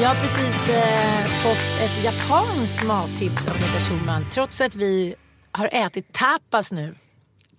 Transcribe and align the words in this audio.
Jag 0.00 0.08
har 0.08 0.14
precis 0.14 0.68
eh, 0.68 1.24
fått 1.26 1.80
ett 1.84 2.04
japanskt 2.04 2.84
mattips 2.84 3.46
av 3.46 3.52
Anita 3.56 3.80
Schulman. 3.80 4.26
Trots 4.32 4.60
att 4.60 4.74
vi 4.74 5.14
har 5.52 5.68
ätit 5.72 6.12
tapas 6.12 6.72
nu. 6.72 6.94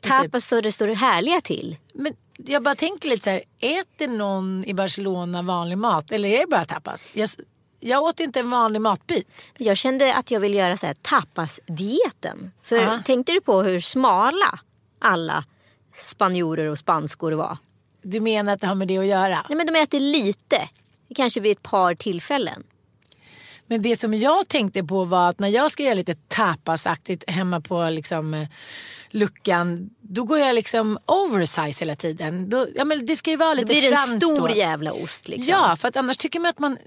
Tapas 0.02 0.48
så 0.48 0.62
det 0.62 0.72
står 0.72 0.88
härliga 0.88 1.42
till. 1.42 1.78
Men 1.94 2.14
jag 2.38 2.64
bara 2.64 2.76
tänker 2.76 3.10
lite 3.10 3.24
så 3.24 3.30
här. 3.30 3.42
Äter 3.60 4.08
någon 4.08 4.64
i 4.68 4.74
Barcelona 4.74 5.42
vanlig 5.42 5.78
mat 5.78 6.12
eller 6.12 6.30
är 6.30 6.40
det 6.40 6.48
bara 6.48 6.66
tapas? 6.66 7.10
Jag, 7.14 7.30
jag 7.80 8.04
åt 8.04 8.20
inte 8.20 8.40
en 8.40 8.50
vanlig 8.50 8.82
matbit. 8.82 9.28
Jag 9.58 9.78
kände 9.78 10.16
att 10.16 10.32
jag 10.32 10.40
ville 10.40 10.58
göra 10.58 10.78
så 10.78 10.86
här 10.86 10.94
tapasdieten. 11.02 12.52
För 12.64 12.76
Ja. 12.76 13.00
tänkte 13.06 13.32
du 13.32 13.42
på 13.42 13.62
hur 13.64 13.80
smala 13.80 14.60
alla 15.00 15.44
spanjorer 15.98 16.66
och 16.66 16.78
spanskor 16.78 17.32
var? 17.32 17.58
Du 18.02 18.20
menar 18.20 18.54
att 18.54 18.62
det 18.62 18.68
har 18.68 18.76
med 18.76 18.88
det 18.88 18.98
att 18.98 19.06
göra? 19.06 19.46
Nej 19.50 19.58
men 19.58 19.68
de 19.68 19.76
äter 19.80 20.00
lite. 20.00 20.70
Kanske 21.16 21.40
vid 21.40 21.52
ett 21.52 21.64
par 21.64 21.96
tillfällen. 21.96 22.64
Men 23.68 23.82
det 23.82 24.00
som 24.00 24.14
jag 24.14 24.48
tänkte 24.48 24.84
på 24.84 25.06
var 25.06 25.30
att 25.30 25.40
när 25.40 25.48
jag 25.48 25.72
ska 25.72 25.84
göra 25.84 25.94
lite 25.94 26.16
tapasaktigt 26.16 27.30
hemma 27.30 27.62
på 27.62 27.90
liksom, 27.90 28.34
eh, 28.34 28.48
luckan. 29.12 29.90
Då 30.02 30.24
går 30.24 30.40
jag 30.40 30.56
liksom 30.56 31.00
oversize 31.06 31.80
hela 31.86 31.96
tiden. 31.96 32.50
Då, 32.50 32.68
ja, 32.76 32.86
men 32.86 33.06
det 33.06 33.16
ska 33.16 33.32
ju 33.32 33.38
vara 33.38 33.50
Då 33.50 33.56
lite 33.56 33.68
blir 33.68 33.82
det 33.82 33.96
en 34.14 34.22
stor 34.22 34.50
då. 34.50 34.56
jävla 34.56 34.94
ost 34.94 35.28
liksom. 35.28 35.50
Ja, 35.52 35.76
för 35.76 35.88
att 35.88 35.96
annars 35.96 36.18
tycker 36.18 36.40
man 36.40 36.50
att 36.50 36.60
man 36.60 36.78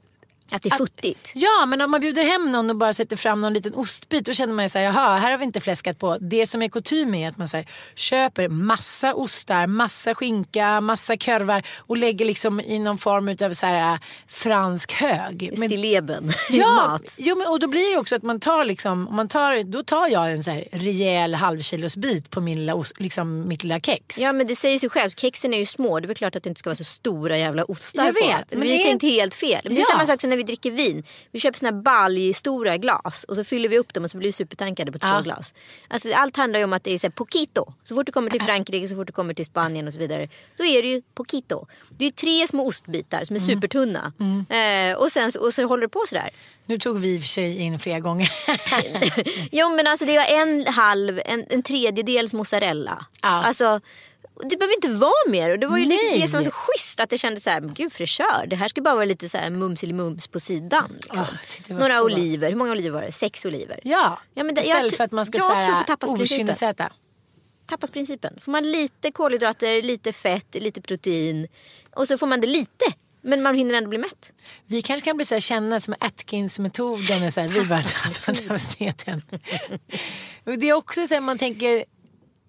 Att 0.52 0.62
det 0.62 0.68
är 0.72 0.76
futtigt. 0.76 1.30
Ja, 1.34 1.66
men 1.66 1.80
om 1.80 1.90
man 1.90 2.00
bjuder 2.00 2.24
hem 2.24 2.52
någon 2.52 2.70
och 2.70 2.76
bara 2.76 2.92
sätter 2.92 3.16
fram 3.16 3.40
någon 3.40 3.52
liten 3.52 3.74
ostbit 3.74 4.26
då 4.26 4.32
känner 4.32 4.54
man 4.54 4.64
ju 4.64 4.68
såhär, 4.68 4.84
jaha, 4.84 5.18
här 5.18 5.30
har 5.30 5.38
vi 5.38 5.44
inte 5.44 5.60
fläskat 5.60 5.98
på. 5.98 6.18
Det 6.20 6.46
som 6.46 6.62
är 6.62 6.68
kutym 6.68 7.14
är 7.14 7.28
att 7.28 7.36
man 7.36 7.48
så 7.48 7.56
här, 7.56 7.66
köper 7.94 8.48
massa 8.48 9.14
ostar, 9.14 9.66
massa 9.66 10.14
skinka, 10.14 10.80
massa 10.80 11.16
korvar 11.16 11.62
och 11.78 11.96
lägger 11.96 12.24
liksom 12.24 12.60
i 12.60 12.78
någon 12.78 12.98
form 12.98 13.28
av 13.48 13.52
så 13.52 13.66
här, 13.66 13.92
äh, 13.94 13.98
fransk 14.28 14.92
hög. 14.92 15.52
Stilleben 15.56 16.30
i 16.50 16.58
Ja, 16.58 16.74
mat. 16.74 17.02
jo, 17.16 17.36
men, 17.36 17.46
och 17.46 17.60
då 17.60 17.68
blir 17.68 17.90
det 17.94 17.98
också 18.00 18.16
att 18.16 18.22
man 18.22 18.40
tar 18.40 18.64
liksom, 18.64 19.08
om 19.08 19.16
man 19.16 19.28
tar, 19.28 19.62
då 19.64 19.82
tar 19.84 20.08
jag 20.08 20.32
en 20.32 20.44
så 20.44 20.50
här 20.50 20.64
rejäl 20.72 21.34
halvkilosbit 21.34 22.30
på 22.30 22.40
min 22.40 22.58
lilla, 22.58 22.84
liksom, 22.98 23.48
mitt 23.48 23.62
lilla 23.62 23.80
kex. 23.80 24.18
Ja 24.18 24.32
men 24.32 24.46
det 24.46 24.56
säger 24.56 24.78
sig 24.78 24.88
självt, 24.90 25.20
kexen 25.20 25.54
är 25.54 25.58
ju 25.58 25.66
små. 25.66 26.00
Det 26.00 26.04
är 26.04 26.08
väl 26.08 26.16
klart 26.16 26.36
att 26.36 26.42
det 26.42 26.48
inte 26.48 26.58
ska 26.58 26.70
vara 26.70 26.76
så 26.76 26.84
stora 26.84 27.38
jävla 27.38 27.64
ostar 27.64 28.04
Jag 28.04 28.14
på. 28.14 28.26
vet, 28.26 28.50
men 28.50 28.60
vi 28.60 28.68
det 28.68 28.82
är- 28.82 28.84
tänkte 28.84 29.06
helt 29.06 29.34
fel. 29.34 29.60
Det 29.64 29.74
är 29.74 29.78
Ja. 29.78 29.84
samma 29.90 30.06
sak 30.06 30.20
som 30.20 30.30
när 30.30 30.36
vi 30.36 30.41
dricker 30.42 30.70
vin. 30.70 31.04
Vi 31.32 31.40
köper 31.40 31.58
såna 31.58 31.70
här 31.70 31.82
baljstora 31.82 32.76
glas 32.76 33.24
och 33.28 33.36
så 33.36 33.44
fyller 33.44 33.68
vi 33.68 33.78
upp 33.78 33.94
dem 33.94 34.04
och 34.04 34.10
så 34.10 34.18
blir 34.18 34.28
vi 34.28 34.32
supertankade 34.32 34.92
på 34.92 34.98
två 34.98 35.08
Ja. 35.08 35.20
glas. 35.20 35.54
Alltså, 35.88 36.12
allt 36.12 36.36
handlar 36.36 36.58
ju 36.58 36.64
om 36.64 36.72
att 36.72 36.84
det 36.84 36.90
är 36.94 36.98
så 36.98 37.06
här 37.06 37.12
poquito. 37.12 37.64
Så 37.84 37.94
fort 37.94 38.06
du 38.06 38.12
kommer 38.12 38.30
till 38.30 38.42
Frankrike, 38.42 38.88
så 38.88 38.94
fort 38.94 39.06
du 39.06 39.12
kommer 39.12 39.34
till 39.34 39.46
Spanien 39.46 39.86
och 39.86 39.92
så 39.92 39.98
vidare. 39.98 40.28
Så 40.56 40.64
är 40.64 40.82
det 40.82 40.88
ju 40.88 41.02
poquito. 41.14 41.66
Det 41.98 42.04
är 42.04 42.10
tre 42.10 42.48
små 42.48 42.66
ostbitar 42.66 43.24
som 43.24 43.36
är 43.36 43.40
Mm. 43.40 43.54
supertunna. 43.54 44.12
Eh, 44.48 44.96
och, 44.96 45.12
sen, 45.12 45.30
och 45.40 45.54
så 45.54 45.62
håller 45.66 45.82
det 45.82 45.88
på 45.88 46.04
sådär. 46.08 46.30
Nu 46.66 46.78
tog 46.78 46.98
vi 47.00 47.14
i 47.14 47.18
och 47.18 47.22
för 47.22 47.28
sig 47.28 47.58
in 47.58 47.78
flera 47.78 48.00
gånger. 48.00 48.28
Jo 49.52 49.76
men 49.76 49.86
alltså 49.86 50.06
det 50.06 50.16
var 50.16 50.24
en 50.24 50.66
halv, 50.66 51.20
en, 51.24 51.46
en 51.50 51.62
tredjedels 51.62 52.32
mozzarella. 52.34 53.06
Ja. 53.22 53.28
Alltså, 53.28 53.80
det 54.50 54.56
behöver 54.56 54.74
inte 54.74 54.88
vara 54.88 55.28
mer 55.30 55.50
och 55.50 55.58
det 55.58 55.66
var 55.66 55.78
ju 55.78 55.84
lite 55.84 56.02
Nej. 56.10 56.20
det 56.20 56.28
som 56.28 56.38
var 56.38 56.44
så 56.44 56.50
schysst 56.50 57.00
att 57.00 57.10
det 57.10 57.18
kändes 57.18 57.44
så 57.44 57.50
här, 57.50 57.60
gud 57.60 57.92
fräschör. 57.92 58.46
Det 58.46 58.56
här 58.56 58.68
ska 58.68 58.80
bara 58.80 58.94
vara 58.94 59.04
lite 59.04 59.28
så 59.28 59.36
här 59.38 59.50
mums 59.92 60.28
på 60.28 60.40
sidan. 60.40 60.92
Liksom. 61.02 61.26
Var 61.68 61.78
Några 61.80 61.96
så- 61.98 62.04
oliver, 62.04 62.48
hur 62.48 62.56
många 62.56 62.70
oliver 62.70 62.90
var 62.90 63.02
det? 63.02 63.12
Sex 63.12 63.44
oliver. 63.44 63.80
ja, 63.84 64.18
Ja, 64.34 64.44
men 64.44 64.54
det- 64.54 64.60
istället 64.60 64.92
jag- 64.92 64.96
för 64.96 65.04
att 65.04 65.12
man 65.12 65.26
ska 65.26 65.64
okynnesäta. 66.02 66.92
Tapasprincipen. 67.66 68.38
Får 68.44 68.52
man 68.52 68.70
lite 68.72 69.10
kolhydrater, 69.10 69.82
lite 69.82 70.12
fett, 70.12 70.54
lite 70.54 70.80
protein 70.80 71.48
och 71.94 72.08
så 72.08 72.18
får 72.18 72.26
man 72.26 72.40
det 72.40 72.46
lite. 72.46 72.84
Men 73.24 73.42
man 73.42 73.54
hinner 73.54 73.74
ändå 73.74 73.88
bli 73.88 73.98
mätt. 73.98 74.32
Vi 74.66 74.82
kanske 74.82 75.04
kan 75.04 75.16
bli 75.16 75.26
så 75.26 75.34
här, 75.34 75.40
känna 75.40 75.80
som 75.80 75.94
Atkins-metoden. 76.00 77.48
vi 77.52 77.64
bara 77.64 77.82
tapasdieten. 77.82 79.22
Men 80.44 80.60
Det 80.60 80.68
är 80.68 80.72
också 80.72 81.06
så 81.06 81.14
här, 81.14 81.20
man 81.20 81.38
tänker, 81.38 81.84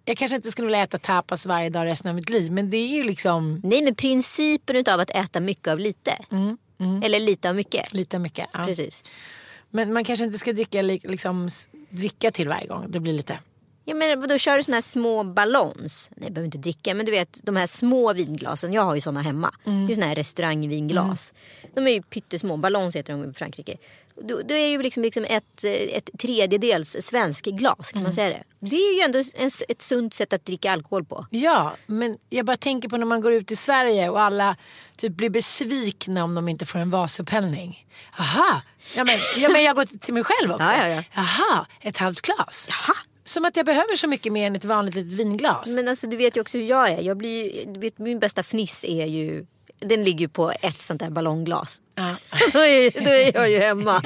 jag 0.05 0.17
kanske 0.17 0.35
inte 0.35 0.51
skulle 0.51 0.65
vilja 0.65 0.83
äta 0.83 0.97
tapas 0.97 1.45
varje 1.45 1.69
dag 1.69 1.85
resten 1.85 2.09
av 2.09 2.15
mitt 2.15 2.29
liv. 2.29 2.51
Men 2.51 2.69
det 2.69 2.77
är 2.77 2.87
ju 2.87 3.03
liksom 3.03 3.61
Nej 3.63 3.81
men 3.83 3.95
principen 3.95 4.75
utav 4.75 4.99
att 4.99 5.09
äta 5.09 5.39
mycket 5.39 5.67
av 5.67 5.79
lite. 5.79 6.17
Eller 7.03 7.19
lite 7.19 7.49
av 7.49 7.55
mycket. 7.55 7.93
lite 7.93 8.19
mycket. 8.19 8.47
Ja. 8.53 8.65
Precis. 8.65 9.03
Men 9.69 9.93
man 9.93 10.03
kanske 10.03 10.25
inte 10.25 10.37
ska 10.39 10.53
dricka, 10.53 10.81
li- 10.81 11.01
liksom, 11.03 11.49
dricka 11.89 12.31
till 12.31 12.49
varje 12.49 12.67
gång. 12.67 12.85
Det 12.89 12.99
blir 12.99 13.13
lite... 13.13 13.39
Ja, 13.85 13.95
men 13.95 14.19
vadå, 14.21 14.37
kör 14.37 14.57
du 14.57 14.63
såna 14.63 14.77
här 14.77 14.81
små 14.81 15.23
ballons? 15.23 16.09
Nej, 16.15 16.23
jag 16.25 16.33
behöver 16.33 16.45
inte 16.45 16.57
dricka. 16.57 16.93
Men 16.93 17.05
du 17.05 17.11
vet 17.11 17.39
de 17.43 17.55
här 17.55 17.67
små 17.67 18.13
vinglasen. 18.13 18.73
Jag 18.73 18.81
har 18.81 18.95
ju 18.95 19.01
såna 19.01 19.21
hemma. 19.21 19.53
Mm. 19.65 19.87
Det 19.87 19.93
är 19.93 19.95
såna 19.95 20.07
här 20.07 20.15
restaurangvinglas. 20.15 21.33
De 21.75 21.87
är 21.87 21.91
ju 21.91 22.01
pyttesmå. 22.01 22.57
Ballons 22.57 22.95
heter 22.95 23.13
de 23.13 23.29
i 23.29 23.33
Frankrike. 23.33 23.77
Då, 24.21 24.35
då 24.35 24.39
är 24.41 24.43
det 24.65 24.67
ju 24.67 24.81
liksom, 24.83 25.03
liksom 25.03 25.23
ett, 25.25 25.63
eh, 25.63 25.71
ett 25.71 26.09
tredjedels 26.19 26.95
svensk 27.01 27.45
glas. 27.45 27.91
Kan 27.91 27.99
Mm. 27.99 28.03
man 28.03 28.13
säga 28.13 28.29
det? 28.29 28.43
Det 28.59 28.75
är 28.75 28.95
ju 28.95 29.01
ändå 29.01 29.19
en, 29.35 29.49
ett 29.69 29.81
sunt 29.81 30.13
sätt 30.13 30.33
att 30.33 30.45
dricka 30.45 30.71
alkohol 30.71 31.05
på. 31.05 31.25
Ja, 31.29 31.73
men 31.85 32.17
jag 32.29 32.45
bara 32.45 32.57
tänker 32.57 32.89
på 32.89 32.97
när 32.97 33.05
man 33.05 33.21
går 33.21 33.33
ut 33.33 33.51
i 33.51 33.55
Sverige 33.55 34.09
och 34.09 34.21
alla 34.21 34.55
typ 34.97 35.13
blir 35.13 35.29
besvikna 35.29 36.23
om 36.23 36.35
de 36.35 36.47
inte 36.49 36.65
får 36.65 36.79
en 36.79 36.89
vasupphällning. 36.89 37.87
Aha, 38.19 38.61
ja, 38.95 39.03
men, 39.03 39.17
ja, 39.37 39.49
men 39.49 39.63
jag 39.63 39.75
går 39.75 39.85
till 39.99 40.13
mig 40.13 40.23
själv 40.23 40.51
också. 40.55 40.71
Ja, 40.73 40.87
ja, 40.87 40.95
ja. 40.95 41.03
Jaha, 41.13 41.65
ett 41.81 41.97
halvt 41.97 42.21
glas. 42.21 42.67
Jaha. 42.69 42.95
Som 43.25 43.45
att 43.45 43.55
jag 43.57 43.65
behöver 43.65 43.95
så 43.95 44.07
mycket 44.07 44.31
mer 44.33 44.47
än 44.47 44.55
ett 44.55 44.65
vanligt 44.65 44.95
litet 44.95 45.13
vinglas. 45.13 45.67
Men 45.67 45.87
alltså, 45.87 46.07
du 46.07 46.17
vet 46.17 46.37
ju 46.37 46.41
också 46.41 46.57
hur 46.57 46.65
jag 46.65 46.89
är. 46.89 47.01
Jag 47.01 47.17
blir, 47.17 47.79
vet, 47.79 47.97
min 47.97 48.19
bästa 48.19 48.43
fniss 48.43 48.83
är 48.83 49.05
ju... 49.05 49.45
Den 49.85 50.03
ligger 50.03 50.19
ju 50.19 50.29
på 50.29 50.51
ett 50.61 50.81
sånt 50.81 50.99
där 50.99 51.09
ballongglas. 51.09 51.81
Ja. 51.95 52.15
då, 52.53 52.59
är, 52.59 53.03
då 53.03 53.09
är 53.09 53.35
jag 53.35 53.51
ju 53.51 53.59
hemma. 53.59 54.01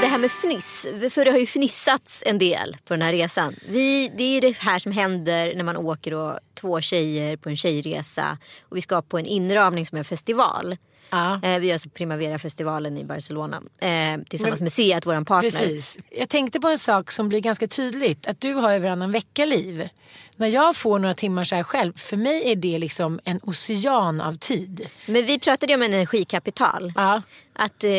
Det 0.00 0.06
här 0.06 0.18
med 0.18 0.30
fniss, 0.30 0.86
för 1.14 1.24
det 1.24 1.30
har 1.30 1.38
ju 1.38 1.46
fnissats 1.46 2.22
en 2.26 2.38
del 2.38 2.76
på 2.84 2.94
den 2.94 3.02
här 3.02 3.12
resan. 3.12 3.54
Vi, 3.68 4.12
det 4.16 4.36
är 4.36 4.40
det 4.40 4.56
här 4.56 4.78
som 4.78 4.92
händer 4.92 5.54
när 5.56 5.64
man 5.64 5.76
åker 5.76 6.10
då, 6.10 6.38
två 6.60 6.80
tjejer 6.80 7.36
på 7.36 7.48
en 7.48 7.56
tjejresa 7.56 8.38
och 8.62 8.76
vi 8.76 8.80
ska 8.82 9.02
på 9.02 9.18
en 9.18 9.26
inramning 9.26 9.86
som 9.86 9.96
är 9.96 9.98
en 9.98 10.04
festival. 10.04 10.76
Eh, 11.12 11.58
vi 11.58 11.66
gör 11.66 11.72
alltså 11.72 11.88
Primavera-festivalen 11.88 12.98
i 12.98 13.04
Barcelona 13.04 13.62
eh, 13.78 14.22
tillsammans 14.28 14.60
med 14.60 14.72
Seat, 14.72 15.06
vår 15.06 15.24
partner. 15.24 15.50
Precis. 15.50 15.98
Jag 16.10 16.28
tänkte 16.28 16.60
på 16.60 16.68
en 16.68 16.78
sak 16.78 17.10
som 17.10 17.28
blir 17.28 17.40
ganska 17.40 17.66
tydligt. 17.68 18.26
Att 18.26 18.40
du 18.40 18.54
har 18.54 18.72
ju 18.72 18.78
varannan 18.78 19.12
vecka-liv. 19.12 19.88
När 20.36 20.48
jag 20.48 20.76
får 20.76 20.98
några 20.98 21.14
timmar 21.14 21.44
så 21.44 21.54
här 21.54 21.62
själv, 21.62 21.98
för 21.98 22.16
mig 22.16 22.52
är 22.52 22.56
det 22.56 22.78
liksom 22.78 23.20
en 23.24 23.40
ocean 23.42 24.20
av 24.20 24.34
tid. 24.34 24.88
Men 25.06 25.26
vi 25.26 25.38
pratade 25.38 25.72
ju 25.72 25.76
om 25.76 25.82
energikapital. 25.82 26.92
Ja. 26.96 27.22
Att 27.52 27.84
eh, 27.84 27.90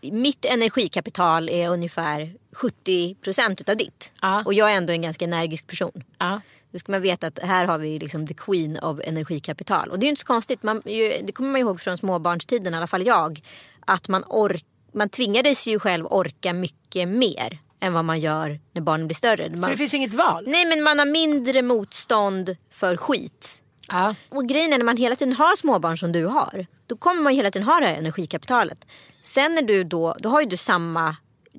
mitt 0.00 0.44
energikapital 0.44 1.48
är 1.48 1.68
ungefär 1.68 2.34
70 2.52 3.14
procent 3.14 3.60
utav 3.60 3.76
ditt. 3.76 4.12
Ja. 4.22 4.42
Och 4.46 4.54
jag 4.54 4.72
är 4.72 4.76
ändå 4.76 4.92
en 4.92 5.02
ganska 5.02 5.24
energisk 5.24 5.66
person. 5.66 6.04
Ja. 6.18 6.40
Då 6.72 6.78
ska 6.78 6.92
man 6.92 7.02
veta 7.02 7.26
att 7.26 7.38
här 7.38 7.64
har 7.64 7.78
vi 7.78 7.98
liksom 7.98 8.26
the 8.26 8.34
queen 8.34 8.78
of 8.78 9.00
energikapital. 9.04 9.90
Och 9.90 9.98
det 9.98 10.04
är 10.04 10.06
ju 10.06 10.10
inte 10.10 10.20
så 10.20 10.26
konstigt. 10.26 10.62
Man, 10.62 10.82
det 10.84 11.32
kommer 11.34 11.50
man 11.50 11.60
ihåg 11.60 11.80
från 11.80 11.96
småbarnstiden, 11.96 12.74
i 12.74 12.76
alla 12.76 12.86
fall 12.86 13.06
jag. 13.06 13.40
Att 13.86 14.08
man, 14.08 14.24
ork, 14.26 14.64
man 14.92 15.08
tvingades 15.08 15.66
ju 15.66 15.78
själv 15.78 16.06
orka 16.06 16.52
mycket 16.52 17.08
mer 17.08 17.58
än 17.80 17.92
vad 17.92 18.04
man 18.04 18.20
gör 18.20 18.60
när 18.72 18.82
barnen 18.82 19.06
blir 19.06 19.14
större. 19.14 19.56
Man, 19.56 19.70
det 19.70 19.76
finns 19.76 19.94
inget 19.94 20.14
val. 20.14 20.44
nej 20.46 20.66
men 20.66 20.82
man 20.82 20.98
har 20.98 21.06
mindre 21.06 21.62
motstånd 21.62 22.56
för 22.70 22.96
skit. 22.96 23.62
Ja. 23.88 24.14
Och 24.28 24.46
grejen 24.46 24.72
är 24.72 24.78
när 24.78 24.84
man 24.84 24.96
hela 24.96 25.16
tiden 25.16 25.34
har 25.34 25.56
småbarn 25.56 25.98
som 25.98 26.12
du 26.12 26.24
har. 26.24 26.66
Då 26.86 26.96
kommer 26.96 27.22
man 27.22 27.32
hela 27.32 27.50
tiden 27.50 27.68
ha 27.68 27.80
det 27.80 27.86
här 27.86 27.94
energikapitalet. 27.94 28.86
Sen 29.22 29.54
när 29.54 29.62
du 29.62 29.84
då, 29.84 30.16
då 30.18 30.28
har 30.28 30.40
ju 30.40 30.46
du 30.46 30.56
samma 30.56 31.16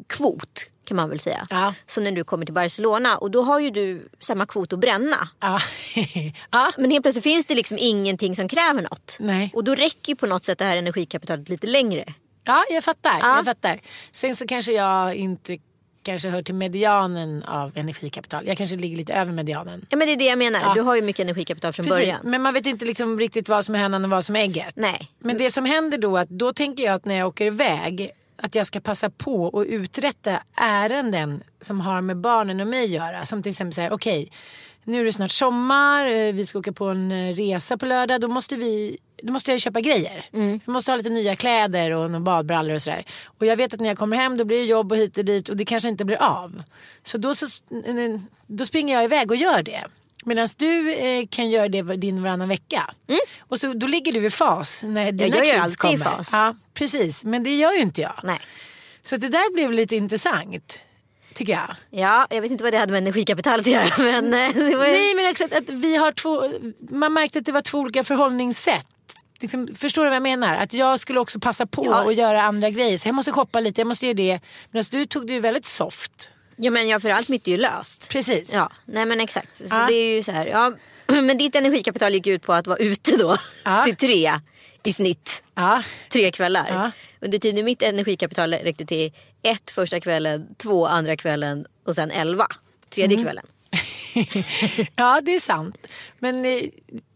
kvot 0.07 0.65
kan 0.89 0.95
man 0.95 1.09
väl 1.09 1.19
säga. 1.19 1.47
Ja. 1.49 1.73
Som 1.87 2.03
när 2.03 2.11
du 2.11 2.23
kommer 2.23 2.45
till 2.45 2.53
Barcelona. 2.53 3.17
Och 3.17 3.31
då 3.31 3.41
har 3.41 3.59
ju 3.59 3.69
du 3.69 4.09
samma 4.19 4.45
kvot 4.45 4.73
att 4.73 4.79
bränna. 4.79 5.29
Ja. 5.39 5.59
ja. 6.51 6.71
Men 6.77 6.91
helt 6.91 7.03
plötsligt 7.03 7.23
finns 7.23 7.45
det 7.45 7.55
liksom 7.55 7.77
ingenting 7.79 8.35
som 8.35 8.47
kräver 8.47 8.81
något. 8.81 9.17
Nej. 9.19 9.51
Och 9.53 9.63
då 9.63 9.75
räcker 9.75 10.09
ju 10.09 10.15
på 10.15 10.25
något 10.25 10.45
sätt 10.45 10.57
det 10.57 10.65
här 10.65 10.77
energikapitalet 10.77 11.49
lite 11.49 11.67
längre. 11.67 12.05
Ja, 12.43 12.65
jag 12.69 12.83
fattar. 12.83 13.19
Ja. 13.21 13.35
Jag 13.35 13.45
fattar. 13.45 13.79
Sen 14.11 14.35
så 14.35 14.47
kanske 14.47 14.71
jag 14.71 15.15
inte 15.15 15.57
kanske 16.03 16.29
hör 16.29 16.41
till 16.41 16.55
medianen 16.55 17.43
av 17.43 17.71
energikapital. 17.75 18.47
Jag 18.47 18.57
kanske 18.57 18.75
ligger 18.75 18.97
lite 18.97 19.13
över 19.13 19.31
medianen. 19.31 19.85
Ja 19.89 19.97
men 19.97 20.07
det 20.07 20.13
är 20.13 20.17
det 20.17 20.25
jag 20.25 20.37
menar. 20.37 20.59
Ja. 20.59 20.73
Du 20.73 20.81
har 20.81 20.95
ju 20.95 21.01
mycket 21.01 21.23
energikapital 21.23 21.73
från 21.73 21.85
Precis. 21.85 22.01
början. 22.01 22.19
Men 22.23 22.41
man 22.41 22.53
vet 22.53 22.65
inte 22.65 22.85
liksom 22.85 23.19
riktigt 23.19 23.49
vad 23.49 23.65
som 23.65 23.75
är 23.75 23.79
hönan 23.79 24.03
och 24.03 24.09
vad 24.09 24.25
som 24.25 24.35
är 24.35 24.39
ägget. 24.39 24.73
Nej. 24.75 25.11
Men 25.19 25.37
det 25.37 25.51
som 25.51 25.65
händer 25.65 25.97
då 25.97 26.17
att 26.17 26.29
då 26.29 26.53
tänker 26.53 26.83
jag 26.83 26.93
att 26.93 27.05
när 27.05 27.15
jag 27.15 27.27
åker 27.27 27.45
iväg 27.45 28.11
att 28.41 28.55
jag 28.55 28.67
ska 28.67 28.79
passa 28.79 29.09
på 29.09 29.59
att 29.59 29.67
uträtta 29.67 30.43
ärenden 30.55 31.43
som 31.61 31.81
har 31.81 32.01
med 32.01 32.17
barnen 32.17 32.59
och 32.59 32.67
mig 32.67 32.83
att 32.83 32.89
göra. 32.89 33.25
Som 33.25 33.43
till 33.43 33.49
exempel 33.49 33.73
så 33.73 33.81
här, 33.81 33.91
okej 33.91 34.29
nu 34.89 35.01
är 35.01 35.05
det 35.05 35.13
snart 35.13 35.31
sommar, 35.31 36.05
eh, 36.05 36.33
vi 36.33 36.45
ska 36.45 36.59
åka 36.59 36.73
på 36.73 36.85
en 36.85 37.11
eh, 37.11 37.35
resa 37.35 37.77
på 37.77 37.85
lördag. 37.85 38.21
Då 38.21 38.27
måste, 38.27 38.55
vi, 38.55 38.97
då 39.23 39.33
måste 39.33 39.51
jag 39.51 39.61
köpa 39.61 39.81
grejer. 39.81 40.25
Mm. 40.33 40.59
Jag 40.65 40.73
måste 40.73 40.91
ha 40.91 40.97
lite 40.97 41.09
nya 41.09 41.35
kläder 41.35 41.91
och 41.91 42.21
badbrallor 42.21 42.75
och 42.75 42.81
sådär. 42.81 43.05
Och 43.25 43.45
jag 43.45 43.57
vet 43.57 43.73
att 43.73 43.79
när 43.79 43.87
jag 43.87 43.97
kommer 43.97 44.17
hem 44.17 44.37
då 44.37 44.45
blir 44.45 44.57
det 44.57 44.65
jobb 44.65 44.91
och 44.91 44.97
hit 44.97 45.17
och 45.17 45.25
dit 45.25 45.49
och 45.49 45.57
det 45.57 45.65
kanske 45.65 45.89
inte 45.89 46.05
blir 46.05 46.21
av. 46.21 46.63
Så 47.03 47.17
då, 47.17 47.35
så, 47.35 47.45
då 48.47 48.65
springer 48.65 48.95
jag 48.95 49.03
iväg 49.03 49.31
och 49.31 49.37
gör 49.37 49.63
det. 49.63 49.83
Medan 50.25 50.47
du 50.57 50.93
eh, 50.93 51.25
kan 51.29 51.49
göra 51.49 51.67
det 51.67 51.81
din 51.81 52.23
varannan 52.23 52.49
vecka. 52.49 52.93
Och 53.39 53.59
så, 53.59 53.73
då 53.73 53.87
ligger 53.87 54.11
du 54.13 54.25
i 54.25 54.29
fas 54.29 54.83
när 54.83 55.11
dina 55.11 55.25
Mm. 55.35 55.37
jag 55.37 55.47
är 55.47 55.51
kids 55.63 55.63
alltid 55.83 55.99
i 55.99 56.03
kommer. 56.03 56.17
fas. 56.17 56.29
Ja, 56.33 56.55
precis. 56.73 57.25
Men 57.25 57.43
det 57.43 57.55
gör 57.55 57.71
ju 57.73 57.81
inte 57.81 58.01
jag. 58.01 58.19
Nej. 58.23 58.39
Så 59.03 59.17
det 59.17 59.27
där 59.29 59.53
blev 59.53 59.71
lite 59.71 59.95
intressant. 59.95 60.79
Tycker 61.33 61.53
jag. 61.53 61.75
Ja, 61.89 62.27
jag 62.29 62.41
vet 62.41 62.51
inte 62.51 62.63
vad 62.63 62.73
det 62.73 62.77
hade 62.77 62.91
med 62.91 62.97
energikapitalet 63.01 63.67
att 63.67 63.73
göra. 63.73 63.87
Men 63.97 64.33
eh, 64.33 64.57
ju... 64.69 64.77
Nej 64.77 65.15
men 65.15 65.31
också 65.31 65.43
att, 65.45 65.53
att 65.53 65.69
vi 65.69 65.95
har 65.95 66.11
två, 66.11 66.51
man 66.89 67.13
märkte 67.13 67.39
att 67.39 67.45
det 67.45 67.51
var 67.51 67.61
två 67.61 67.77
olika 67.79 68.03
förhållningssätt. 68.03 68.85
Liksom, 69.41 69.67
förstår 69.75 70.03
du 70.03 70.09
vad 70.09 70.15
jag 70.15 70.23
menar? 70.23 70.55
Att 70.55 70.73
jag 70.73 70.99
skulle 70.99 71.19
också 71.19 71.39
passa 71.39 71.65
på 71.65 71.85
Ja. 71.85 72.09
att 72.09 72.15
göra 72.15 72.41
andra 72.41 72.69
grejer. 72.69 72.97
Så 72.97 73.07
jag 73.07 73.15
måste 73.15 73.31
shoppa 73.31 73.59
lite, 73.59 73.81
jag 73.81 73.87
måste 73.87 74.05
göra 74.05 74.13
det. 74.13 74.39
Medan 74.71 74.85
du 74.91 75.05
tog 75.05 75.27
det 75.27 75.33
ju 75.33 75.39
väldigt 75.39 75.65
soft. 75.65 76.29
Ja 76.61 76.71
men 76.71 76.87
ja, 76.87 76.99
för 76.99 77.09
allt 77.09 77.29
mitt 77.29 77.47
är 77.47 77.51
ju 77.51 77.57
löst. 77.57 78.09
Precis. 78.09 78.53
Ja, 78.53 78.71
nej 78.85 79.05
men 79.05 79.19
exakt. 79.19 79.57
Så 79.57 79.63
Ja. 79.69 79.85
det 79.87 79.93
är 79.93 80.15
ju 80.15 80.23
så 80.23 80.31
här, 80.31 80.45
ja. 80.45 80.73
Men 81.07 81.37
ditt 81.37 81.55
energikapital 81.55 82.13
gick 82.13 82.27
ut 82.27 82.41
på 82.41 82.53
att 82.53 82.67
vara 82.67 82.77
ute 82.77 83.17
då. 83.17 83.37
Ja. 83.65 83.83
Till 83.85 83.95
tre 83.95 84.39
i 84.83 84.93
snitt. 84.93 85.43
Ja. 85.55 85.83
Tre 86.09 86.31
kvällar. 86.31 86.65
Ja. 86.69 86.91
Under 87.21 87.37
tiden 87.37 87.65
mitt 87.65 87.81
energikapital 87.81 88.53
räckte 88.53 88.85
till 88.85 89.11
ett 89.43 89.71
första 89.71 89.99
kvällen, 89.99 90.47
två 90.57 90.87
andra 90.87 91.15
kvällen 91.17 91.65
och 91.85 91.95
sen 91.95 92.11
elva. 92.11 92.47
Tredje 92.89 93.15
Mm. 93.17 93.25
kvällen. 93.25 93.45
ja 94.95 95.21
det 95.23 95.35
är 95.35 95.39
sant. 95.39 95.87
Men 96.19 96.45
eh, 96.45 96.61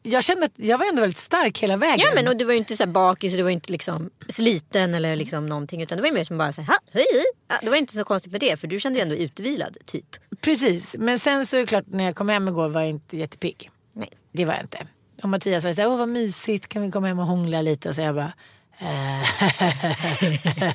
jag 0.04 0.24
kände 0.24 0.46
att 0.46 0.52
jag 0.56 0.78
var 0.78 0.86
ändå 0.86 1.02
väldigt 1.02 1.18
stark 1.18 1.60
hela 1.64 1.78
vägen. 1.78 2.00
Ja 2.00 2.12
men 2.16 2.28
och 2.28 2.38
du 2.38 2.46
var 2.46 2.52
ju 2.54 2.58
inte 2.58 2.78
så 2.78 2.88
bakis 2.88 3.34
och 3.34 3.38
du 3.38 3.44
var 3.44 3.50
inte 3.50 3.72
liksom 3.72 4.10
sliten 4.30 4.94
eller 4.96 5.16
liksom 5.16 5.50
någonting. 5.50 5.82
Utan 5.82 5.98
det 5.98 6.02
var 6.02 6.08
ju 6.08 6.14
mer 6.14 6.24
som 6.24 6.38
bara 6.38 6.54
så 6.54 6.62
här, 6.62 6.68
"Ha, 6.68 6.80
hej 6.94 7.06
hej. 7.14 7.24
Ja, 7.48 7.56
det 7.62 7.70
var 7.70 7.78
inte 7.78 7.94
så 7.94 8.04
konstigt 8.04 8.32
med 8.32 8.42
det 8.42 8.60
för 8.60 8.68
du 8.68 8.80
kände 8.80 9.00
ju 9.00 9.04
ändå 9.04 9.16
utvilad 9.16 9.78
typ. 9.86 10.16
Precis, 10.42 10.96
men 11.00 11.20
sen 11.20 11.46
så 11.46 11.56
är 11.56 11.62
det 11.62 11.68
klart 11.68 11.86
när 11.88 12.04
jag 12.04 12.16
kom 12.16 12.30
hem 12.30 12.48
igår 12.48 12.70
var 12.70 12.82
jag 12.82 12.90
inte 12.90 13.18
jättepigg. 13.18 13.70
Nej. 13.94 14.10
Det 14.32 14.46
var 14.46 14.54
jag 14.54 14.64
inte. 14.64 14.88
Och 15.24 15.30
Mattias 15.30 15.66
var 15.66 15.74
så 15.74 15.82
här, 15.82 15.90
åh 15.90 15.98
vad 15.98 16.10
mysigt, 16.10 16.68
kan 16.68 16.82
vi 16.82 16.92
komma 16.92 17.08
hem 17.08 17.20
och 17.20 17.28
hångla 17.28 17.62
lite? 17.62 17.90
Och 17.90 17.96
så 17.96 18.02
jag 18.02 18.16
bara, 18.16 18.34
eh. 18.80 19.24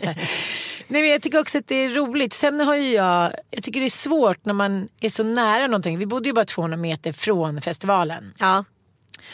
Nej 0.88 1.02
men 1.02 1.10
jag 1.10 1.22
tycker 1.22 1.40
också 1.40 1.58
att 1.58 1.66
det 1.66 1.74
är 1.74 1.88
roligt. 1.90 2.32
Sen 2.32 2.60
har 2.60 2.76
ju 2.76 2.92
jag, 2.92 3.32
jag 3.50 3.62
tycker 3.62 3.80
det 3.80 3.86
är 3.86 3.90
svårt 3.90 4.44
när 4.44 4.54
man 4.54 4.88
är 5.00 5.10
så 5.10 5.22
nära 5.22 5.66
någonting. 5.66 5.98
Vi 5.98 6.06
bodde 6.06 6.28
ju 6.28 6.32
bara 6.32 6.44
200 6.44 6.76
meter 6.76 7.12
från 7.12 7.60
festivalen. 7.60 8.32
Ja. 8.38 8.64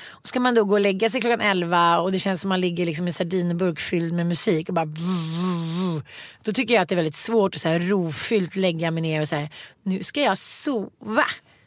Och 0.09 0.29
ska 0.29 0.41
man 0.41 0.55
då 0.55 0.65
gå 0.65 0.75
och 0.75 0.81
lägga 0.81 1.11
sig 1.11 1.21
klockan 1.21 1.41
11 1.41 1.99
och 2.01 2.12
det 2.12 2.19
känns 2.19 2.41
som 2.41 2.49
man 2.49 2.61
ligger 2.61 2.87
liksom 2.87 3.06
i 3.06 3.09
en 3.09 3.12
sardinburk 3.12 3.81
fylld 3.81 4.12
med 4.15 4.27
musik 4.27 4.69
och 4.69 4.75
bara 4.75 4.87
Då 6.43 6.53
tycker 6.53 6.75
jag 6.75 6.83
att 6.83 6.89
det 6.89 6.95
är 6.95 6.97
väldigt 6.97 7.15
svårt 7.15 7.55
att 7.55 7.61
så 7.61 7.69
här 7.69 7.81
rofyllt 7.81 8.56
lägga 8.56 8.91
mig 8.91 9.03
ner 9.03 9.21
och 9.21 9.29
säga 9.29 9.49
nu 9.83 10.03
ska 10.03 10.21
jag 10.21 10.39
sova. 10.39 11.25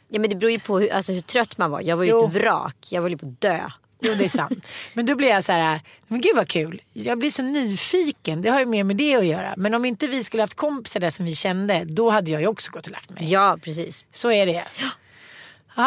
ja 0.08 0.20
men 0.20 0.30
det 0.30 0.36
beror 0.36 0.50
ju 0.52 0.60
på 0.60 0.78
hur, 0.78 0.92
alltså, 0.92 1.12
hur 1.12 1.20
trött 1.20 1.58
man 1.58 1.70
var. 1.70 1.80
Jag 1.80 1.96
var 1.96 2.04
ju 2.04 2.10
Jo. 2.10 2.26
ett 2.26 2.34
vrak. 2.34 2.76
Jag 2.90 3.02
var 3.02 3.08
ju 3.08 3.18
på 3.18 3.26
att 3.26 3.40
dö. 3.40 3.60
Jo 4.00 4.14
det 4.14 4.24
är 4.24 4.28
sant. 4.28 4.66
Men 4.94 5.06
då 5.06 5.14
blir 5.16 5.28
jag 5.28 5.44
så 5.44 5.52
här, 5.52 5.80
men 6.08 6.20
gud 6.20 6.36
vad 6.36 6.48
kul. 6.48 6.82
Jag 6.92 7.18
blir 7.18 7.30
så 7.30 7.42
nyfiken. 7.42 8.42
Det 8.42 8.48
har 8.48 8.60
ju 8.60 8.66
mer 8.66 8.84
med 8.84 8.96
det 8.96 9.14
att 9.14 9.26
göra. 9.26 9.54
Men 9.56 9.74
om 9.74 9.84
inte 9.84 10.06
vi 10.06 10.24
skulle 10.24 10.42
haft 10.42 10.54
kompisar 10.54 11.00
där 11.00 11.10
som 11.10 11.26
vi 11.26 11.34
kände, 11.34 11.84
då 11.84 12.10
hade 12.10 12.30
jag 12.30 12.40
ju 12.40 12.46
också 12.46 12.72
gått 12.72 12.86
och 12.86 12.92
lagt 12.92 13.10
mig. 13.10 13.32
Ja 13.32 13.58
precis. 13.62 14.04
Så 14.12 14.30
är 14.30 14.46
det. 14.46 14.64
Ja 14.80 14.88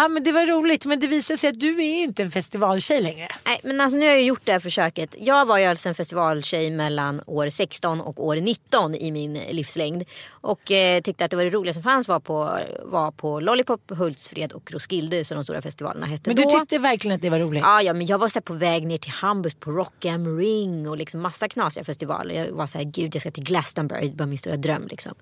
men 0.10 0.24
det 0.24 0.32
var 0.32 0.46
roligt. 0.46 0.86
Men 0.86 1.00
det 1.00 1.08
visar 1.08 1.36
sig 1.36 1.50
att 1.50 1.60
du 1.60 1.84
är 1.84 2.04
inte 2.04 2.24
en 2.24 2.32
festivaltjej 2.32 3.02
längre. 3.02 3.28
Nej, 3.46 3.60
men 3.64 3.82
alltså 3.82 3.98
nu 3.98 4.06
har 4.06 4.12
jag 4.12 4.24
gjort 4.24 4.42
det 4.44 4.52
här 4.52 4.60
försöket. 4.60 5.16
Jag 5.20 5.46
var 5.46 5.58
ju 5.58 5.66
alltså 5.66 5.90
en 5.90 5.96
festivaltjej 5.96 6.72
mellan 6.72 7.22
år 7.26 7.50
16 7.50 8.02
och 8.02 8.26
år 8.26 8.36
19 8.36 8.96
i 8.96 9.12
min 9.12 9.34
livslängd. 9.34 10.04
Och 10.30 10.72
eh, 10.72 11.02
tyckte 11.02 11.26
att 11.26 11.32
det 11.32 11.38
var 11.38 11.44
det 11.44 11.50
roliga 11.50 11.74
som 11.74 11.84
fanns 11.84 12.08
var 12.08 12.20
på, 12.20 12.60
var 12.84 13.12
på 13.12 13.40
Lollipop, 13.40 13.82
Hultsfred 13.98 14.52
och 14.52 14.72
Roskilde 14.72 15.26
som 15.26 15.36
de 15.36 15.44
stora 15.44 15.62
festivalerna 15.62 16.06
hette 16.06 16.30
Men 16.30 16.36
då. 16.36 16.44
du 16.44 16.60
tyckte 16.60 16.78
verkligen 16.78 17.16
att 17.16 17.22
det 17.22 17.30
var 17.30 17.40
roligt? 17.40 17.64
Ja, 17.64 17.82
ja, 17.82 17.94
men 17.94 18.06
jag 18.08 18.18
var 18.18 18.28
så 18.28 18.42
på 18.42 18.54
väg 18.54 18.88
ner 18.88 18.98
till 18.98 19.12
Hamburg 19.12 19.60
på 19.60 19.72
Rock 19.72 20.06
am 20.06 20.38
Ring 20.38 20.90
och 20.90 20.98
liksom 20.98 21.22
massa 21.22 21.50
knasiga 21.50 21.84
festivaler. 21.84 22.36
Jag 22.36 22.52
var 22.52 22.68
så 22.68 22.78
här, 22.78 22.86
gud 22.86 23.16
jag 23.16 23.22
ska 23.22 23.32
till 23.32 23.44
Glastonbury, 23.44 24.10
det 24.10 24.20
var 24.20 24.26
min 24.26 24.38
stora 24.38 24.58
dröm 24.58 24.88
liksom. 24.88 25.14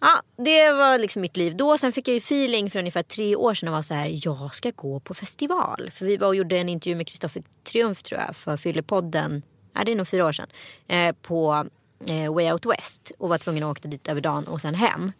Ja, 0.00 0.22
det 0.36 0.72
var 0.72 0.98
liksom 0.98 1.22
mitt 1.22 1.36
liv 1.36 1.56
då. 1.56 1.78
Sen 1.78 1.92
fick 1.92 2.08
jag 2.08 2.14
ju 2.14 2.18
feeling 2.18 2.70
för 2.70 2.78
ungefär 2.78 3.02
tre 3.02 3.36
år 3.36 3.54
sedan 3.54 3.68
och 3.68 3.74
var 3.74 3.82
så 3.82 3.94
här, 3.94 4.18
jag 4.26 4.54
ska 4.54 4.70
gå 4.70 5.00
på 5.00 5.14
festival. 5.14 5.90
För 5.94 6.06
vi 6.06 6.16
var 6.16 6.28
och 6.28 6.36
gjorde 6.36 6.58
en 6.58 6.68
intervju 6.68 6.96
med 6.96 7.06
Kristoffer 7.08 7.42
Triumf 7.64 8.02
tror 8.02 8.20
jag 8.20 8.36
för 8.36 8.56
Fyllepodden, 8.56 9.42
ja 9.74 9.84
det 9.84 9.92
är 9.92 9.96
nog 9.96 10.08
fyra 10.08 10.26
år 10.26 10.32
sedan, 10.32 10.48
eh, 10.88 11.14
på 11.22 11.66
eh, 12.06 12.34
Way 12.34 12.52
Out 12.52 12.66
West 12.66 13.12
och 13.18 13.28
var 13.28 13.38
tvungen 13.38 13.62
att 13.62 13.78
åka 13.78 13.88
dit 13.88 14.08
över 14.08 14.20
dagen 14.20 14.46
och 14.46 14.60
sen 14.60 14.74
hem. 14.74 15.12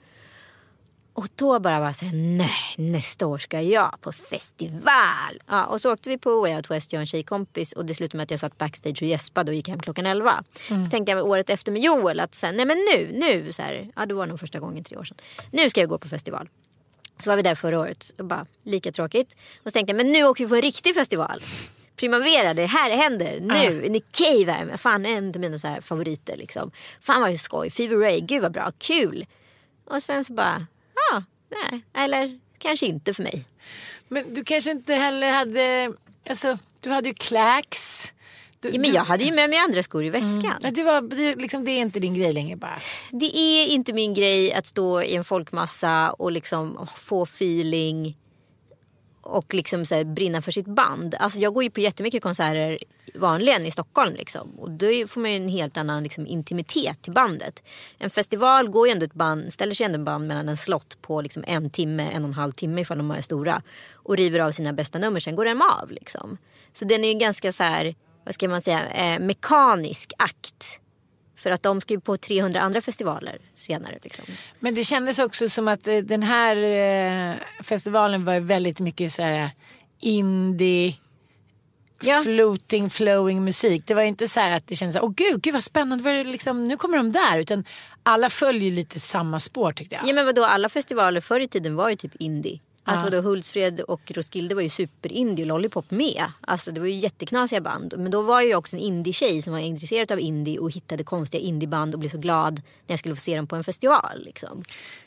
Och 1.17 1.29
då 1.35 1.59
bara 1.59 1.81
var 1.81 1.93
såhär, 1.93 2.13
nej 2.17 2.75
nästa 2.77 3.27
år 3.27 3.39
ska 3.39 3.61
jag 3.61 4.01
på 4.01 4.13
festival. 4.13 5.43
Ja, 5.47 5.65
och 5.65 5.81
så 5.81 5.93
åkte 5.93 6.09
vi 6.09 6.19
på 6.19 6.41
Way 6.41 6.55
Out 6.55 6.71
West, 6.71 6.93
jag 6.93 6.99
och 6.99 7.03
en 7.03 7.07
tjejkompis. 7.07 7.73
Och 7.73 7.85
det 7.85 7.95
slutade 7.95 8.17
med 8.17 8.25
att 8.25 8.31
jag 8.31 8.41
satt 8.41 8.59
backstage 8.59 9.03
och 9.03 9.09
gäspade 9.09 9.51
och 9.51 9.55
gick 9.55 9.69
hem 9.69 9.81
klockan 9.81 10.07
11. 10.07 10.45
Så 10.69 10.91
tänkte 10.91 11.13
jag 11.13 11.27
året 11.27 11.51
efter 11.51 11.73
med 11.73 11.83
Joel 11.83 12.21
att 12.21 12.35
sen, 12.35 12.57
nej 12.57 12.67
men 12.67 12.77
nu, 12.77 13.11
nu 13.13 13.53
så 13.53 13.63
här, 13.63 13.93
ja 13.97 14.07
det 14.07 14.15
var 14.15 14.27
nog 14.27 14.41
första 14.41 14.59
gången 14.59 14.85
tre 14.85 14.97
år 14.97 15.05
sedan. 15.05 15.17
Nu 15.51 15.71
ska 15.71 15.81
jag 15.81 15.89
gå 15.89 15.99
på 15.99 16.09
festival. 16.09 16.49
Så 17.19 17.31
var 17.31 17.37
vi 17.37 17.43
där 17.43 17.55
förra 17.55 17.81
året 17.81 18.15
och 18.19 18.25
bara 18.25 18.47
lika 18.63 18.93
tråkigt. 18.93 19.37
Och 19.63 19.71
så 19.71 19.71
tänkte 19.71 19.91
jag, 19.93 19.97
men 19.97 20.13
nu 20.13 20.25
åker 20.25 20.45
vi 20.45 20.49
på 20.49 20.55
en 20.55 20.63
riktig 20.63 20.95
festival. 20.95 21.41
Primavera, 21.97 22.55
det 22.55 22.67
här 22.67 22.97
händer 22.97 23.41
nu. 23.41 23.89
Nick 23.89 24.05
Cave 24.13 24.53
är 24.53 24.77
fan 24.77 25.07
en 25.07 25.29
av 25.29 25.37
mina 25.37 25.59
så 25.59 25.67
här 25.67 25.81
favoriter 25.81 26.37
liksom. 26.37 26.71
Fan 27.01 27.21
vad 27.21 27.41
skoj, 27.41 27.71
Fever 27.71 27.97
Ray, 27.97 28.21
gud 28.21 28.43
vad 28.43 28.53
bra, 28.53 28.73
kul. 28.79 29.27
Och 29.85 30.03
sen 30.03 30.25
så 30.25 30.33
bara, 30.33 30.67
ja, 31.11 31.23
nej, 31.51 31.85
eller 31.95 32.41
kanske 32.59 32.87
inte 32.87 33.15
för 33.15 33.23
mig. 33.23 33.45
Men 34.09 34.35
du 34.35 34.45
kanske 34.45 34.71
inte 34.71 34.95
heller 34.95 35.31
hade, 35.33 35.93
alltså 36.29 36.59
du 36.81 36.91
hade 36.91 37.09
ju 37.09 37.15
Clax. 37.15 38.03
Du, 38.61 38.71
Ja, 38.71 38.81
men 38.81 38.93
jag 38.93 39.05
hade 39.05 39.25
ju 39.25 39.33
med 39.33 39.51
mig 39.51 39.59
andra 39.59 39.83
skor 39.83 40.05
i 40.05 40.11
väskan. 40.11 40.55
Ja, 40.63 40.71
du 40.71 40.83
var, 40.83 41.01
du, 41.01 41.35
liksom, 41.35 41.65
det 41.65 41.71
är 41.71 41.81
inte 41.81 42.01
din 42.01 42.15
grej 42.15 42.33
längre 42.33 42.57
bara. 42.57 42.79
Det 43.11 43.37
är 43.39 43.67
inte 43.67 43.93
min 43.93 44.15
grej 44.15 44.53
att 44.53 44.67
stå 44.67 45.03
i 45.03 45.15
en 45.15 45.25
folkmassa 45.25 46.13
och 46.13 46.33
liksom 46.33 46.89
få 46.97 47.23
feeling 47.23 48.17
och 49.27 49.55
liksom 49.55 49.87
så 49.87 49.95
här, 49.95 50.05
brinna 50.05 50.43
för 50.43 50.53
sitt 50.53 50.67
band. 50.67 51.15
Alltså 51.19 51.39
jag 51.39 51.55
går 51.55 51.63
ju 51.63 51.71
på 51.71 51.81
jättemycket 51.81 52.23
konserter 52.23 52.79
vanligen 53.15 53.67
i 53.67 53.71
Stockholm. 53.71 54.15
Liksom. 54.15 54.51
Och 54.59 54.71
då 54.71 54.87
får 55.09 55.21
man 55.21 55.31
ju 55.31 55.37
en 55.37 55.49
helt 55.49 55.77
annan 55.77 56.03
liksom, 56.03 56.27
intimitet 56.27 57.03
till 57.03 57.13
bandet. 57.13 57.63
En 57.99 58.11
festival 58.11 58.69
går 58.69 58.87
ju 58.87 58.93
ändå 58.93 59.07
ett 59.07 59.15
band, 59.15 59.53
ställer 59.53 59.75
sig 59.75 59.87
ändå 59.87 59.99
ett 59.99 60.05
band 60.05 60.29
mellan 60.29 60.49
en 60.49 60.57
slott 60.57 60.99
på 61.03 61.21
liksom 61.21 61.45
en 61.47 61.71
timme, 61.71 62.11
en 62.13 62.23
och 62.23 62.29
en 62.29 62.35
halv 62.35 62.53
timme 62.53 62.81
ifall 62.81 62.99
de 62.99 63.11
är 63.11 63.23
stora. 63.23 63.63
Och 63.93 64.17
river 64.17 64.41
av 64.41 64.51
sina 64.51 64.73
bästa 64.73 64.99
nummer, 64.99 65.21
sen 65.21 65.37
går 65.37 65.45
de 65.45 65.63
av. 65.63 65.91
Liksom. 65.91 66.39
Så 66.73 66.85
den 66.85 67.05
är 67.05 67.09
ju 67.09 67.19
ganska 67.19 67.53
så 67.53 67.63
här, 67.63 67.95
vad 68.25 68.35
ska 68.35 68.49
man 68.49 68.63
säga, 68.63 68.87
eh, 68.87 69.19
mekanisk 69.19 70.13
akt. 70.19 70.81
För 71.47 71.51
att 71.51 71.63
de 71.63 71.81
ska 71.81 71.95
ju 71.95 72.01
på 72.01 72.17
300 72.17 72.61
andra 72.61 72.81
festivaler 72.81 73.39
senare. 73.55 73.99
Liksom. 74.03 74.25
Men 74.61 74.75
det 74.75 74.85
kändes 74.85 75.19
också 75.19 75.49
som 75.49 75.69
att 75.69 75.87
eh, 75.87 75.97
den 75.97 76.23
här 76.23 76.57
eh, 76.57 77.35
festivalen 77.63 78.25
var 78.25 78.41
väldigt 78.41 78.81
mycket 78.81 79.13
så 79.13 79.23
här 79.23 79.51
indie, 80.01 80.95
Ja. 82.03 82.23
floating, 82.25 82.91
flowing 82.91 83.45
musik. 83.45 83.83
Det 83.87 83.95
var 83.95 84.03
inte 84.03 84.29
så 84.29 84.41
här 84.41 84.57
att 84.57 84.67
det 84.67 84.77
kändes 84.77 84.95
så 84.95 84.99
här, 84.99 85.05
åh 85.07 85.13
gud, 85.17 85.43
gud 85.43 85.55
vad 85.55 85.65
spännande, 85.65 86.05
vad 86.05 86.13
är 86.13 86.25
det 86.25 86.31
liksom, 86.31 86.69
nu 86.69 86.77
kommer 86.77 86.97
de 86.97 87.13
där. 87.13 87.39
Utan 87.39 87.65
alla 88.03 88.31
följer 88.31 88.71
lite 88.71 89.01
samma 89.01 89.41
spår 89.41 89.73
tyckte 89.73 89.95
jag. 89.95 90.09
Ja 90.09 90.13
men 90.15 90.27
vadå, 90.27 90.45
alla 90.45 90.69
festivaler 90.69 91.21
förr 91.21 91.41
i 91.41 91.49
tiden 91.49 91.77
var 91.77 91.91
ju 91.91 91.97
typ 91.97 92.15
indie. 92.19 92.61
Alltså 92.89 93.05
vadå, 93.05 93.21
Hultsfred 93.21 93.81
och 93.81 94.13
Roskilde 94.15 94.55
var 94.55 94.63
ju 94.63 94.69
superindie 94.69 95.43
och 95.43 95.49
Lollipop 95.49 95.91
med. 95.91 96.25
Alltså 96.41 96.71
det 96.71 96.81
var 96.81 96.87
ju 96.87 96.95
jätteknasiga 96.95 97.61
band. 97.61 97.95
Men 97.99 98.11
då 98.11 98.23
var 98.23 98.41
jag 98.41 98.49
ju 98.49 98.55
också 98.55 98.77
en 98.77 98.83
indie-tjej 98.83 99.43
som 99.43 99.53
var 99.53 99.61
intresserad 99.61 100.13
av 100.13 100.21
indie 100.21 100.59
och 100.59 100.71
hittade 100.71 101.05
konstiga 101.05 101.41
indieband 101.41 101.95
och 101.95 102.01
blev 102.01 102.11
så 102.11 102.19
glad 102.19 102.63
när 102.87 102.93
jag 102.93 102.99
skulle 102.99 103.15
få 103.15 103.21
se 103.21 103.37
dem 103.37 103.47
på 103.47 103.57
en 103.57 103.65
festival. 103.65 104.23
Liksom. 104.25 104.63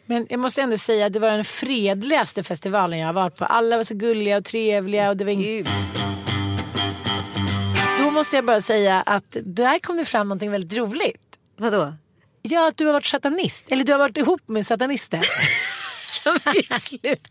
Men 0.05 0.27
jag 0.29 0.39
måste 0.39 0.61
ändå 0.61 0.77
säga 0.77 1.05
att 1.05 1.13
det 1.13 1.19
var 1.19 1.31
den 1.31 1.45
fredligaste 1.45 2.43
festivalen 2.43 2.99
jag 2.99 3.07
har 3.07 3.13
varit 3.13 3.35
på. 3.35 3.45
Alla 3.45 3.77
var 3.77 3.83
så 3.83 3.95
gulliga 3.95 4.37
och 4.37 4.45
trevliga. 4.45 5.09
Och 5.09 5.17
det 5.17 5.25
var 5.25 5.31
Gud. 5.31 5.67
Då 7.99 8.11
måste 8.11 8.35
jag 8.35 8.45
bara 8.45 8.61
säga 8.61 9.01
att 9.01 9.37
där 9.43 9.79
kom 9.79 9.97
det 9.97 10.05
fram 10.05 10.27
någonting 10.27 10.51
väldigt 10.51 10.77
roligt. 10.77 11.21
Vadå? 11.57 11.93
Ja, 12.41 12.67
att 12.67 12.77
du 12.77 12.85
har 12.85 12.93
varit 12.93 13.05
satanist. 13.05 13.65
Eller 13.69 13.83
du 13.83 13.91
har 13.91 13.99
varit 13.99 14.17
ihop 14.17 14.41
med 14.45 14.65
satanister. 14.65 15.21
Kan 16.23 16.39
vi 16.53 16.79
sluta? 16.79 17.29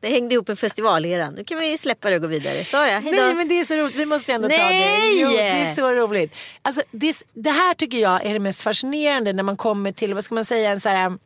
Det 0.00 0.08
hängde 0.08 0.34
ihop 0.34 0.48
en 0.48 0.56
festival 0.56 1.06
i 1.06 1.30
Nu 1.36 1.44
kan 1.44 1.58
vi 1.58 1.78
släppa 1.78 2.10
det 2.10 2.16
och 2.16 2.22
gå 2.22 2.28
vidare. 2.28 2.64
Sa 2.64 2.88
jag? 2.88 3.00
Hejdå. 3.00 3.22
Nej 3.22 3.34
men 3.34 3.48
det 3.48 3.60
är 3.60 3.64
så 3.64 3.74
roligt, 3.74 3.94
vi 3.94 4.06
måste 4.06 4.32
ändå 4.32 4.48
ta 4.48 4.54
det. 4.54 4.62
Nej! 4.62 5.20
Jo, 5.20 5.28
det 5.28 5.48
är 5.48 5.74
så 5.74 5.92
roligt. 5.92 6.34
Alltså, 6.62 6.82
det, 6.90 7.22
det 7.34 7.50
här 7.50 7.74
tycker 7.74 7.98
jag 7.98 8.26
är 8.26 8.32
det 8.32 8.40
mest 8.40 8.62
fascinerande 8.62 9.32
när 9.32 9.42
man 9.42 9.56
kommer 9.56 9.92
till, 9.92 10.14
vad 10.14 10.24
ska 10.24 10.34
man 10.34 10.44
säga, 10.44 10.70
en 10.70 10.80
så 10.80 10.88
här 10.88 11.06
um, 11.06 11.18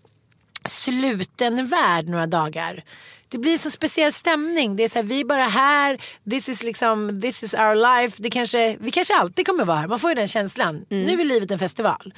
sluten 0.65 1.67
värld 1.67 2.09
några 2.09 2.27
dagar. 2.27 2.85
Det 3.29 3.39
blir 3.39 3.59
så 3.59 3.71
speciell 3.71 4.13
stämning. 4.13 4.77
Det 4.77 4.83
är 4.83 4.89
så 4.89 4.99
här, 4.99 5.03
vi 5.03 5.21
är 5.21 5.25
bara 5.25 5.47
här, 5.47 6.01
this 6.31 6.49
is, 6.49 6.63
liksom, 6.63 7.21
this 7.23 7.43
is 7.43 7.55
our 7.55 7.75
life. 7.75 8.23
Det 8.23 8.31
kanske, 8.31 8.77
vi 8.81 8.91
kanske 8.91 9.15
alltid 9.15 9.47
kommer 9.47 9.65
vara 9.65 9.79
här, 9.79 9.89
man 9.89 9.99
får 9.99 10.11
ju 10.11 10.15
den 10.15 10.29
känslan. 10.29 10.85
Nu 10.89 11.21
är 11.21 11.25
livet 11.25 11.51
en 11.51 11.59
festival. 11.59 12.15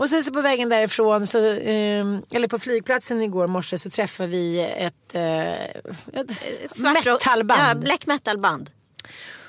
Och 0.00 0.08
sen 0.10 0.24
så 0.24 0.32
på 0.32 0.40
vägen 0.40 0.68
därifrån, 0.68 1.26
så, 1.26 1.38
ehm, 1.64 2.22
eller 2.32 2.48
på 2.48 2.58
flygplatsen 2.58 3.22
igår 3.22 3.46
morse 3.46 3.78
så 3.78 3.90
träffade 3.90 4.28
vi 4.28 4.60
ett, 4.60 5.14
eh, 5.14 5.52
ett, 5.64 6.30
rock- 6.76 7.14
metalband. 7.24 7.60
Ja, 7.70 7.74
black 7.74 8.06
metal-band. 8.06 8.70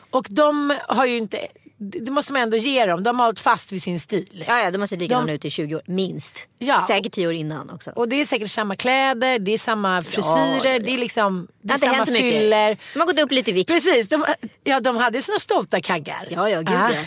Och 0.10 0.28
de 0.30 0.78
har 0.88 1.06
ju 1.06 1.18
inte, 1.18 1.48
det 1.78 2.12
måste 2.12 2.34
man 2.34 2.42
ändå 2.42 2.58
ge 2.58 2.86
dem, 2.86 3.04
de 3.04 3.20
har 3.20 3.26
hållit 3.26 3.40
fast 3.40 3.72
vid 3.72 3.82
sin 3.84 4.00
stil. 4.00 4.46
Ja, 4.48 4.60
ja, 4.64 4.72
de 4.72 4.88
sett 4.88 5.00
likadana 5.00 5.26
De- 5.28 5.34
ut 5.34 5.46
i 5.46 5.50
20 5.50 5.76
år, 5.76 5.82
minst. 5.86 6.48
Ja. 6.60 6.84
Säkert 6.88 7.12
10 7.14 7.28
år 7.28 7.34
innan 7.34 7.70
också. 7.70 7.92
Och 7.96 8.10
det 8.10 8.16
är 8.22 8.26
säkert 8.26 8.50
samma 8.50 8.76
kläder, 8.76 9.40
det 9.40 9.52
är 9.54 9.58
samma 9.58 10.02
frisyrer, 10.02 10.80
det 10.80 10.92
är 10.94 10.98
liksom 10.98 11.48
det 11.62 11.68
Det 11.68 11.86
är 11.86 11.94
inte 11.94 12.06
samma 12.06 12.18
fyller. 12.18 12.78
De 12.94 13.00
har 13.00 13.08
gått 13.08 13.20
upp 13.20 13.32
lite 13.32 13.50
i 13.50 13.54
vikt. 13.54 13.70
Precis, 13.72 14.08
de, 14.10 14.26
ja, 14.64 14.80
de 14.80 14.98
hade 14.98 15.22
sina 15.22 15.40
stolta 15.40 15.82
kaggar. 15.82 16.28
Ja, 16.32 16.50
ja, 16.50 16.60
gud 16.62 16.76
Ah. 16.76 16.90
ja. 16.94 17.02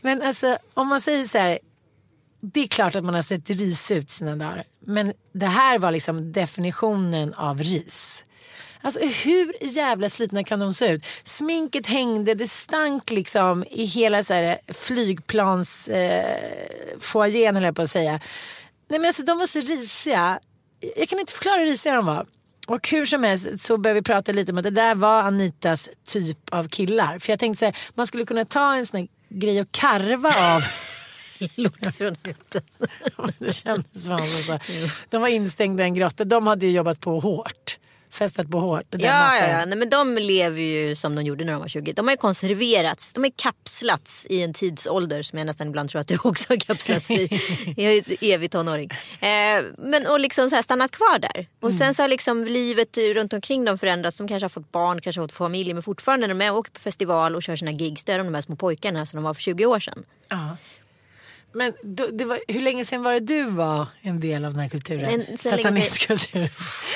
Men 0.00 0.22
alltså 0.22 0.58
om 0.74 0.88
man 0.88 1.00
säger 1.00 1.24
så 1.24 1.38
här, 1.38 1.58
det 2.42 2.60
är 2.60 2.66
klart 2.66 2.96
att 2.96 3.04
man 3.04 3.14
har 3.14 3.22
sett 3.22 3.50
ris 3.50 3.90
ut 3.90 4.10
sina 4.10 4.36
dagar. 4.36 4.64
Men 4.80 5.12
det 5.32 5.46
här 5.46 5.78
var 5.78 5.92
liksom 5.92 6.32
definitionen 6.32 7.34
av 7.34 7.58
ris. 7.58 8.24
Alltså 8.80 9.00
hur 9.00 9.56
jävla 9.60 10.08
slitna 10.08 10.44
kan 10.44 10.60
de 10.60 10.74
se 10.74 10.92
ut? 10.92 11.04
Sminket 11.24 11.86
hängde, 11.86 12.34
det 12.34 12.48
stank 12.48 13.10
liksom 13.10 13.64
i 13.70 13.84
hela 13.84 14.22
så 14.22 14.34
här 14.34 14.42
eh, 14.42 14.50
eh 14.50 14.58
höll 17.54 17.64
jag 17.64 17.76
på 17.76 17.82
att 17.82 17.90
säga. 17.90 18.20
Nej 18.88 19.00
men 19.00 19.04
alltså 19.04 19.22
de 19.22 19.38
var 19.38 19.46
så 19.46 19.58
risiga. 19.58 20.40
Jag 20.96 21.08
kan 21.08 21.18
inte 21.20 21.32
förklara 21.32 21.58
hur 21.58 21.66
risiga 21.66 21.94
de 21.94 22.06
var. 22.06 22.26
Och 22.66 22.88
hur 22.88 23.06
som 23.06 23.24
helst 23.24 23.46
så 23.58 23.78
började 23.78 24.00
vi 24.00 24.04
prata 24.04 24.32
lite 24.32 24.52
om 24.52 24.58
att 24.58 24.64
det 24.64 24.70
där 24.70 24.94
var 24.94 25.22
Anitas 25.22 25.88
typ 26.06 26.38
av 26.50 26.68
killar. 26.68 27.18
För 27.18 27.32
jag 27.32 27.38
tänkte 27.38 27.58
så 27.58 27.64
här, 27.64 27.76
man 27.94 28.06
skulle 28.06 28.24
kunna 28.24 28.44
ta 28.44 28.74
en 28.74 28.86
sån 28.86 29.00
här 29.00 29.08
grej 29.28 29.60
och 29.60 29.72
karva 29.72 30.28
av. 30.28 30.62
Lort 31.54 31.94
från 31.94 32.16
uten. 32.22 32.62
det 33.38 33.52
kändes 33.52 34.02
som 34.04 34.18
så. 34.18 34.58
De 35.10 35.22
var 35.22 35.28
instängda 35.28 35.82
i 35.82 35.86
en 35.86 35.94
grotta. 35.94 36.24
De 36.24 36.46
hade 36.46 36.66
ju 36.66 36.72
jobbat 36.72 37.00
på 37.00 37.20
hårt. 37.20 37.78
Festat 38.12 38.50
på 38.50 38.60
hårt. 38.60 38.86
Ja, 38.90 39.36
ja, 39.38 39.48
ja. 39.48 39.64
Nej, 39.64 39.78
men 39.78 39.90
de 39.90 40.18
lever 40.18 40.60
ju 40.60 40.94
som 40.94 41.14
de 41.14 41.22
gjorde 41.22 41.44
när 41.44 41.52
de 41.52 41.60
var 41.60 41.68
20. 41.68 41.92
De 41.92 42.06
har 42.06 42.12
ju 42.12 42.16
konserverats, 42.16 43.12
de 43.12 43.20
har 43.20 43.26
ju 43.26 43.34
kapslats 43.36 44.26
i 44.30 44.42
en 44.42 44.54
tidsålder 44.54 45.22
som 45.22 45.38
jag 45.38 45.46
nästan 45.46 45.68
ibland 45.68 45.90
tror 45.90 46.00
att 46.00 46.08
du 46.08 46.18
också 46.24 46.52
har 46.52 46.56
kapslats 46.56 47.10
i. 47.10 47.40
Jag 47.76 47.86
är 47.86 47.92
ju 47.92 47.98
ett 47.98 48.22
evig 48.22 48.50
tonåring. 48.50 48.90
Eh, 49.20 49.62
men 49.78 50.06
och 50.06 50.20
liksom 50.20 50.50
så 50.50 50.54
här 50.54 50.62
stannat 50.62 50.90
kvar 50.90 51.18
där. 51.18 51.48
Och 51.60 51.74
sen 51.74 51.94
så 51.94 52.02
har 52.02 52.08
liksom 52.08 52.44
livet 52.44 52.98
runt 52.98 53.32
omkring 53.32 53.64
dem 53.64 53.78
förändrats. 53.78 54.18
De 54.18 54.28
kanske 54.28 54.44
har 54.44 54.48
fått 54.48 54.72
barn, 54.72 55.00
kanske 55.00 55.20
har 55.20 55.28
fått 55.28 55.36
familj. 55.36 55.74
Men 55.74 55.82
fortfarande 55.82 56.26
när 56.26 56.34
de 56.34 56.44
är 56.44 56.52
och 56.52 56.58
åker 56.58 56.72
på 56.72 56.80
festival 56.80 57.36
och 57.36 57.42
kör 57.42 57.56
sina 57.56 57.70
gigs, 57.70 58.04
då 58.04 58.12
är 58.12 58.18
de 58.18 58.26
de 58.26 58.34
här 58.34 58.42
små 58.42 58.56
pojkarna 58.56 59.06
som 59.06 59.16
de 59.16 59.24
var 59.24 59.34
för 59.34 59.42
20 59.42 59.66
år 59.66 59.80
sedan. 59.80 60.04
Ja. 60.28 60.56
Men 61.54 61.72
då, 61.82 62.06
det 62.06 62.24
var, 62.24 62.40
hur 62.48 62.60
länge 62.60 62.84
sedan 62.84 63.02
var 63.02 63.12
det 63.12 63.20
du 63.20 63.44
var 63.44 63.86
en 64.00 64.20
del 64.20 64.44
av 64.44 64.50
den 64.52 64.60
här 64.60 64.68
kulturen? 64.68 65.04
En- 65.28 65.38
Satanistkulturen. 65.38 66.48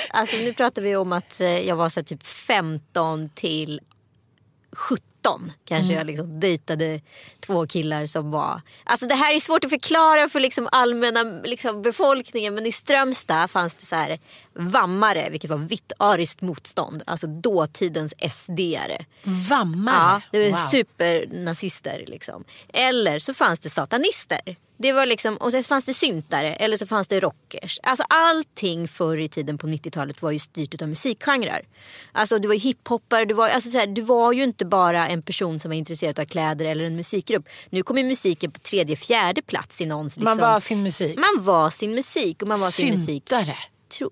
Alltså 0.09 0.35
nu 0.37 0.53
pratar 0.53 0.81
vi 0.81 0.95
om 0.95 1.11
att 1.13 1.41
eh, 1.41 1.47
jag 1.67 1.75
var 1.75 1.89
så 1.89 2.03
typ 2.03 2.23
15 2.23 3.29
till 3.29 3.79
17 4.71 5.03
kanske 5.65 5.93
jag 5.93 6.07
liksom 6.07 6.39
dejtade 6.39 7.01
två 7.39 7.67
killar 7.67 8.05
som 8.05 8.31
var... 8.31 8.61
Alltså 8.83 9.07
det 9.07 9.15
här 9.15 9.35
är 9.35 9.39
svårt 9.39 9.63
att 9.63 9.69
förklara 9.69 10.29
för 10.29 10.39
liksom 10.39 10.69
allmänna 10.71 11.23
liksom 11.43 11.81
befolkningen 11.81 12.55
men 12.55 12.65
i 12.65 12.71
Strömstad 12.71 13.51
fanns 13.51 13.75
det 13.75 13.85
så 13.85 13.95
här 13.95 14.19
vammare 14.53 15.27
vilket 15.29 15.49
var 15.49 15.57
vitt 15.57 15.91
ariskt 15.99 16.41
motstånd. 16.41 17.03
Alltså 17.07 17.27
dåtidens 17.27 18.13
SD-are. 18.13 19.05
Vammare? 19.23 20.21
Ja, 20.31 20.39
det 20.39 20.51
var 20.51 20.57
Wow. 20.57 20.69
supernazister 20.71 22.03
liksom. 22.07 22.43
Eller 22.73 23.19
så 23.19 23.33
fanns 23.33 23.59
det 23.59 23.69
satanister. 23.69 24.55
Det 24.79 24.91
var 24.91 25.05
liksom, 25.05 25.37
och 25.37 25.51
sen 25.51 25.63
fanns 25.63 25.85
det 25.85 25.93
syntare 25.93 26.55
eller 26.55 26.77
så 26.77 26.87
fanns 26.87 27.07
det 27.07 27.19
rockers. 27.19 27.79
Alltså 27.83 28.03
allting 28.09 28.87
förr 28.87 29.17
i 29.17 29.27
tiden 29.29 29.57
på 29.57 29.67
90-talet 29.67 30.21
var 30.21 30.31
ju 30.31 30.39
styrt 30.39 30.81
av 30.81 30.89
musikgenrer. 30.89 31.67
Alltså 32.11 32.39
du 32.39 32.47
var 32.47 32.55
ju 32.55 32.59
hiphoppare, 32.59 33.25
du 33.25 33.33
var, 33.33 33.49
alltså 33.49 33.69
så 33.69 33.77
här, 33.77 33.87
du 33.87 34.01
var 34.01 34.33
ju 34.33 34.43
inte 34.43 34.65
bara 34.65 35.07
en 35.07 35.21
person 35.21 35.59
som 35.59 35.69
var 35.69 35.75
intresserad 35.75 36.19
av 36.19 36.25
kläder 36.25 36.65
eller 36.65 36.83
en 36.83 36.95
musikgrupp. 36.95 37.45
Nu 37.69 37.83
kommer 37.83 38.03
musiken 38.03 38.51
på 38.51 38.59
tredje, 38.59 38.95
fjärde 38.95 39.41
plats 39.41 39.81
i 39.81 39.85
någons... 39.85 40.15
Liksom, 40.17 40.23
Man 40.23 40.37
var 40.37 40.59
sin 40.59 40.83
musik. 40.83 41.17
man 41.19 41.43
var 41.45 41.69
sin 41.69 41.95
musik 41.95 42.41
och 42.41 42.47
man 42.47 42.59
var 42.59 42.69
sin 42.69 42.89
musik. 42.89 43.23
Syntare. 43.29 43.57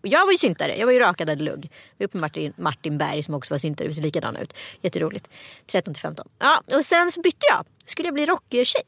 Jag 0.01 0.25
var 0.25 0.31
ju 0.31 0.37
syntare, 0.37 0.77
jag 0.77 0.85
var 0.85 0.93
ju 0.93 0.99
rakad 0.99 1.41
lugg. 1.41 1.61
Vi 1.97 2.03
var 2.03 2.05
uppe 2.05 2.17
med 2.17 2.21
Martin, 2.21 2.53
Martin 2.57 2.97
Berg 2.97 3.23
som 3.23 3.33
också 3.33 3.53
var 3.53 3.57
syntare, 3.59 3.87
vi 3.87 3.93
såg 3.93 4.03
likadana 4.03 4.39
ut. 4.39 4.53
Jätteroligt. 4.81 5.29
13 5.67 5.93
till 5.93 6.01
15. 6.01 6.27
Ja, 6.39 6.61
och 6.77 6.85
sen 6.85 7.11
så 7.11 7.21
bytte 7.21 7.45
jag. 7.49 7.65
Skulle 7.85 8.07
jag 8.07 8.13
bli 8.13 8.25
rockertjej. 8.25 8.81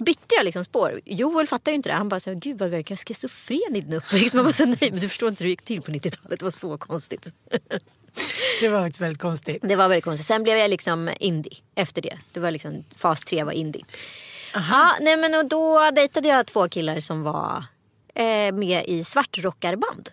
Bytte 0.00 0.34
jag 0.36 0.44
liksom 0.44 0.64
spår. 0.64 1.00
Joel 1.04 1.46
fattar 1.46 1.72
ju 1.72 1.76
inte 1.76 1.88
det. 1.88 1.94
Han 1.94 2.08
bara 2.08 2.20
så 2.20 2.30
här, 2.30 2.36
gud 2.36 2.58
vad 2.58 2.70
verkar 2.70 2.96
schizofren 2.96 3.76
i 3.76 3.80
din 3.80 3.92
uppväxt. 3.92 4.34
Man 4.34 4.44
bara 4.44 4.52
så 4.52 4.64
här, 4.64 4.76
nej 4.80 4.90
men 4.90 5.00
du 5.00 5.08
förstår 5.08 5.28
inte 5.28 5.44
hur 5.44 5.48
det 5.48 5.50
gick 5.50 5.62
till 5.62 5.82
på 5.82 5.92
90-talet. 5.92 6.38
Det 6.38 6.44
var 6.44 6.50
så 6.50 6.78
konstigt. 6.78 7.32
Det 8.60 8.68
var 8.68 9.00
väldigt 9.00 9.20
konstigt. 9.20 9.58
Det 9.62 9.76
var 9.76 9.88
väldigt 9.88 10.04
konstigt. 10.04 10.26
Sen 10.26 10.42
blev 10.42 10.58
jag 10.58 10.70
liksom 10.70 11.10
indie 11.20 11.52
efter 11.74 12.02
det. 12.02 12.18
Det 12.32 12.40
var 12.40 12.50
liksom 12.50 12.84
fas 12.96 13.24
3 13.24 13.44
var 13.44 13.52
indie. 13.52 13.84
Ja, 14.54 14.96
nej 15.00 15.16
men 15.16 15.34
och 15.34 15.46
då 15.46 15.90
dejtade 15.90 16.28
jag 16.28 16.46
två 16.46 16.68
killar 16.68 17.00
som 17.00 17.22
var 17.22 17.64
eh, 18.14 18.52
med 18.52 18.84
i 18.86 19.04
svartrockarband. 19.04 20.08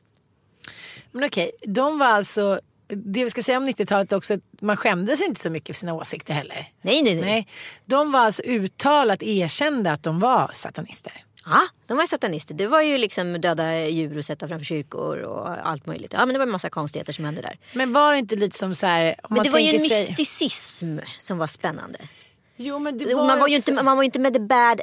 Men 1.12 1.24
okej, 1.24 1.52
de 1.66 2.00
var 2.00 2.08
alltså... 2.08 2.60
Det 2.88 3.24
vi 3.24 3.30
ska 3.30 3.44
säga 3.44 3.58
om 3.58 3.68
90-talet 3.68 4.14
också, 4.14 4.34
att 4.34 4.62
man 4.62 4.78
skämdes 4.78 5.22
inte 5.22 5.42
så 5.42 5.50
mycket 5.50 5.76
för 5.76 5.80
sina 5.80 5.94
åsikter 5.94 6.34
heller. 6.34 6.68
Nej, 6.82 7.02
nej, 7.04 7.16
nej. 7.16 7.26
Nej, 7.26 7.48
de 7.86 8.12
var 8.12 8.20
alltså 8.20 8.44
uttalat 8.44 9.24
erkända 9.24 9.92
att 9.92 10.04
de 10.04 10.20
var 10.20 10.50
satanister. 10.54 11.24
Ja, 11.46 11.62
de 11.88 11.98
var 11.98 12.06
satanister. 12.06 12.54
Det 12.56 12.68
var 12.68 12.82
ju 12.82 12.98
liksom 12.98 13.42
döda 13.42 13.86
djur 13.88 14.18
och 14.18 14.26
sätta 14.26 14.48
framför 14.48 14.66
kyrkor 14.66 15.18
och 15.18 15.68
allt 15.68 15.86
möjligt. 15.86 16.14
Ja, 16.14 16.26
men 16.26 16.34
det 16.34 16.40
var 16.40 16.46
en 16.46 16.52
massa 16.52 16.70
konstigheter 16.70 17.14
som 17.14 17.26
hände 17.26 17.42
där. 17.42 17.58
Men 17.74 17.94
var 17.94 18.14
det 18.14 18.20
inte 18.20 18.36
lite 18.36 18.58
som 18.58 18.76
så 18.76 18.86
här... 18.86 19.16
Men 19.30 19.44
det 19.44 19.50
var 19.50 19.60
ju 19.60 19.66
en 19.66 19.72
tänker 19.72 19.90
sig... 19.90 20.16
mysticism 20.18 20.98
som 21.20 21.38
var 21.38 21.48
spännande. 21.48 22.00
Jo, 22.56 22.80
men 22.80 22.98
det 22.98 23.16
Man 23.16 23.40
var 23.40 23.48
ju 23.48 23.56
inte, 23.56 23.74
man 23.74 23.98
var 23.98 24.04
ju 24.04 24.06
inte 24.06 24.20
med 24.20 24.34
the 24.34 24.40
bad 24.40 24.82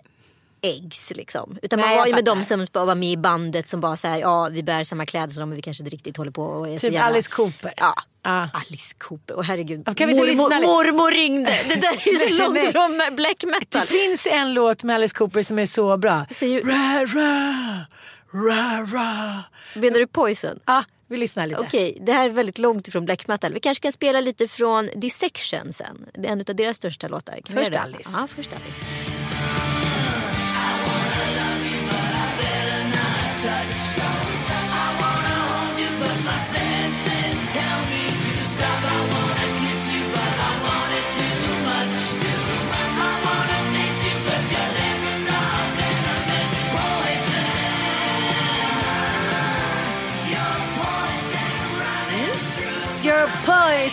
eggs 0.65 1.13
liksom. 1.15 1.59
Utan 1.63 1.79
Nej, 1.79 1.89
man 1.89 1.99
var 1.99 2.07
ju 2.07 2.15
med 2.15 2.25
dem 2.25 2.45
som 2.45 2.67
var 2.73 2.95
med 2.95 3.09
i 3.13 3.17
bandet 3.17 3.69
som 3.69 3.81
bara 3.81 3.97
så 3.97 4.07
här, 4.09 4.19
ja 4.19 4.49
vi 4.49 4.63
bär 4.63 4.85
samma 4.85 5.07
kläder 5.07 5.29
som 5.35 5.41
dem 5.41 5.49
men 5.49 5.57
vi 5.57 5.63
kanske 5.63 5.83
inte 5.83 5.95
riktigt 5.97 6.17
håller 6.17 6.31
på 6.31 6.43
och 6.45 6.69
är 6.69 6.79
så 6.79 6.87
Typ 6.87 6.93
jävla... 6.95 7.07
Alice 7.07 7.31
Cooper. 7.31 7.75
Ja. 7.77 7.95
Ja. 8.23 8.49
Alice 8.53 8.95
Cooper. 8.99 9.35
Och 9.37 9.45
herregud. 9.45 9.97
Kan 9.97 10.09
vi 10.09 10.15
inte 10.15 10.27
lyssna 10.27 10.49
lite? 10.49 10.67
mormor 10.67 11.11
ringde. 11.11 11.61
Det 11.69 11.75
där 11.75 11.93
är 12.09 12.13
ju 12.13 12.19
så 12.19 12.35
långt 12.45 12.55
nej. 12.55 12.69
ifrån 12.69 13.01
black 13.17 13.37
Det 13.41 13.47
metal. 13.47 13.83
finns 13.83 14.27
en 14.31 14.55
låt 14.55 14.83
med 14.83 14.97
Alice 14.97 15.15
Cooper 15.15 15.43
som 15.43 15.59
är 15.59 15.67
så 15.67 15.97
bra. 15.97 16.27
Säger 16.31 16.63
du- 16.63 16.71
Ra, 16.71 17.05
ra, 17.07 17.87
ra, 18.33 18.87
ra. 18.99 19.43
Menar 19.75 19.99
du 19.99 20.07
Poison? 20.07 20.59
Ja, 20.67 20.85
vi 21.09 21.17
lyssnar 21.17 21.47
lite. 21.47 21.61
Okej, 21.61 21.99
det 22.01 22.13
här 22.13 22.25
är 22.25 22.31
väldigt 22.31 22.59
långt 22.59 22.89
ifrån 22.89 23.05
black 23.05 23.27
metal. 23.29 23.53
Vi 23.55 23.61
kanske 23.61 23.83
kan 23.83 23.93
spela 23.93 24.21
lite 24.21 24.49
från 24.49 24.91
Dissection 24.97 25.73
sen. 25.73 26.07
Det 26.15 26.29
är 26.29 26.33
en 26.33 26.41
av 26.49 26.57
deras 26.57 26.77
största 26.77 27.09
låtar. 27.09 27.41
Kan 27.45 27.57
Först 27.57 27.73
det? 27.73 27.81
Alice. 27.81 28.11
Ja, 28.13 28.29
först 28.37 28.51
Alice. 28.53 29.04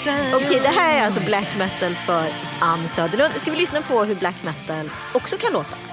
Okej, 0.02 0.36
Okej, 0.36 0.60
det 0.60 0.68
här 0.68 1.02
är 1.02 1.06
alltså 1.06 1.22
black 1.22 1.58
metal 1.58 1.96
för 1.96 2.26
Ann 2.60 2.88
Söderlund. 2.88 3.34
Nu 3.34 3.40
ska 3.40 3.52
vi 3.52 3.58
lyssna 3.58 3.82
på 3.82 4.04
hur 4.04 4.16
black 4.16 4.36
metal 4.44 4.90
också 5.14 5.38
kan 5.38 5.54
låta. 5.54 5.91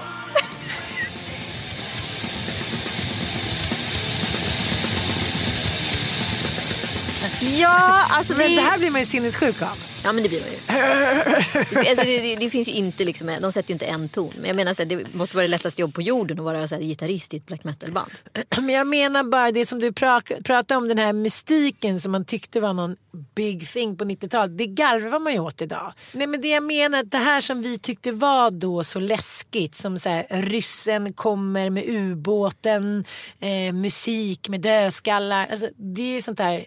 Ja, 7.41 8.05
alltså 8.09 8.33
det, 8.33 8.39
Men 8.39 8.47
det 8.55 8.57
är- 8.61 8.61
här 8.65 8.77
blir 8.77 8.89
man 8.89 9.01
ju 9.01 9.05
sinnessjuk 9.05 9.61
av. 9.61 9.77
Ja 10.03 10.11
men 10.11 10.23
det 10.23 10.29
blir 10.29 10.39
man 10.41 10.49
ju. 10.49 11.89
Alltså, 11.89 12.05
det, 12.05 12.19
det, 12.21 12.35
det 12.35 12.49
finns 12.49 12.67
ju 12.67 12.71
inte 12.71 13.05
liksom, 13.05 13.37
de 13.41 13.51
sätter 13.51 13.69
ju 13.69 13.73
inte 13.73 13.85
en 13.85 14.09
ton. 14.09 14.33
Men 14.37 14.45
jag 14.47 14.55
menar 14.55 14.73
så 14.73 14.81
här, 14.83 14.89
det 14.89 15.13
måste 15.13 15.35
vara 15.35 15.41
det 15.47 15.51
lättaste 15.51 15.81
jobb 15.81 15.93
på 15.93 16.01
jorden 16.01 16.39
att 16.39 16.45
vara 16.45 16.67
så 16.67 16.75
här, 16.75 16.81
gitarrist 16.81 17.33
i 17.33 17.37
ett 17.37 17.45
black 17.45 17.63
metal 17.63 17.91
band. 17.91 18.11
Men 18.57 18.69
jag 18.69 18.87
menar 18.87 19.23
bara 19.23 19.51
det 19.51 19.65
som 19.65 19.79
du 19.79 19.91
pra- 19.91 20.43
pratade 20.43 20.77
om, 20.77 20.87
den 20.87 20.97
här 20.97 21.13
mystiken 21.13 21.99
som 21.99 22.11
man 22.11 22.25
tyckte 22.25 22.59
var 22.61 22.73
någon 22.73 22.95
big 23.35 23.69
thing 23.69 23.97
på 23.97 24.03
90-talet. 24.03 24.57
Det 24.57 24.67
garvar 24.67 25.19
man 25.19 25.33
ju 25.33 25.39
åt 25.39 25.61
idag. 25.61 25.93
Nej 26.11 26.27
men 26.27 26.41
det 26.41 26.47
jag 26.47 26.63
menar, 26.63 27.03
det 27.03 27.17
här 27.17 27.41
som 27.41 27.61
vi 27.61 27.79
tyckte 27.79 28.11
var 28.11 28.51
då 28.51 28.83
så 28.83 28.99
läskigt. 28.99 29.75
Som 29.75 29.97
så 29.99 30.09
här, 30.09 30.25
ryssen 30.29 31.13
kommer 31.13 31.69
med 31.69 31.83
ubåten, 31.87 33.05
eh, 33.39 33.73
musik 33.73 34.49
med 34.49 34.61
dödskallar. 34.61 35.47
Alltså, 35.51 35.67
det 35.77 36.17
är 36.17 36.21
sånt 36.21 36.37
där 36.37 36.65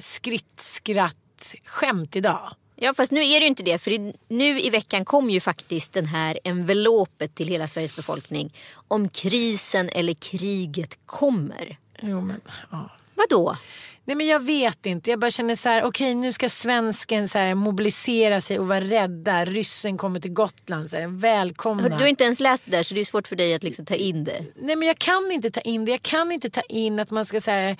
skritt, 0.00 0.60
skratt, 0.60 1.54
skämt 1.64 2.16
idag. 2.16 2.54
Ja 2.76 2.94
fast 2.94 3.12
nu 3.12 3.20
är 3.20 3.40
det 3.40 3.44
ju 3.44 3.46
inte 3.46 3.62
det. 3.62 3.78
För 3.78 4.12
nu 4.34 4.60
i 4.60 4.70
veckan 4.70 5.04
kom 5.04 5.30
ju 5.30 5.40
faktiskt 5.40 5.92
den 5.92 6.06
här 6.06 6.38
envelopet 6.44 7.34
till 7.34 7.48
hela 7.48 7.68
Sveriges 7.68 7.96
befolkning. 7.96 8.54
Om 8.88 9.08
krisen 9.08 9.88
eller 9.88 10.14
kriget 10.14 10.98
kommer. 11.06 11.78
Jo, 12.02 12.20
men, 12.20 12.40
ja. 12.70 12.90
Vadå? 13.14 13.56
Nej 14.04 14.16
men 14.16 14.26
jag 14.26 14.40
vet 14.40 14.86
inte. 14.86 15.10
Jag 15.10 15.18
bara 15.18 15.30
känner 15.30 15.54
så 15.54 15.68
här, 15.68 15.84
okej 15.84 16.14
nu 16.14 16.32
ska 16.32 16.48
svensken 16.48 17.28
så 17.28 17.38
här, 17.38 17.54
mobilisera 17.54 18.40
sig 18.40 18.58
och 18.58 18.68
vara 18.68 18.80
rädda. 18.80 19.44
Ryssen 19.44 19.98
kommer 19.98 20.20
till 20.20 20.32
Gotland, 20.32 20.90
så 20.90 20.96
här, 20.96 21.06
välkomna. 21.06 21.88
Du 21.88 21.94
har 21.94 22.06
inte 22.06 22.24
ens 22.24 22.40
läst 22.40 22.64
det 22.64 22.70
där 22.70 22.82
så 22.82 22.94
det 22.94 23.00
är 23.00 23.04
svårt 23.04 23.28
för 23.28 23.36
dig 23.36 23.54
att 23.54 23.62
liksom 23.62 23.84
ta 23.84 23.94
in 23.94 24.24
det. 24.24 24.44
Nej 24.56 24.76
men 24.76 24.88
jag 24.88 24.98
kan 24.98 25.32
inte 25.32 25.50
ta 25.50 25.60
in 25.60 25.84
det. 25.84 25.90
Jag 25.90 26.02
kan 26.02 26.32
inte 26.32 26.50
ta 26.50 26.60
in 26.60 27.00
att 27.00 27.10
man 27.10 27.24
ska 27.24 27.40
så 27.40 27.50
här, 27.50 27.76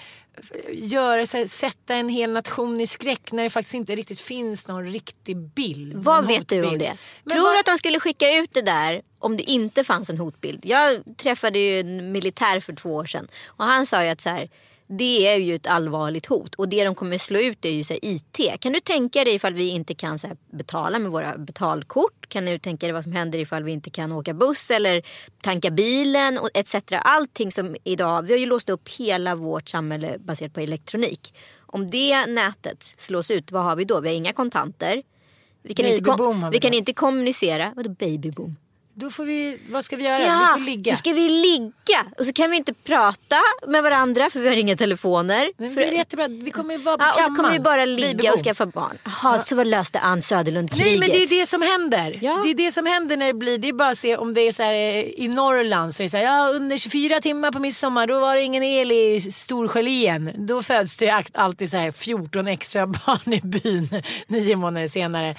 göra, 0.73 1.27
så 1.27 1.37
här, 1.37 1.47
sätta 1.47 1.95
en 1.95 2.09
hel 2.09 2.33
nation 2.33 2.81
i 2.81 2.87
skräck 2.87 3.33
när 3.33 3.43
det 3.43 3.50
faktiskt 3.50 3.75
inte 3.75 3.97
riktigt 3.97 4.21
finns 4.21 4.69
någon 4.69 4.87
riktig 4.87 5.37
bild. 5.37 5.95
Vad 5.97 6.27
vet 6.27 6.49
du 6.49 6.65
om 6.67 6.79
det? 6.79 6.97
Men 7.25 7.33
Tror 7.33 7.53
du 7.53 7.59
att 7.59 7.67
de 7.67 7.79
skulle 7.79 8.00
skicka 8.00 8.37
ut 8.39 8.50
det 8.55 8.62
där 8.62 9.03
om 9.19 9.37
det 9.37 9.50
inte 9.50 9.85
fanns 9.85 10.11
en 10.11 10.19
hotbild? 10.19 10.61
Jag 10.67 11.03
träffade 11.17 11.59
ju 11.59 11.81
en 11.81 12.12
militär 12.12 12.61
för 12.61 12.73
två 12.73 12.95
år 12.95 13.07
sedan 13.07 13.29
och 13.47 13.65
han 13.65 13.87
sa 13.87 14.05
ju 14.05 14.09
att 14.09 14.21
så 14.21 14.29
här, 14.29 14.49
det 14.99 15.27
är 15.27 15.37
ju 15.37 15.55
ett 15.55 15.67
allvarligt 15.67 16.27
hot 16.27 16.55
och 16.55 16.69
det 16.69 16.85
de 16.85 16.95
kommer 16.95 17.19
slå 17.19 17.39
ut 17.39 17.65
är 17.65 17.71
ju 17.71 17.85
så 17.85 17.93
här, 17.93 18.01
IT. 18.05 18.61
Kan 18.61 18.73
du 18.73 18.81
tänka 18.81 19.25
dig 19.25 19.35
ifall 19.35 19.55
vi 19.55 19.69
inte 19.69 19.95
kan 19.95 20.19
så 20.19 20.26
här, 20.26 20.37
betala 20.50 20.99
med 20.99 21.11
våra 21.11 21.39
betalkort? 21.39 22.29
Kan 22.29 22.45
du 22.45 22.59
tänka 22.59 22.87
dig 22.87 22.93
vad 22.93 23.03
som 23.03 23.13
händer 23.13 23.39
ifall 23.39 23.63
vi 23.63 23.73
inte 23.73 23.91
kan 23.91 24.13
åka 24.13 24.35
buss 24.35 24.71
eller 24.71 25.03
tanka 25.43 25.71
bilen 25.71 26.39
och 26.39 26.50
etc. 26.55 26.75
Allting 26.93 27.53
som 27.53 27.76
idag, 27.85 28.23
vi 28.23 28.33
har 28.33 28.39
ju 28.39 28.47
låst 28.47 28.69
upp 28.69 28.89
hela 28.89 29.35
vårt 29.35 29.69
samhälle 29.69 30.19
baserat 30.19 30.55
på 30.55 30.61
elektronik. 30.61 31.35
Om 31.59 31.91
det 31.91 32.26
nätet 32.26 32.95
slås 32.97 33.31
ut, 33.31 33.53
vad 33.53 33.65
har 33.65 33.76
vi 33.76 33.85
då? 33.85 34.00
Vi 34.00 34.09
har 34.09 34.17
inga 34.17 34.33
kontanter. 34.33 35.03
Vi 35.63 35.75
kan, 35.75 35.87
inte, 35.87 36.03
Babyboom 36.03 36.41
kom- 36.41 36.50
vi 36.50 36.57
vi 36.57 36.61
kan 36.61 36.75
inte 36.75 36.93
kommunicera. 36.93 37.73
Vadå 37.76 37.91
babyboom? 37.91 38.57
Då 38.95 39.11
får 39.11 39.25
vi, 39.25 39.59
vad 39.71 39.85
ska 39.85 39.97
vi 39.97 40.05
göra? 40.05 40.19
vi 40.19 40.25
Ja, 40.25 40.49
får 40.55 40.61
ligga. 40.61 40.93
då 40.93 40.97
ska 40.97 41.13
vi 41.13 41.29
ligga. 41.29 42.07
Och 42.19 42.26
så 42.26 42.33
kan 42.33 42.50
vi 42.50 42.57
inte 42.57 42.75
prata 42.75 43.37
med 43.67 43.83
varandra 43.83 44.31
för 44.31 44.41
vi 44.41 44.49
har 44.49 44.57
inga 44.57 44.76
telefoner. 44.76 45.53
Men 45.57 45.75
det 45.75 45.85
är 45.89 45.93
jättebra. 45.93 46.29
Vi 46.29 46.50
kommer 46.50 46.75
ju 46.75 46.81
vara 46.81 46.99
på 46.99 47.05
ja, 47.05 47.11
och 47.11 47.15
så 47.15 47.23
kammaren. 47.25 47.37
kommer 47.37 47.50
vi 47.53 47.61
bara 47.61 47.85
ligga 47.85 48.33
och 48.33 48.39
skaffa 48.39 48.67
barn. 48.67 48.99
Jaha, 49.05 49.39
så 49.39 49.55
vad 49.57 49.67
löste 49.67 49.99
Ann 50.00 50.23
Söderlund 50.23 50.71
kriget? 50.71 50.87
Nej 50.87 50.99
men 50.99 51.09
det 51.09 51.23
är 51.23 51.41
det 51.41 51.47
som 51.47 51.63
händer. 51.63 52.19
Ja. 52.23 52.41
Det 52.45 52.50
är 52.50 52.55
det 52.55 52.73
som 52.73 52.87
händer 52.87 53.17
när 53.17 53.26
det 53.26 53.35
blir, 53.35 53.59
det 53.59 53.69
är 53.69 53.73
bara 53.73 53.89
att 53.89 53.99
se 53.99 54.17
om 54.17 54.35
det 54.35 54.41
är 54.41 54.53
så 54.53 54.63
här 54.63 54.73
eh, 54.73 55.00
i 55.00 55.29
Norrland 55.29 55.95
så 55.95 56.03
är 56.03 56.05
det 56.05 56.11
så 56.11 56.17
här, 56.17 56.25
ja 56.25 56.49
under 56.49 56.79
24 56.79 57.21
timmar 57.21 57.53
på 57.53 57.59
midsommar 57.59 58.07
då 58.07 58.21
var 58.21 58.37
det 58.37 58.43
ingen 58.43 58.63
el 58.63 58.93
i 58.93 59.21
Storsjölien. 59.21 60.31
Då 60.47 60.63
föds 60.63 60.97
det 60.97 61.05
ju 61.05 61.23
alltid 61.35 61.71
så 61.71 61.76
här 61.76 61.93
14 61.93 62.49
extra 62.49 62.87
barn 63.07 63.33
i 63.33 63.41
byn 63.41 63.89
nio 64.26 64.57
månader 64.57 64.87
senare. 64.87 65.35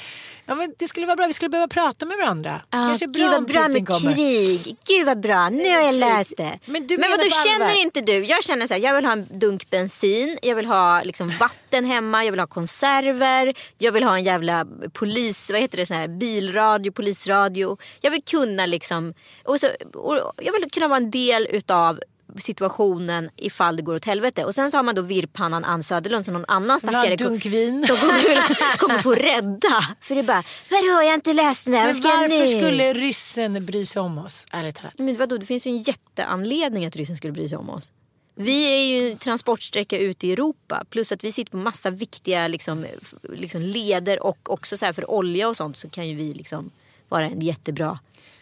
Ja 0.52 0.56
men 0.56 0.74
det 0.80 0.88
skulle 0.88 1.06
vara 1.06 1.16
bra, 1.16 1.28
vi 1.28 1.34
skulle 1.34 1.50
behöva 1.50 1.68
prata 1.68 2.06
med 2.06 2.18
varandra. 2.18 2.62
Ja, 2.70 2.78
Kanske 2.88 3.06
är 3.06 3.08
gud 3.08 3.30
vad 3.32 3.46
bra 3.48 3.68
med 3.68 3.88
kommer. 3.88 4.14
krig. 4.14 4.78
Gud 4.88 5.06
vad 5.06 5.20
bra, 5.20 5.50
nu 5.50 5.70
har 5.76 5.82
jag 5.82 5.96
läst 5.96 6.38
det. 6.38 6.60
Men 6.66 6.88
du 6.88 6.98
Men 6.98 7.02
menar 7.02 7.18
vad 7.18 7.26
du 7.26 7.30
på 7.30 7.36
allvar? 7.36 7.68
känner 7.68 7.82
inte 7.82 8.02
du? 8.02 8.26
Jag 8.26 8.44
känner 8.44 8.68
så 8.68 8.74
här, 8.74 8.82
jag 8.82 8.96
vill 8.96 9.06
ha 9.06 9.12
en 9.12 9.28
dunk 9.40 9.70
bensin, 9.70 10.38
jag 10.42 10.56
vill 10.56 10.66
ha 10.66 11.02
liksom 11.04 11.34
vatten 11.40 11.86
hemma, 11.86 12.26
jag 12.26 12.32
vill 12.32 12.40
ha 12.40 12.48
konserver, 12.48 13.54
jag 13.78 13.92
vill 13.92 14.04
ha 14.04 14.18
en 14.18 14.24
jävla 14.24 14.66
polis, 14.94 15.50
vad 15.50 15.60
heter 15.62 15.78
det, 15.78 15.86
sån 15.86 15.98
här 15.98 16.08
bilradio, 16.08 16.92
polisradio. 16.92 17.78
Jag 18.02 18.12
vill 18.12 18.24
kunna 18.24 18.66
liksom, 18.66 19.14
och 19.46 19.60
så, 19.60 19.68
och 19.94 20.32
jag 20.38 20.54
vill 20.54 20.72
kunna 20.72 20.88
vara 20.88 20.98
en 20.98 21.12
del 21.12 21.48
utav 21.52 22.00
situationen 22.38 23.30
ifall 23.36 23.76
det 23.76 23.82
går 23.82 23.96
åt 23.96 24.06
helvete. 24.06 24.46
Och 24.46 24.56
sen 24.56 24.72
så 24.72 24.78
har 24.78 24.84
man 24.84 24.96
då 24.96 25.02
virrpannan 25.02 25.65
Ann 25.65 25.84
Söderlund 25.84 26.26
som 26.26 26.34
någon 26.34 26.46
annan 26.48 26.80
stackare 26.80 27.15
dunk 27.15 27.46
vin. 27.46 27.84
som 27.88 27.98
kommer, 27.98 28.78
kommer 28.78 29.00
få 29.00 29.15
rädda. 29.15 29.82
För 30.02 30.15
det 30.15 30.22
är 30.22 30.26
bara, 30.26 30.44
vadå 30.70 31.02
jag 31.02 31.08
har 31.08 31.13
inte 31.13 31.34
läst 31.34 31.65
den 31.65 31.74
här, 31.74 31.94
Men 31.94 32.02
varför 32.02 32.48
skulle 32.48 32.94
ryssen 32.94 33.65
bry 33.65 33.86
sig 33.86 34.02
om 34.02 34.17
oss? 34.17 34.46
Ärligt 34.52 34.76
talat. 34.76 34.94
Men 34.98 35.17
vadå, 35.17 35.38
det 35.38 35.46
finns 35.46 35.67
ju 35.67 35.72
en 35.72 35.82
jätteanledning 35.82 36.86
att 36.86 36.96
ryssen 36.96 37.17
skulle 37.17 37.34
bry 37.34 37.50
sig 37.50 37.58
om 37.58 37.70
oss. 37.70 37.91
Vi 38.36 38.74
är 38.74 39.00
ju 39.00 39.12
en 39.12 39.17
transportsträcka 39.17 39.98
ut 39.98 40.24
i 40.24 40.32
Europa. 40.32 40.84
Plus 40.89 41.12
att 41.12 41.24
vi 41.24 41.32
sitter 41.32 41.52
på 41.52 41.58
massa 41.58 41.89
viktiga 41.89 42.48
liksom, 42.48 42.86
liksom 43.34 43.62
leder 43.62 44.24
och 44.24 44.54
också 44.54 44.78
så 44.78 44.94
för 44.94 45.12
olja 45.12 45.50
och 45.50 45.58
sånt 45.58 45.78
så 45.78 45.89
kan 45.89 46.08
ju 46.08 46.15
vi 46.15 46.34
liksom 46.34 46.72
vara 47.10 47.26
en 47.26 47.41
jättebra 47.41 48.00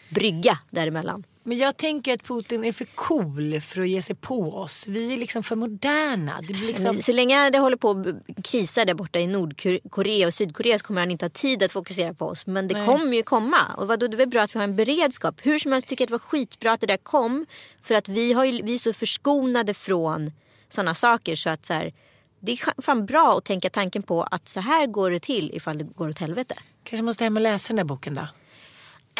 brygga 0.08 0.58
däremellan. 0.70 1.24
Men 1.42 1.58
jag 1.58 1.76
tänker 1.76 2.14
att 2.14 2.22
Putin 2.22 2.64
är 2.64 2.72
för 2.72 2.84
cool 2.84 3.60
för 3.60 3.80
att 3.80 3.88
ge 3.88 4.02
sig 4.02 4.16
på 4.16 4.54
oss. 4.54 4.86
Vi 4.88 5.14
är 5.14 5.16
liksom 5.16 5.42
för 5.42 5.56
moderna. 5.56 6.40
Liksom... 6.40 7.02
Så 7.02 7.12
länge 7.12 7.50
det 7.50 7.58
håller 7.58 7.76
på 7.76 7.90
att 7.90 8.44
krisa 8.44 8.84
där 8.84 8.94
borta 8.94 9.18
i 9.18 9.26
Nordkorea 9.26 10.26
och 10.26 10.34
Sydkorea 10.34 10.78
så 10.78 10.84
kommer 10.84 11.00
han 11.00 11.10
inte 11.10 11.24
ha 11.24 11.30
tid 11.30 11.62
att 11.62 11.72
fokusera 11.72 12.14
på 12.14 12.26
oss. 12.26 12.46
Men 12.46 12.68
det 12.68 12.74
Nej. 12.74 12.86
kommer 12.86 13.16
ju 13.16 13.22
komma. 13.22 13.74
Och 13.76 13.88
vadå, 13.88 14.06
det 14.06 14.14
är 14.14 14.18
väl 14.18 14.28
bra 14.28 14.42
att 14.42 14.54
vi 14.54 14.58
har 14.58 14.64
en 14.64 14.76
beredskap. 14.76 15.40
Hur 15.42 15.58
som 15.58 15.72
helst 15.72 15.88
tycker 15.88 16.02
jag 16.02 16.06
att 16.06 16.08
det 16.08 16.24
var 16.24 16.30
skitbra 16.38 16.72
att 16.72 16.80
det 16.80 16.86
där 16.86 16.96
kom. 16.96 17.46
För 17.82 17.94
att 17.94 18.08
vi, 18.08 18.32
har 18.32 18.44
ju, 18.44 18.62
vi 18.62 18.74
är 18.74 18.78
så 18.78 18.92
förskonade 18.92 19.74
från 19.74 20.32
sådana 20.68 20.94
saker 20.94 21.36
så 21.36 21.50
att 21.50 21.66
så 21.66 21.72
här, 21.72 21.92
det 22.40 22.52
är 22.52 22.82
fan 22.82 23.06
bra 23.06 23.38
att 23.38 23.44
tänka 23.44 23.70
tanken 23.70 24.02
på 24.02 24.22
att 24.22 24.48
så 24.48 24.60
här 24.60 24.86
går 24.86 25.10
det 25.10 25.20
till 25.20 25.50
ifall 25.54 25.78
det 25.78 25.84
går 25.84 26.08
åt 26.08 26.18
helvete. 26.18 26.54
Kanske 26.84 27.02
måste 27.02 27.24
hem 27.24 27.36
och 27.36 27.42
läsa 27.42 27.68
den 27.68 27.76
där 27.76 27.84
boken 27.84 28.14
då. 28.14 28.28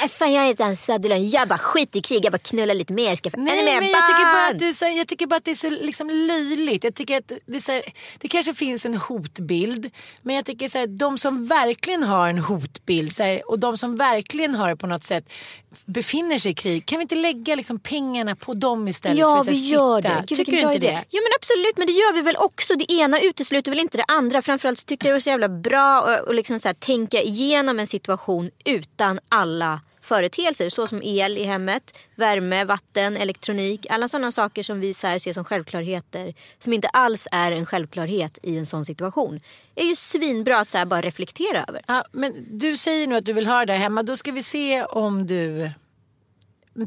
Äh, 0.03 0.09
fan 0.09 0.33
jag 0.33 0.45
heter 0.47 0.65
Ann 0.65 0.77
Söderlund, 0.77 1.29
jag 1.29 1.49
bara 1.49 1.59
skit 1.59 1.97
i 1.97 2.03
krig, 2.03 2.25
jag 2.25 2.33
bara 2.33 2.39
knullar 2.39 2.75
lite 2.75 2.93
mer, 2.93 3.17
skaffa 3.17 3.37
ännu 3.37 3.45
Nej, 3.51 3.65
mer 3.65 3.81
men 3.81 3.91
jag 3.91 4.07
tycker, 4.07 4.33
bara 4.35 4.47
att 4.51 4.59
du, 4.59 4.73
säger- 4.73 4.99
jag 4.99 5.09
tycker 5.09 5.27
bara 5.27 5.37
att 5.37 5.45
det 5.45 5.51
är 5.51 5.55
så 5.55 5.71
liksom 5.71 6.11
löjligt. 6.11 6.85
Jag 6.85 6.95
tycker 6.95 7.17
att 7.19 7.33
det, 7.47 7.57
är 7.57 7.61
så 7.61 7.83
det 8.19 8.29
kanske 8.29 8.55
finns 8.55 8.85
en 8.85 8.95
hotbild. 8.95 9.91
Men 10.23 10.37
jag 10.37 10.45
tycker 10.45 10.69
så 10.69 10.79
här, 10.79 10.87
de 10.87 11.19
som 11.19 11.47
verkligen 11.47 12.03
har 12.03 12.29
en 12.29 12.39
hotbild 12.39 13.15
så 13.17 13.23
här, 13.23 13.51
och 13.51 13.59
de 13.59 13.79
som 13.79 13.97
verkligen 13.97 14.55
har 14.55 14.75
på 14.75 14.87
något 14.87 15.05
sätt 15.05 15.33
befinner 15.85 16.39
sig 16.39 16.53
i 16.53 16.55
krig. 16.55 16.87
Kan 16.87 16.99
vi 16.99 17.03
inte 17.03 17.15
lägga 17.15 17.55
liksom 17.55 17.79
pengarna 17.79 18.37
på 18.37 18.55
dem 18.55 18.89
istället? 18.89 19.19
Ja 19.19 19.29
för 19.35 19.39
att 19.39 19.45
så 19.45 19.51
här, 19.51 19.59
vi 19.61 19.69
gör 19.69 20.03
sitta? 20.03 20.09
det. 20.15 20.25
Gud, 20.27 20.39
Tycker 20.39 20.53
du 20.53 20.59
inte 20.61 20.75
idé. 20.75 20.87
det? 20.87 21.05
Ja 21.11 21.21
men 21.23 21.33
absolut 21.39 21.79
men 21.79 21.87
det 21.87 21.93
gör 21.93 22.13
vi 22.15 22.21
väl 22.23 22.37
också. 22.37 22.75
Det 22.75 22.93
ena 22.93 23.21
utesluter 23.21 23.71
väl 23.71 23.81
inte 23.81 23.97
det 23.99 24.05
andra. 24.09 24.43
Framförallt 24.43 24.79
så 24.79 24.85
tyckte 24.85 25.07
jag 25.07 25.11
det 25.13 25.17
var 25.17 25.21
så 25.21 25.31
jävla 25.31 25.49
bra 25.49 26.03
att 26.29 26.35
liksom 26.35 26.61
så 26.61 26.69
här, 26.69 26.75
tänka 26.75 27.23
igenom 27.23 27.79
en 27.81 27.87
situation 27.87 28.51
utan 28.65 29.21
alla 29.29 29.81
företeelser 30.15 30.69
såsom 30.69 31.03
el 31.03 31.39
i 31.39 31.45
hemmet, 31.45 31.99
värme, 32.17 32.65
vatten, 32.65 33.17
elektronik. 33.17 33.87
Alla 33.91 34.09
sådana 34.09 34.33
saker 34.33 34.63
som 34.63 34.81
vi 34.81 34.95
så 34.95 35.07
här 35.07 35.19
ser 35.19 35.33
som 35.33 35.45
självklarheter 35.45 36.35
som 36.59 36.73
inte 36.73 36.89
alls 36.89 37.29
är 37.33 37.53
en 37.53 37.67
självklarhet 37.67 38.39
i 38.43 38.59
en 38.59 38.67
sån 38.67 38.85
situation. 38.85 39.41
är 39.75 39.85
ju 39.85 39.97
svinbra 39.97 40.59
att 40.59 40.69
så 40.69 40.87
bara 40.87 41.01
reflektera 41.01 41.65
över. 41.69 41.83
Ja, 41.87 42.05
men 42.13 42.59
du 42.59 42.77
säger 42.77 43.07
nu 43.07 43.17
att 43.17 43.25
du 43.25 43.33
vill 43.33 43.47
ha 43.47 43.59
det 43.59 43.73
där 43.73 43.79
hemma. 43.79 44.03
Då 44.03 44.17
ska 44.17 44.33
vi 44.33 44.43
se 44.43 44.83
om 44.85 45.27
du 45.27 45.71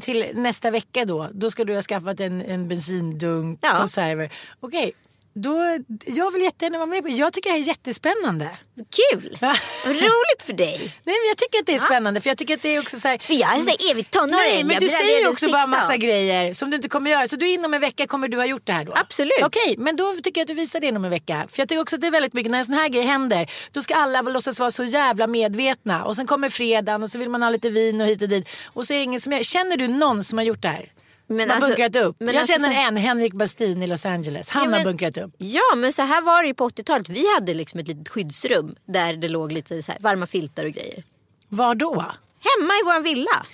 till 0.00 0.26
nästa 0.34 0.70
vecka 0.70 1.04
då, 1.04 1.28
då 1.32 1.50
ska 1.50 1.64
du 1.64 1.74
ha 1.74 1.82
skaffat 1.82 2.20
en, 2.20 2.40
en 2.42 2.68
bensindunk, 2.68 3.58
Ja. 3.62 3.76
konserver. 3.78 4.32
Okej, 4.60 4.92
då, 5.34 5.78
jag 6.06 6.30
vill 6.30 6.42
jättegärna 6.42 6.78
vara 6.78 6.86
med 6.86 7.02
på 7.02 7.08
Jag 7.08 7.32
tycker 7.32 7.50
det 7.50 7.54
här 7.54 7.62
är 7.62 7.66
jättespännande. 7.66 8.48
Kul! 8.76 9.38
Vad 9.40 9.56
roligt 9.86 10.42
för 10.44 10.52
dig. 10.52 10.78
Nej 11.04 11.16
men 11.20 11.28
jag 11.28 11.36
tycker 11.36 11.58
att 11.58 11.66
det 11.66 11.74
är 11.74 11.78
spännande 11.78 12.20
för 12.20 12.30
jag 12.30 12.38
tycker 12.38 12.54
att 12.54 12.62
det 12.62 12.74
är 12.74 12.80
också 12.80 13.00
så 13.00 13.08
här, 13.08 13.18
För 13.18 13.34
jag 13.34 13.56
är 13.56 13.60
så 13.60 13.70
här 13.70 13.90
evigt 13.90 14.10
tonåring. 14.10 14.34
Nej 14.36 14.64
men 14.64 14.74
Jag 14.74 14.82
du 14.82 14.88
säger 14.88 15.16
aldrig 15.16 15.28
också 15.28 15.46
bara 15.46 15.62
16. 15.62 15.70
massa 15.70 15.96
grejer 15.96 16.54
som 16.54 16.70
du 16.70 16.76
inte 16.76 16.88
kommer 16.88 17.10
göra. 17.10 17.28
Så 17.28 17.36
du 17.36 17.48
inom 17.48 17.74
en 17.74 17.80
vecka 17.80 18.06
kommer 18.06 18.28
du 18.28 18.36
ha 18.36 18.46
gjort 18.46 18.66
det 18.66 18.72
här 18.72 18.84
då? 18.84 18.92
Absolut. 18.96 19.42
Okej, 19.42 19.74
men 19.78 19.96
då 19.96 20.14
tycker 20.22 20.40
jag 20.40 20.44
att 20.44 20.48
du 20.48 20.54
visar 20.54 20.80
det 20.80 20.86
inom 20.86 21.04
en 21.04 21.10
vecka. 21.10 21.46
För 21.50 21.60
jag 21.60 21.68
tycker 21.68 21.82
också 21.82 21.96
att 21.96 22.00
det 22.00 22.06
är 22.06 22.10
väldigt 22.10 22.32
mycket, 22.32 22.50
när 22.52 22.58
en 22.58 22.64
sån 22.64 22.74
här 22.74 22.88
grej 22.88 23.02
händer, 23.04 23.50
då 23.72 23.82
ska 23.82 23.94
alla 23.94 24.22
låtsas 24.22 24.58
vara 24.58 24.70
så 24.70 24.84
jävla 24.84 25.26
medvetna. 25.26 26.04
Och 26.04 26.16
sen 26.16 26.26
kommer 26.26 26.48
fredagen 26.48 27.02
och 27.02 27.10
så 27.10 27.18
vill 27.18 27.28
man 27.28 27.42
ha 27.42 27.50
lite 27.50 27.70
vin 27.70 28.00
och 28.00 28.06
hit 28.06 28.22
och 28.22 28.28
dit. 28.28 28.48
Och 28.66 28.86
så 28.86 28.92
är 28.92 28.98
det 28.98 29.04
ingen 29.04 29.20
som 29.20 29.32
gör. 29.32 29.42
Känner 29.42 29.76
du 29.76 29.88
någon 29.88 30.24
som 30.24 30.38
har 30.38 30.44
gjort 30.44 30.62
det 30.62 30.68
här? 30.68 30.90
Men 31.26 31.40
som 31.40 31.48
har 31.50 31.56
alltså- 31.56 31.68
bunkrat 31.70 31.96
upp? 32.04 32.16
jag 32.18 32.36
alltså 32.36 32.52
känner 32.52 32.86
en, 32.88 32.96
Henrik 32.96 33.32
Bastin 33.32 33.82
i 33.82 33.86
Los 33.86 34.06
Angeles. 34.06 34.48
Han 34.48 34.62
Ja, 34.64 34.70
har 34.70 34.76
men- 34.76 34.84
bunkrat 34.84 35.16
upp. 35.16 35.34
Ja 35.38 35.74
men 35.76 35.92
så 35.92 36.02
här 36.02 36.22
var 36.22 36.42
det 36.42 36.48
ju 36.48 36.54
på 36.54 36.64
80-talet. 36.68 37.08
Vi 37.08 37.34
hade 37.34 37.54
liksom 37.54 37.80
ett 37.80 37.88
litet 37.88 38.08
skyddsrum 38.08 38.76
där 38.84 39.14
det 39.16 39.28
låg 39.28 39.52
lite 39.52 39.82
så 39.82 39.92
här 39.92 40.00
varma 40.00 40.26
filtar 40.26 40.64
och 40.64 40.72
grejer. 40.72 41.04
Var 41.48 41.74
då? 41.74 41.94
Hemma 42.40 42.72
i 42.74 42.82
vår 42.84 43.02
villa. 43.02 43.46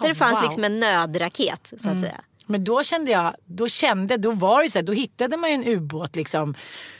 Där 0.00 0.08
det 0.08 0.14
fanns 0.14 0.38
wow. 0.40 0.44
liksom 0.44 0.64
en 0.64 0.80
nödraket 0.80 1.72
så 1.76 1.88
att 1.88 2.00
säga. 2.00 2.20
Men 2.46 2.64
då 2.64 2.82
kände 2.82 3.10
jag, 3.10 3.34
då 3.44 3.68
kände, 3.68 4.16
då 4.16 4.30
var 4.30 4.62
det 4.62 4.70
så 4.70 4.78
här, 4.78 4.82
då 4.86 4.92
hittade 4.92 5.36
man 5.36 5.50
ju 5.50 5.54
en 5.54 5.64
ubåt 5.64 6.16
liksom. 6.16 6.54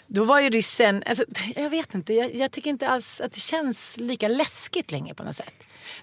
Då 0.06 0.24
var 0.24 0.40
ju 0.40 0.50
ryssen, 0.50 1.02
alltså, 1.06 1.24
jag 1.56 1.70
vet 1.70 1.94
inte, 1.94 2.14
jag, 2.14 2.34
jag 2.34 2.50
tycker 2.50 2.70
inte 2.70 2.88
alls 2.88 3.20
att 3.20 3.32
det 3.32 3.40
känns 3.40 3.96
lika 3.96 4.28
läskigt 4.28 4.90
längre 4.92 5.14
på 5.14 5.22
något 5.22 5.34
sätt. 5.36 5.52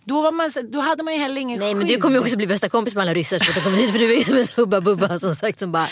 Då, 0.04 0.22
var 0.22 0.32
man, 0.32 0.52
då 0.72 0.80
hade 0.80 1.04
man 1.04 1.14
ju 1.14 1.20
heller 1.20 1.42
ingen 1.42 1.60
Nej 1.60 1.76
men 1.76 1.88
skydd. 1.88 1.98
du 1.98 2.02
kommer 2.02 2.16
ju 2.16 2.22
också 2.22 2.38
bli 2.38 2.48
bästa 2.48 2.70
kompis 2.70 2.96
med 2.96 3.02
alla 3.02 3.14
ryssar 3.14 3.40
som 3.40 3.64
kommer 3.64 3.78
hit 3.78 3.92
för 3.92 4.00
du 4.00 4.14
är 4.14 4.18
ju 4.18 4.24
som 4.24 4.38
en 4.38 4.48
hubba 4.56 4.82
bubba 4.82 5.20
som 5.20 5.36
sagt 5.36 5.60
som 5.60 5.72
bara 5.72 5.88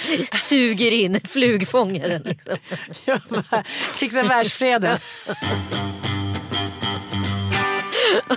suger 0.49 0.91
in 0.91 1.19
flugfångaren. 1.27 2.21
Liksom. 2.21 2.58
Jag 3.06 3.21
bara 3.30 3.63
fixar 3.99 4.23
världsfreden. 4.23 4.97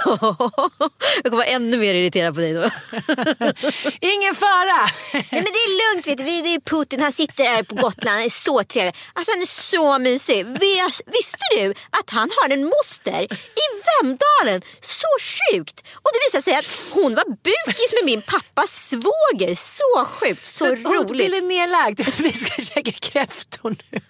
Jag 1.22 1.24
kommer 1.24 1.36
vara 1.36 1.44
ännu 1.44 1.76
mer 1.78 1.94
irriterad 1.94 2.34
på 2.34 2.40
dig 2.40 2.52
då. 2.52 2.60
Ingen 4.00 4.34
fara! 4.34 4.88
Nej 5.12 5.26
men 5.30 5.42
det 5.44 5.48
är 5.48 5.94
lugnt 5.94 6.06
vet 6.06 6.18
du. 6.18 6.24
Det 6.24 6.30
är 6.54 6.60
Putin, 6.60 7.00
han 7.00 7.12
sitter 7.12 7.44
här 7.44 7.62
på 7.62 7.74
Gotland, 7.74 8.16
han 8.16 8.24
är 8.24 8.28
så 8.28 8.64
trevlig. 8.64 8.94
Alltså 9.12 9.32
han 9.32 9.42
är 9.42 9.46
så 9.70 9.98
mysig. 9.98 10.46
Vis- 10.46 11.02
Visste 11.06 11.38
du 11.56 11.70
att 11.90 12.10
han 12.10 12.30
har 12.36 12.50
en 12.50 12.64
moster 12.64 13.22
i 13.32 13.66
Vemdalen? 14.02 14.62
Så 14.80 15.06
sjukt! 15.20 15.80
Och 15.94 16.10
det 16.12 16.18
visar 16.28 16.40
sig 16.44 16.54
att 16.54 16.82
hon 16.94 17.14
var 17.14 17.24
bukis 17.24 17.92
med 17.92 18.04
min 18.04 18.22
pappas 18.22 18.88
svåger. 18.88 19.54
Så 19.54 20.04
sjukt, 20.06 20.46
så, 20.46 20.66
roligt. 20.66 20.86
Hotbilden 20.86 21.44
är 21.44 21.48
nedlagd. 21.48 22.00
Vi 22.18 22.32
ska 22.32 22.62
käka 22.62 22.92
kräftor 22.92 23.70
nu. 23.92 24.00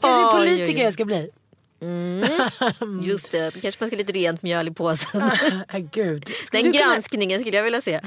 Kanske 0.00 0.22
Oj, 0.24 0.30
politiker 0.32 0.84
jag 0.84 0.92
ska 0.92 1.04
bli. 1.04 1.30
Just 3.02 3.32
det, 3.32 3.60
kanske 3.62 3.80
man 3.82 3.86
ska 3.86 3.96
lite 3.96 4.12
rent 4.12 4.42
mjöl 4.42 4.68
i 4.68 4.70
påsen. 4.70 5.30
Gud. 5.92 6.28
Ska 6.44 6.56
Den 6.56 6.66
du 6.66 6.72
kunna- 6.78 6.84
granskningen 6.92 7.40
skulle 7.40 7.56
jag 7.56 7.64
vilja 7.64 7.80
se. 7.80 8.00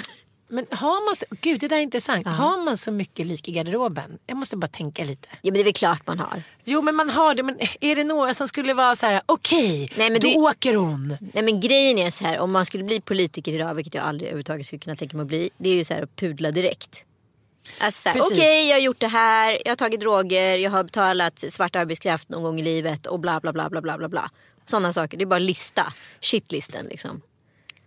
Men 0.52 0.66
har 0.72 1.06
man 1.08 1.16
så, 1.16 1.26
gud 1.42 1.60
det 1.60 1.68
där 1.68 1.78
är 1.78 1.82
intressant. 1.82 2.28
Har 2.28 2.66
man 2.66 2.78
så 2.78 2.92
mycket 2.92 3.28
lik 3.28 3.48
i 3.48 3.52
garderoben? 3.52 4.18
Jag 4.28 4.38
måste 4.38 4.58
bara 4.58 4.68
tänka 4.68 5.04
lite. 5.04 5.28
Ja 5.32 5.38
men 5.44 5.54
det 5.54 5.60
är 5.60 5.64
väl 5.64 5.74
klart 5.74 6.08
man 6.08 6.20
har. 6.20 6.44
Jo 6.66 6.82
men 6.82 6.96
man 6.96 7.10
har 7.10 7.36
det, 7.36 7.44
men 7.44 7.58
är 7.82 7.96
det 7.96 8.04
några 8.04 8.34
som 8.34 8.48
skulle 8.48 8.74
vara 8.74 8.96
så 8.96 9.06
här: 9.06 9.22
okej, 9.26 9.90
men 9.98 10.14
då 10.14 10.20
det- 10.20 10.36
åker 10.38 10.74
hon. 10.76 11.18
Nej 11.34 11.44
men 11.44 11.60
grejen 11.60 11.98
är 11.98 12.12
så 12.12 12.24
här, 12.26 12.40
om 12.40 12.52
man 12.52 12.66
skulle 12.66 12.84
bli 12.84 13.02
politiker 13.02 13.54
idag, 13.54 13.74
vilket 13.74 13.94
jag 13.94 14.04
aldrig 14.04 14.28
överhuvudtaget 14.28 14.66
skulle 14.66 14.80
kunna 14.80 14.96
tänka 14.96 15.18
mig 15.18 15.22
att 15.24 15.28
bli. 15.28 15.50
Det 15.58 15.70
är 15.70 15.74
ju 15.76 15.84
så 15.84 15.94
här 15.94 16.02
att 16.02 16.16
pudla 16.16 16.52
direkt. 16.52 17.04
Alltså 17.80 18.10
okej 18.10 18.68
jag 18.68 18.76
har 18.76 18.82
gjort 18.82 19.00
det 19.00 19.08
här, 19.08 19.58
jag 19.66 19.72
har 19.72 19.76
tagit 19.76 20.00
droger, 20.00 20.58
jag 20.58 20.72
har 20.72 20.84
betalat 20.84 21.40
svart 21.40 21.76
arbetskraft 21.76 22.30
någon 22.30 22.44
gång 22.44 22.60
i 22.60 22.64
livet 22.64 23.06
och 23.06 23.20
bla 23.20 23.40
bla 23.40 23.54
bla 23.54 23.70
bla 23.70 23.82
bla 23.82 23.98
bla 23.98 24.10
bla. 24.10 24.32
Sådana 24.66 24.94
saker, 24.94 25.18
det 25.18 25.24
är 25.24 25.26
bara 25.26 25.40
lista, 25.40 25.94
shitlisten 26.22 26.86
liksom. 26.86 27.22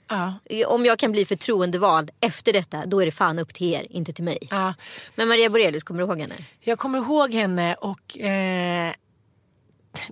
Ja. 0.09 0.35
Om 0.67 0.87
jag 0.87 0.99
kan 0.99 1.13
bli 1.13 1.25
förtroendevald 1.25 2.11
efter 2.21 2.53
detta, 2.53 2.87
då 2.87 3.03
är 3.03 3.07
det 3.07 3.13
fan 3.13 3.39
upp 3.39 3.55
till 3.55 3.75
er, 3.75 3.87
inte 3.91 4.13
till 4.13 4.25
mig. 4.25 4.39
Ja. 4.51 4.75
Men 5.15 5.29
Maria 5.29 5.51
Borelius, 5.51 5.83
kommer 5.83 6.01
du 6.01 6.07
ihåg 6.07 6.21
henne? 6.21 6.35
Jag 6.61 6.79
kommer 6.79 6.99
ihåg 6.99 7.35
henne 7.35 7.75
och 7.75 8.19
eh, 8.19 8.93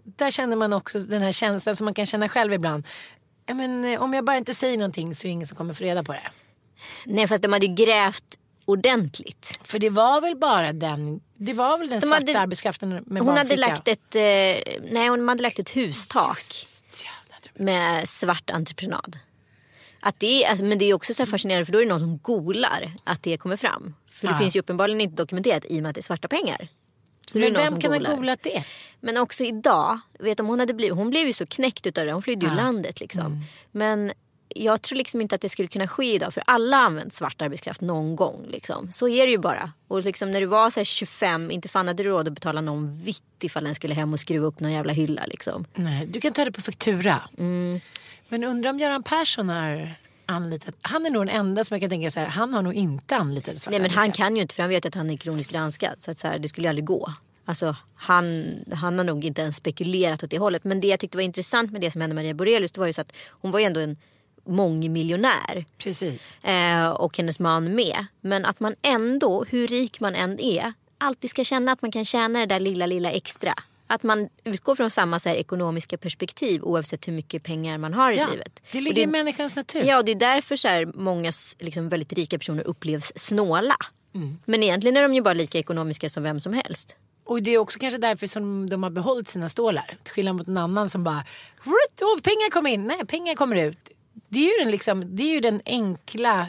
där 0.04 0.30
känner 0.30 0.56
man 0.56 0.72
också 0.72 0.98
den 0.98 1.22
här 1.22 1.32
känslan 1.32 1.76
som 1.76 1.84
man 1.84 1.94
kan 1.94 2.06
känna 2.06 2.28
själv 2.28 2.52
ibland. 2.52 2.86
Men, 3.46 3.84
eh, 3.84 4.02
om 4.02 4.14
jag 4.14 4.24
bara 4.24 4.36
inte 4.36 4.54
säger 4.54 4.78
någonting 4.78 5.14
så 5.14 5.26
är 5.26 5.28
det 5.28 5.32
ingen 5.32 5.46
som 5.46 5.56
kommer 5.56 5.74
få 5.74 5.84
reda 5.84 6.02
på 6.02 6.12
det. 6.12 6.30
Nej 7.06 7.28
fast 7.28 7.42
de 7.42 7.52
hade 7.52 7.66
ju 7.66 7.74
grävt 7.74 8.24
ordentligt. 8.70 9.58
För 9.64 9.78
det 9.78 9.90
var 9.90 10.20
väl 10.20 10.36
bara 10.36 10.72
den, 10.72 11.20
det 11.36 11.52
var 11.52 11.78
väl 11.78 11.88
den 11.90 12.00
De 12.00 12.06
svarta 12.06 12.26
hade- 12.26 12.38
arbetskraften 12.40 13.02
med 13.06 13.22
Hon 13.22 13.36
hade, 13.36 13.56
lagt 13.56 13.88
ett, 13.88 14.14
eh, 14.14 14.22
nej, 14.92 15.08
hon 15.08 15.28
hade 15.28 15.42
lagt 15.42 15.58
ett 15.58 15.70
hustak. 15.76 16.66
Med 17.54 18.08
svart 18.08 18.50
entreprenad. 18.50 19.18
Att 20.00 20.20
det 20.20 20.44
är, 20.44 20.48
alltså, 20.50 20.64
men 20.64 20.78
det 20.78 20.84
är 20.84 20.94
också 20.94 21.14
så 21.14 21.26
fascinerande 21.26 21.66
för 21.66 21.72
då 21.72 21.78
är 21.78 21.82
det 21.82 21.88
någon 21.88 22.00
som 22.00 22.18
googlar 22.18 22.92
att 23.04 23.22
det 23.22 23.36
kommer 23.36 23.56
fram. 23.56 23.94
För 24.10 24.26
det 24.26 24.32
Ja. 24.32 24.38
finns 24.38 24.56
ju 24.56 24.60
uppenbarligen 24.60 25.00
inte 25.00 25.16
dokumenterat 25.16 25.64
i 25.68 25.78
och 25.78 25.82
med 25.82 25.88
att 25.88 25.94
det 25.94 26.00
är 26.00 26.02
svarta 26.02 26.28
pengar. 26.28 26.68
Så 27.32 27.38
Men 27.38 27.52
vem 27.52 27.80
kan 27.80 27.90
ha 27.92 27.98
googlar. 27.98 28.14
googlat 28.16 28.42
det? 28.42 28.64
Men 29.00 29.16
också 29.16 29.44
idag, 29.44 29.98
vet 30.18 30.40
om 30.40 30.46
hon 30.46 30.60
hade 30.60 30.74
blivit, 30.74 30.96
hon 30.96 31.10
blev 31.10 31.26
ju 31.26 31.32
så 31.32 31.46
knäckt 31.46 31.86
utav 31.86 32.06
det. 32.06 32.12
Hon 32.12 32.22
flydde 32.22 32.46
ju 32.46 32.54
landet 32.54 33.00
liksom. 33.00 33.26
Mm. 33.26 33.40
Men 33.72 34.12
jag 34.54 34.82
tror 34.82 34.96
liksom 34.96 35.20
inte 35.20 35.34
att 35.34 35.40
det 35.40 35.48
skulle 35.48 35.68
kunna 35.68 35.88
ske 35.88 36.14
idag. 36.14 36.34
För 36.34 36.42
alla 36.46 36.76
har 36.76 36.84
använt 36.84 37.14
svart 37.14 37.42
arbetskraft 37.42 37.80
någon 37.80 38.16
gång. 38.16 38.46
Liksom. 38.48 38.92
Så 38.92 39.08
är 39.08 39.26
det 39.26 39.32
ju 39.32 39.38
bara. 39.38 39.72
Och 39.88 40.04
liksom 40.04 40.30
när 40.30 40.40
du 40.40 40.46
var 40.46 40.70
så 40.70 40.80
här 40.80 40.84
25, 40.84 41.50
inte 41.50 41.68
fan 41.68 41.88
hade 41.88 42.02
du 42.02 42.08
råd 42.08 42.28
att 42.28 42.34
betala 42.34 42.60
någon 42.60 42.98
vitt 42.98 43.22
ifall 43.40 43.64
den 43.64 43.74
skulle 43.74 43.94
hem 43.94 44.12
och 44.12 44.20
skruva 44.20 44.46
upp 44.46 44.60
någon 44.60 44.72
jävla 44.72 44.92
hylla. 44.92 45.22
Liksom. 45.26 45.64
Nej, 45.74 46.06
du 46.06 46.20
kan 46.20 46.32
ta 46.32 46.44
det 46.44 46.52
på 46.52 46.60
faktura. 46.60 47.22
Mm. 47.38 47.80
Men 48.28 48.44
undrar 48.44 48.70
om 48.70 48.78
Göran 48.78 49.02
Persson 49.02 49.48
har 49.48 49.94
anlitat, 50.26 50.74
han 50.82 51.06
är 51.06 51.10
nog 51.10 51.26
den 51.26 51.36
enda 51.36 51.64
som 51.64 51.74
jag 51.74 51.80
kan 51.80 51.90
tänka 51.90 52.10
så 52.10 52.20
här, 52.20 52.26
han 52.26 52.54
har 52.54 52.62
nog 52.62 52.74
inte 52.74 53.16
anlitat 53.16 53.58
svarta 53.58 53.70
Nej 53.70 53.80
men 53.80 53.90
han 53.90 54.04
arbetskraft. 54.04 54.28
kan 54.28 54.36
ju 54.36 54.42
inte 54.42 54.54
för 54.54 54.62
han 54.62 54.70
vet 54.70 54.86
att 54.86 54.94
han 54.94 55.10
är 55.10 55.16
kroniskt 55.16 55.52
granskad. 55.52 55.94
Så 55.98 56.10
att 56.10 56.18
så 56.18 56.28
här, 56.28 56.38
det 56.38 56.48
skulle 56.48 56.64
ju 56.64 56.68
aldrig 56.68 56.84
gå. 56.84 57.12
Alltså, 57.44 57.76
han, 57.94 58.54
han 58.72 58.98
har 58.98 59.04
nog 59.04 59.24
inte 59.24 59.42
ens 59.42 59.56
spekulerat 59.56 60.22
åt 60.22 60.30
det 60.30 60.38
hållet. 60.38 60.64
Men 60.64 60.80
det 60.80 60.88
jag 60.88 61.00
tyckte 61.00 61.16
var 61.18 61.22
intressant 61.22 61.72
med 61.72 61.80
det 61.80 61.90
som 61.90 62.00
hände 62.00 62.16
Maria 62.16 62.34
Borelius 62.34 62.72
det 62.72 62.80
var 62.80 62.86
ju 62.86 62.92
så 62.92 63.00
att 63.00 63.12
hon 63.30 63.50
var 63.50 63.58
ju 63.58 63.64
ändå 63.64 63.80
en 63.80 63.96
mångmiljonär. 64.50 65.64
Precis. 65.78 66.44
Eh, 66.44 66.88
och 66.90 67.16
hennes 67.16 67.40
man 67.40 67.74
med. 67.74 68.06
Men 68.20 68.44
att 68.44 68.60
man 68.60 68.74
ändå, 68.82 69.44
hur 69.48 69.66
rik 69.68 70.00
man 70.00 70.14
än 70.14 70.40
är, 70.40 70.72
alltid 70.98 71.30
ska 71.30 71.44
känna 71.44 71.72
att 71.72 71.82
man 71.82 71.92
kan 71.92 72.04
tjäna 72.04 72.38
det 72.40 72.46
där 72.46 72.60
lilla, 72.60 72.86
lilla 72.86 73.10
extra. 73.10 73.54
Att 73.86 74.02
man 74.02 74.28
utgår 74.44 74.74
från 74.74 74.90
samma 74.90 75.18
så 75.20 75.28
här, 75.28 75.36
ekonomiska 75.36 75.98
perspektiv 75.98 76.62
oavsett 76.62 77.08
hur 77.08 77.12
mycket 77.12 77.42
pengar 77.42 77.78
man 77.78 77.94
har 77.94 78.12
i 78.12 78.16
Ja, 78.16 78.26
livet. 78.30 78.62
det 78.72 78.80
ligger 78.80 79.02
i 79.02 79.06
människans 79.06 79.54
natur. 79.56 79.82
Ja, 79.84 79.98
och 79.98 80.04
det 80.04 80.12
är 80.12 80.16
därför 80.16 80.56
så 80.56 80.68
här, 80.68 80.86
många 80.94 81.32
liksom, 81.58 81.88
väldigt 81.88 82.12
rika 82.12 82.38
personer 82.38 82.62
upplevs 82.66 83.12
snåla. 83.16 83.76
Men 84.44 84.62
egentligen 84.62 84.96
är 84.96 85.02
de 85.02 85.14
ju 85.14 85.22
bara 85.22 85.34
lika 85.34 85.58
ekonomiska 85.58 86.08
som 86.08 86.22
vem 86.22 86.40
som 86.40 86.52
helst. 86.52 86.96
Och 87.24 87.42
det 87.42 87.50
är 87.50 87.58
också 87.58 87.78
kanske 87.78 87.98
därför 87.98 88.26
som 88.26 88.70
de 88.70 88.82
har 88.82 88.90
behållit 88.90 89.28
sina 89.28 89.48
stålar. 89.48 89.96
Till 90.02 90.12
skillnad 90.12 90.36
mot 90.36 90.48
en 90.48 90.56
annan 90.58 90.90
som 90.90 91.04
bara, 91.04 91.24
"Rutt, 91.62 92.02
åh, 92.02 92.20
pengar 92.20 92.50
kommer 92.50 92.70
in, 92.70 92.86
nej 92.86 93.06
pengar 93.06 93.34
kommer 93.34 93.56
ut. 93.56 93.90
Det 94.28 94.38
är, 94.38 94.58
ju 94.58 94.64
den 94.64 94.70
liksom, 94.70 95.16
det 95.16 95.22
är 95.22 95.30
ju 95.34 95.40
den 95.40 95.60
enkla 95.66 96.46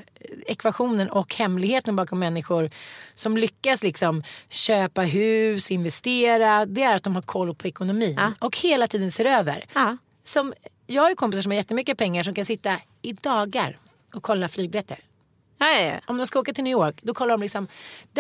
ekvationen 0.48 1.10
och 1.10 1.36
hemligheten 1.36 1.96
bakom 1.96 2.20
människor 2.20 2.70
som 3.14 3.38
lyckas 3.38 3.84
liksom 3.84 4.24
köpa 4.50 5.02
hus, 5.02 5.72
investera. 5.72 6.66
Det 6.66 6.84
är 6.84 6.96
att 6.96 7.04
de 7.04 7.16
har 7.16 7.22
koll 7.22 7.56
på 7.56 7.68
ekonomin 7.68 8.16
Ja. 8.18 8.34
och 8.40 8.58
hela 8.58 8.88
tiden 8.88 9.12
ser 9.12 9.26
över. 9.26 9.66
Ja. 9.74 9.98
Som, 10.24 10.54
jag 10.88 11.02
har 11.02 11.10
ju 11.10 11.16
kompisar 11.16 11.42
som 11.42 11.52
har 11.52 11.58
jättemycket 11.58 11.98
pengar 11.98 12.24
som 12.24 12.34
kan 12.34 12.46
sitta 12.46 12.78
i 13.02 13.14
dagar 13.14 13.78
och 14.14 14.24
kolla 14.24 14.50
flygbiljetter. 14.50 15.00
Ja. 15.58 15.92
Om 16.08 16.18
de 16.18 16.28
ska 16.28 16.40
åka 16.40 16.54
till 16.54 16.64
New 16.64 16.72
York 16.72 17.00
då 17.02 17.14
kollar 17.14 17.32
de 17.32 17.42
liksom. 17.42 17.68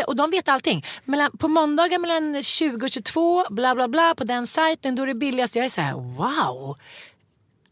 Och 0.07 0.15
de 0.15 0.31
vet 0.31 0.49
allting. 0.49 0.85
Mellan, 1.05 1.37
på 1.37 1.47
måndagar 1.47 1.99
mellan 1.99 2.43
20 2.43 2.85
och 2.85 2.89
22 2.91 3.45
bla 3.49 3.75
bla 3.75 3.87
bla 3.87 4.15
på 4.17 4.23
den 4.23 4.47
sajten 4.47 4.95
då 4.95 5.03
är 5.03 5.07
det 5.07 5.13
billigast. 5.15 5.55
Jag 5.55 5.65
är 5.65 5.69
så 5.69 5.81
här 5.81 5.93
wow. 5.93 6.75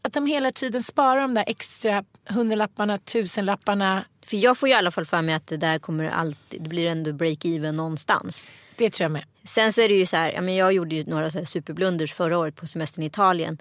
Att 0.02 0.12
de 0.12 0.26
hela 0.26 0.52
tiden 0.52 0.82
sparar 0.82 1.20
de 1.20 1.34
där 1.34 1.44
extra 1.46 2.04
hundralapparna, 2.24 2.98
tusenlapparna. 2.98 4.04
För 4.26 4.36
jag 4.36 4.58
får 4.58 4.68
ju 4.68 4.74
i 4.74 4.78
alla 4.78 4.90
fall 4.90 5.06
för 5.06 5.22
mig 5.22 5.34
att 5.34 5.46
det 5.46 5.56
där 5.56 5.78
kommer 5.78 6.08
alltid, 6.08 6.62
det 6.62 6.68
blir 6.68 6.86
ändå 6.86 7.10
break-even 7.10 7.72
någonstans. 7.72 8.52
Det 8.76 8.90
tror 8.90 9.04
jag 9.04 9.10
med. 9.12 9.24
Sen 9.44 9.72
så 9.72 9.80
är 9.80 9.88
det 9.88 9.94
ju 9.94 10.06
så 10.06 10.16
här, 10.16 10.48
jag 10.48 10.72
gjorde 10.72 10.94
ju 10.94 11.04
några 11.04 11.30
så 11.30 11.44
superblunders 11.44 12.12
förra 12.12 12.38
året 12.38 12.56
på 12.56 12.66
semestern 12.66 13.02
i 13.02 13.06
Italien. 13.06 13.58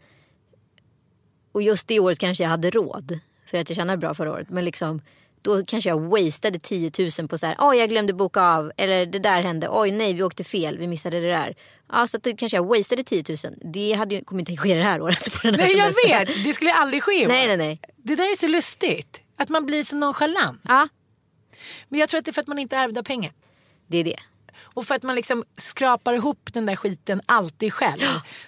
och 1.51 1.61
just 1.61 1.87
det 1.87 1.99
året 1.99 2.19
kanske 2.19 2.43
jag 2.43 2.49
hade 2.49 2.69
råd. 2.69 3.19
För 3.45 3.57
att 3.57 3.69
jag 3.69 3.75
tjänade 3.75 3.97
bra 3.97 4.13
förra 4.13 4.31
året. 4.31 4.49
Men 4.49 4.65
liksom, 4.65 5.01
då 5.41 5.65
kanske 5.65 5.89
jag 5.89 5.99
wastade 5.99 6.59
10 6.59 6.91
000 7.19 7.27
på 7.27 7.37
så 7.37 7.45
här, 7.45 7.55
oj 7.59 7.77
jag 7.77 7.89
glömde 7.89 8.13
boka 8.13 8.41
av. 8.41 8.71
Eller 8.77 9.05
det 9.05 9.19
där 9.19 9.41
hände, 9.41 9.67
oj 9.71 9.91
nej 9.91 10.13
vi 10.13 10.23
åkte 10.23 10.43
fel, 10.43 10.77
vi 10.77 10.87
missade 10.87 11.19
det 11.19 11.27
där. 11.27 11.55
Ja, 11.91 12.07
så 12.07 12.17
att 12.17 12.23
det 12.23 12.33
kanske 12.33 12.57
jag 12.57 12.65
wastade 12.65 13.03
10 13.03 13.23
000. 13.29 13.37
Det 13.73 13.93
hade 13.93 14.15
ju, 14.15 14.23
kommer 14.23 14.39
inte 14.39 14.57
ske 14.57 14.75
det 14.75 14.83
här 14.83 15.01
året. 15.01 15.33
På 15.33 15.39
den 15.43 15.59
här 15.59 15.67
Nej 15.67 15.77
jag 15.77 16.25
vet, 16.25 16.43
det 16.45 16.53
skulle 16.53 16.73
aldrig 16.73 17.03
ske. 17.03 17.27
Nej 17.27 17.47
nej 17.47 17.57
nej. 17.57 17.79
Det 17.97 18.15
där 18.15 18.31
är 18.31 18.35
så 18.35 18.47
lustigt. 18.47 19.21
Att 19.37 19.49
man 19.49 19.65
blir 19.65 19.83
så 19.83 19.95
nonchalant. 19.95 20.61
Ja, 20.63 20.87
Men 21.89 21.99
jag 21.99 22.09
tror 22.09 22.19
att 22.19 22.25
det 22.25 22.31
är 22.31 22.33
för 22.33 22.41
att 22.41 22.47
man 22.47 22.59
inte 22.59 22.75
ärvde 22.75 23.03
pengar. 23.03 23.33
det 23.87 23.97
är 23.97 24.03
det. 24.03 24.19
Och 24.73 24.85
för 24.85 24.95
att 24.95 25.03
man 25.03 25.15
liksom 25.15 25.43
skrapar 25.57 26.13
ihop 26.13 26.49
den 26.53 26.65
där 26.65 26.75
skiten 26.75 27.21
alltid 27.25 27.73
själv. 27.73 28.01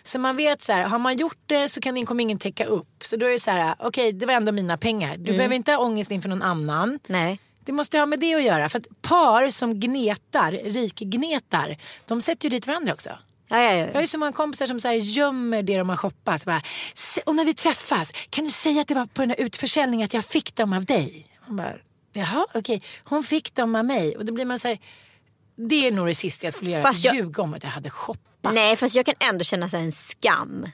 Så 0.04 0.20
man 0.20 0.36
vet 0.36 0.62
så 0.62 0.72
här, 0.74 0.84
har 0.84 1.00
man 1.00 1.18
gjort 1.18 1.44
det 1.46 1.70
så 1.70 1.82
kan 1.82 2.06
kommer 2.06 2.22
ingen 2.22 2.38
täcka 2.38 2.66
upp. 2.66 3.04
Så 3.04 3.16
då 3.16 3.26
är 3.26 3.32
det 3.32 3.40
så 3.40 3.52
här, 3.52 3.76
okej 3.80 4.12
det 4.14 4.26
var 4.26 4.34
ändå 4.34 4.52
mina 4.52 4.78
pengar. 4.78 5.18
Du 5.18 5.34
behöver 5.34 5.56
inte 5.56 5.72
ha 5.72 5.80
ångest 5.80 6.12
inför 6.12 6.30
någon 6.30 6.42
annan. 6.42 7.00
Nej. 7.08 7.40
Det 7.66 7.72
måste 7.72 7.98
ha 8.00 8.06
med 8.06 8.20
det 8.20 8.36
att 8.36 8.44
göra. 8.44 8.70
För 8.70 8.80
att 8.80 9.02
par 9.02 9.52
som 9.52 9.80
gnetar, 9.80 10.52
rikgnetar, 10.52 11.78
de 12.08 12.22
sätter 12.22 12.46
ju 12.46 12.50
dit 12.50 12.68
varandra 12.68 12.94
också. 12.94 13.10
Ja, 13.52 13.58
ja, 13.62 13.74
Jag 13.74 13.86
har 13.88 13.92
ja. 13.94 14.02
ju 14.02 14.08
så 14.08 14.18
många 14.18 14.32
kompisar 14.32 14.66
som 14.66 14.80
så 14.80 14.88
här 14.88 14.96
gömmer 14.96 15.64
det 15.64 15.78
de 15.78 15.90
har 15.90 15.98
shoppat. 15.98 16.46
Bara, 16.46 16.62
"Se- 16.94 17.22
och 17.26 17.36
när 17.36 17.46
vi 17.46 17.54
träffas, 17.54 18.12
kan 18.30 18.46
du 18.46 18.52
säga 18.52 18.82
att 18.82 18.88
det 18.88 18.94
var 18.96 19.06
på 19.06 19.22
den 19.22 19.30
här 19.30 19.40
utförsäljningen 19.40 20.06
att 20.06 20.14
jag 20.14 20.26
fick 20.26 20.56
dem 20.56 20.74
av 20.74 20.86
dig? 20.86 21.28
Man 21.48 21.56
bara, 21.58 21.74
Jaha, 22.14 22.48
okej. 22.54 22.84
Hon 23.04 23.24
fick 23.24 23.56
dem 23.56 23.76
av 23.76 23.86
mig. 23.86 24.18
Och 24.18 24.26
då 24.26 24.34
blir 24.34 24.46
man 24.46 24.60
så 24.60 24.68
här, 24.68 24.80
det 25.56 25.88
är 25.88 25.92
nog 25.92 26.08
det 26.08 26.16
sista 26.16 26.46
jag 26.46 26.54
skulle 26.54 26.72
göra. 26.72 26.82
Fast 26.84 27.06
jag- 27.06 27.16
Ljuga 27.16 27.44
om 27.44 27.54
att 27.54 27.64
jag 27.64 27.70
hade 27.72 27.90
shoppat. 27.90 28.54
Nej 28.54 28.76
fast 28.76 28.96
jag 28.96 29.06
kan 29.06 29.16
ändå 29.30 29.44
känna 29.44 29.70
så 29.70 29.78
en 29.78 29.92
skam. 29.92 30.68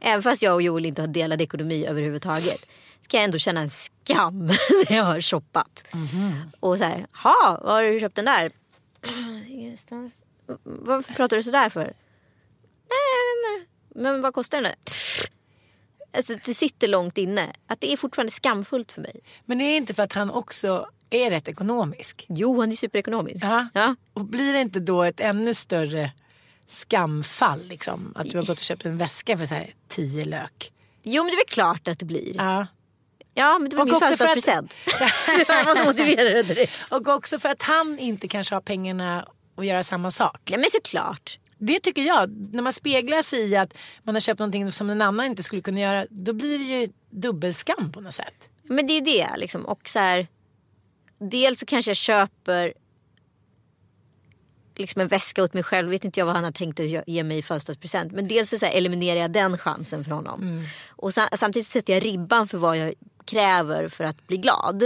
Även 0.00 0.22
fast 0.22 0.42
jag 0.42 0.54
och 0.54 0.62
Joel 0.62 0.86
inte 0.86 1.02
har 1.02 1.06
delad 1.08 1.40
ekonomi 1.40 1.86
överhuvudtaget. 1.86 2.60
Så 3.00 3.08
kan 3.08 3.20
jag 3.20 3.24
ändå 3.24 3.38
känna 3.38 3.60
en 3.60 3.70
skam 3.70 4.46
när 4.88 4.96
jag 4.96 5.04
har 5.04 5.20
shoppat. 5.20 5.84
Och 6.60 6.78
så 6.78 6.84
här, 6.84 7.06
ha, 7.22 7.60
var 7.64 7.72
har 7.74 7.82
du 7.92 8.00
köpt 8.00 8.16
den 8.16 8.24
där? 8.24 8.50
Ingenstans. 9.48 10.12
Varför 10.64 11.14
pratar 11.14 11.36
du 11.36 11.42
sådär 11.42 11.68
för? 11.68 11.82
Nej, 11.82 11.92
jag 11.92 11.92
vet 11.92 11.92
inte. 11.92 12.81
Men 13.94 14.20
vad 14.22 14.34
kostar 14.34 14.62
den? 14.62 14.72
Pff. 14.84 15.22
Alltså 16.16 16.34
det 16.44 16.54
sitter 16.54 16.88
långt 16.88 17.18
inne. 17.18 17.52
Att 17.66 17.80
det 17.80 17.92
är 17.92 17.96
fortfarande 17.96 18.32
skamfullt 18.32 18.92
för 18.92 19.00
mig. 19.00 19.20
Men 19.44 19.58
det 19.58 19.64
är 19.64 19.76
inte 19.76 19.94
för 19.94 20.02
att 20.02 20.12
han 20.12 20.30
också 20.30 20.86
är 21.10 21.30
rätt 21.30 21.48
ekonomisk. 21.48 22.26
Jo, 22.28 22.60
han 22.60 22.72
är 22.72 22.76
superekonomisk. 22.76 23.44
Ja. 23.44 23.68
Ja. 23.74 23.94
Och 24.12 24.24
blir 24.24 24.52
det 24.52 24.60
inte 24.60 24.80
då 24.80 25.02
ett 25.02 25.20
ännu 25.20 25.54
större 25.54 26.10
skamfall 26.68 27.62
liksom? 27.66 28.12
Att 28.16 28.30
du 28.30 28.36
har 28.38 28.44
gått 28.44 28.58
och 28.58 28.64
köpt 28.64 28.84
en 28.84 28.98
väska 28.98 29.38
för 29.38 29.46
så 29.46 29.54
här 29.54 29.74
tio 29.88 30.24
lök. 30.24 30.72
Jo, 31.02 31.22
men 31.22 31.30
det 31.30 31.34
är 31.34 31.36
väl 31.36 31.44
klart 31.54 31.88
att 31.88 31.98
det 31.98 32.04
blir. 32.04 32.36
Ja. 32.36 32.66
Ja, 33.34 33.58
men 33.58 33.70
det 33.70 33.76
var 33.76 33.82
Och 33.82 33.88
min 33.90 34.00
för 34.00 34.06
att- 34.06 34.18
födelsedagspresent. 34.18 34.74
jag 35.48 35.66
måste 35.66 35.84
motivera 35.84 36.28
det 36.34 36.42
direkt. 36.42 36.72
Och 36.90 37.08
också 37.08 37.38
för 37.38 37.48
att 37.48 37.62
han 37.62 37.98
inte 37.98 38.28
kanske 38.28 38.54
har 38.54 38.60
pengarna 38.60 39.28
att 39.56 39.66
göra 39.66 39.82
samma 39.82 40.10
sak. 40.10 40.40
Ja, 40.44 40.58
men 40.58 40.66
såklart. 40.70 41.38
Det 41.64 41.80
tycker 41.80 42.02
jag. 42.02 42.30
När 42.54 42.62
man 42.62 42.72
speglar 42.72 43.22
sig 43.22 43.40
i 43.50 43.56
att 43.56 43.74
man 44.02 44.14
har 44.14 44.20
köpt 44.20 44.38
någonting 44.38 44.72
som 44.72 44.90
en 44.90 45.02
annan 45.02 45.26
inte 45.26 45.42
skulle 45.42 45.62
kunna 45.62 45.80
göra. 45.80 46.06
Då 46.10 46.32
blir 46.32 46.58
det 46.58 46.64
ju 46.64 46.88
dubbelskam 47.10 47.92
på 47.92 48.00
något 48.00 48.14
sätt. 48.14 48.48
Men 48.62 48.86
det 48.86 48.92
är 48.92 49.00
det 49.00 49.28
liksom. 49.36 49.64
Och 49.66 49.88
så 49.88 49.98
här, 49.98 50.26
dels 51.18 51.60
så 51.60 51.66
kanske 51.66 51.90
jag 51.90 51.96
köper 51.96 52.74
liksom 54.76 55.00
en 55.00 55.08
väska 55.08 55.42
åt 55.44 55.54
mig 55.54 55.62
själv. 55.62 55.88
Vet 55.90 56.04
inte 56.04 56.20
jag 56.20 56.26
vad 56.26 56.34
han 56.34 56.44
har 56.44 56.52
tänkt 56.52 56.80
att 56.80 56.86
ge- 57.06 57.22
mig 57.22 57.38
i 57.38 57.42
födelsedagspresent. 57.42 58.12
Men 58.12 58.28
dels 58.28 58.48
så, 58.50 58.58
så 58.58 58.66
eliminerar 58.66 59.20
jag 59.20 59.32
den 59.32 59.58
chansen 59.58 60.04
för 60.04 60.10
honom. 60.10 60.64
Och 60.88 61.14
sa, 61.14 61.28
samtidigt 61.36 61.66
så 61.66 61.70
sätter 61.70 61.92
jag 61.92 62.04
ribban 62.04 62.48
för 62.48 62.58
vad 62.58 62.76
jag 62.78 62.94
kräver 63.24 63.88
för 63.88 64.04
att 64.04 64.26
bli 64.26 64.36
glad. 64.36 64.82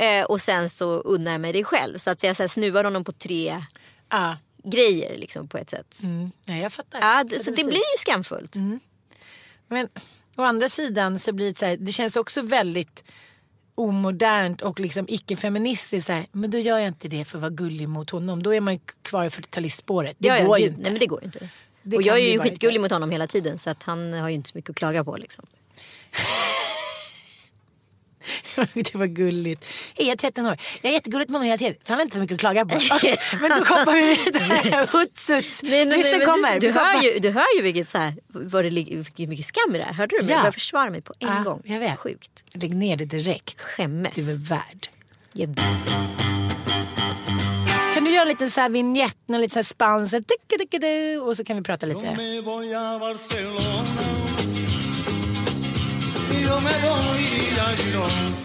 Eh, 0.00 0.24
och 0.28 0.40
sen 0.40 0.70
så 0.70 0.90
unnar 1.00 1.32
jag 1.32 1.40
mig 1.40 1.52
det 1.52 1.64
själv. 1.64 1.98
Så 1.98 2.10
att 2.10 2.22
jag 2.22 2.36
så 2.36 2.42
här, 2.42 2.48
snuvar 2.48 2.84
honom 2.84 3.04
på 3.04 3.12
tre 3.12 3.64
Ja. 4.10 4.36
Grejer 4.70 5.18
liksom 5.18 5.48
på 5.48 5.58
ett 5.58 5.70
sätt. 5.70 5.98
Mm. 6.02 6.30
Nej, 6.44 6.62
jag 6.62 6.72
fattar. 6.72 7.00
Ja, 7.00 7.24
det, 7.24 7.38
så 7.38 7.50
det 7.50 7.64
blir 7.64 7.76
ju 7.76 7.98
skamfullt. 7.98 8.54
Men 9.68 9.88
å 10.36 10.42
andra 10.42 10.68
sidan 10.68 11.18
så 11.18 11.32
blir 11.32 11.48
det 11.48 11.58
så 11.58 11.66
här, 11.66 11.76
det 11.76 11.92
känns 11.92 12.16
också 12.16 12.42
väldigt 12.42 13.04
omodernt 13.74 14.62
och 14.62 14.80
liksom 14.80 15.06
icke-feministiskt. 15.08 16.10
Men 16.32 16.50
då 16.50 16.58
gör 16.58 16.78
jag 16.78 16.88
inte 16.88 17.08
det 17.08 17.24
för 17.24 17.38
att 17.38 17.42
vara 17.42 17.50
gullig 17.50 17.88
mot 17.88 18.10
honom. 18.10 18.42
Då 18.42 18.54
är 18.54 18.60
man 18.60 18.78
kvar 19.02 19.24
i 19.24 19.28
40-talistspåret. 19.28 20.14
Det 20.18 20.28
Ja, 20.28 20.44
går 20.44 20.58
ju 20.58 20.66
inte. 20.66 20.80
Nej 20.80 20.90
men 20.90 21.00
det 21.00 21.06
går 21.06 21.20
ju 21.20 21.26
inte. 21.26 21.48
Det 21.82 21.96
och 21.96 22.02
jag 22.02 22.18
är 22.18 22.32
ju 22.32 22.38
skitgullig 22.38 22.74
inte. 22.74 22.82
mot 22.82 22.90
honom 22.90 23.10
hela 23.10 23.26
tiden 23.26 23.58
så 23.58 23.70
att 23.70 23.82
han 23.82 24.12
har 24.12 24.28
ju 24.28 24.34
inte 24.34 24.50
så 24.50 24.58
mycket 24.58 24.70
att 24.70 24.76
klaga 24.76 25.04
på 25.04 25.16
liksom. 25.16 25.46
det 28.74 28.94
var 28.94 29.06
gulligt. 29.06 29.64
Hej, 29.96 30.06
jag 30.06 30.12
är 30.12 30.16
13 30.16 30.46
år. 30.46 30.56
Jag 30.82 30.90
är 30.90 30.94
jättegulligt 30.94 31.30
med 31.30 31.34
honom 31.40 31.46
hela 31.46 31.58
tiden. 31.58 31.74
Han 31.86 31.96
har 31.96 32.02
inte 32.02 32.14
så 32.16 32.20
mycket 32.20 32.34
att 32.34 32.40
klaga 32.40 32.66
på. 32.66 32.76
Okej, 32.92 33.16
men 33.40 33.50
då 33.50 33.56
hoppar 33.56 33.92
vi 33.92 34.14
vidare. 34.24 34.86
Huts, 34.92 35.30
kommer. 36.26 36.60
Du, 36.60 36.70
hör 36.70 37.02
ju, 37.02 37.18
du 37.18 37.30
hör 37.30 37.56
ju 37.56 37.62
vilket, 37.62 37.88
så 37.88 37.98
här, 37.98 38.14
vad 38.28 38.64
det 38.64 38.70
ligger, 38.70 38.96
vilket 38.96 39.28
mycket 39.28 39.46
skam 39.46 39.74
i 39.74 39.78
det 39.78 39.84
här. 39.84 39.92
Hörde 39.92 40.16
du 40.16 40.22
mig? 40.22 40.30
Ja. 40.30 40.36
Jag 40.36 40.42
börjar 40.42 40.52
försvara 40.52 40.90
mig 40.90 41.00
på 41.02 41.14
en 41.18 41.28
Ja, 41.28 41.42
gång. 41.42 41.62
jag 41.64 41.78
vet. 41.78 41.98
Sjukt. 41.98 42.30
Lägg 42.54 42.74
ner 42.76 42.96
det 42.96 43.04
direkt. 43.04 43.60
Skämmes. 43.62 44.14
Du 44.14 44.30
är 44.32 44.36
värd. 44.36 44.88
Jag, 45.32 45.56
Kan 47.94 48.04
du 48.04 48.10
göra 48.10 48.22
en 48.22 48.28
liten 48.28 48.50
så 48.50 48.60
här 48.60 48.68
vignett, 48.68 49.16
någon 49.26 49.40
liten 49.40 49.52
så 49.52 49.58
här 49.58 49.62
spansk, 49.64 50.14
och 51.26 51.36
så 51.36 51.44
kan 51.44 51.56
vi 51.56 51.62
prata 51.62 51.86
lite. 51.86 52.16
Me 56.50 56.56
voy 56.56 56.56
a 56.56 56.56
Barcelona. 56.56 56.56
Yo 56.56 56.60
me 56.60 56.72
voy 56.82 57.22
a 57.60 57.76
Girona. 57.76 58.38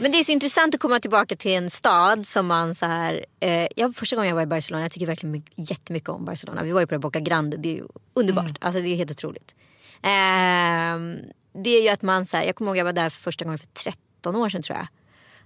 Men 0.00 0.12
det 0.12 0.18
är 0.18 0.24
så 0.24 0.32
intressant 0.32 0.74
att 0.74 0.80
komma 0.80 1.00
tillbaka 1.00 1.36
till 1.36 1.50
en 1.50 1.70
stad 1.70 2.26
som 2.26 2.46
man 2.46 2.74
så 2.74 2.86
här. 2.86 3.26
Eh, 3.40 3.68
jag, 3.76 3.94
första 3.94 4.16
gången 4.16 4.28
jag 4.28 4.34
var 4.34 4.42
i 4.42 4.46
Barcelona, 4.46 4.84
jag 4.84 4.92
tycker 4.92 5.06
verkligen 5.06 5.32
mycket, 5.32 5.70
jättemycket 5.70 6.08
om 6.08 6.24
Barcelona. 6.24 6.62
Vi 6.62 6.72
var 6.72 6.80
ju 6.80 6.86
på 6.86 6.98
Boca 6.98 7.20
Grande, 7.20 7.56
det 7.56 7.78
är 7.78 7.84
underbart. 8.14 8.44
Mm. 8.44 8.56
Alltså 8.60 8.80
det 8.80 8.88
är 8.88 8.96
helt 8.96 9.10
otroligt. 9.10 9.54
Ehm, 10.02 11.16
det 11.52 11.70
är 11.70 11.82
ju 11.82 11.88
att 11.88 12.02
man 12.02 12.26
så 12.26 12.36
här, 12.36 12.44
jag 12.44 12.56
kommer 12.56 12.70
ihåg 12.70 12.76
jag 12.76 12.84
var 12.84 12.92
där 12.92 13.10
för 13.10 13.22
första 13.22 13.44
gången 13.44 13.58
för 13.58 13.66
13 13.66 14.36
år 14.36 14.48
sedan 14.48 14.62
tror 14.62 14.78
jag. 14.78 14.86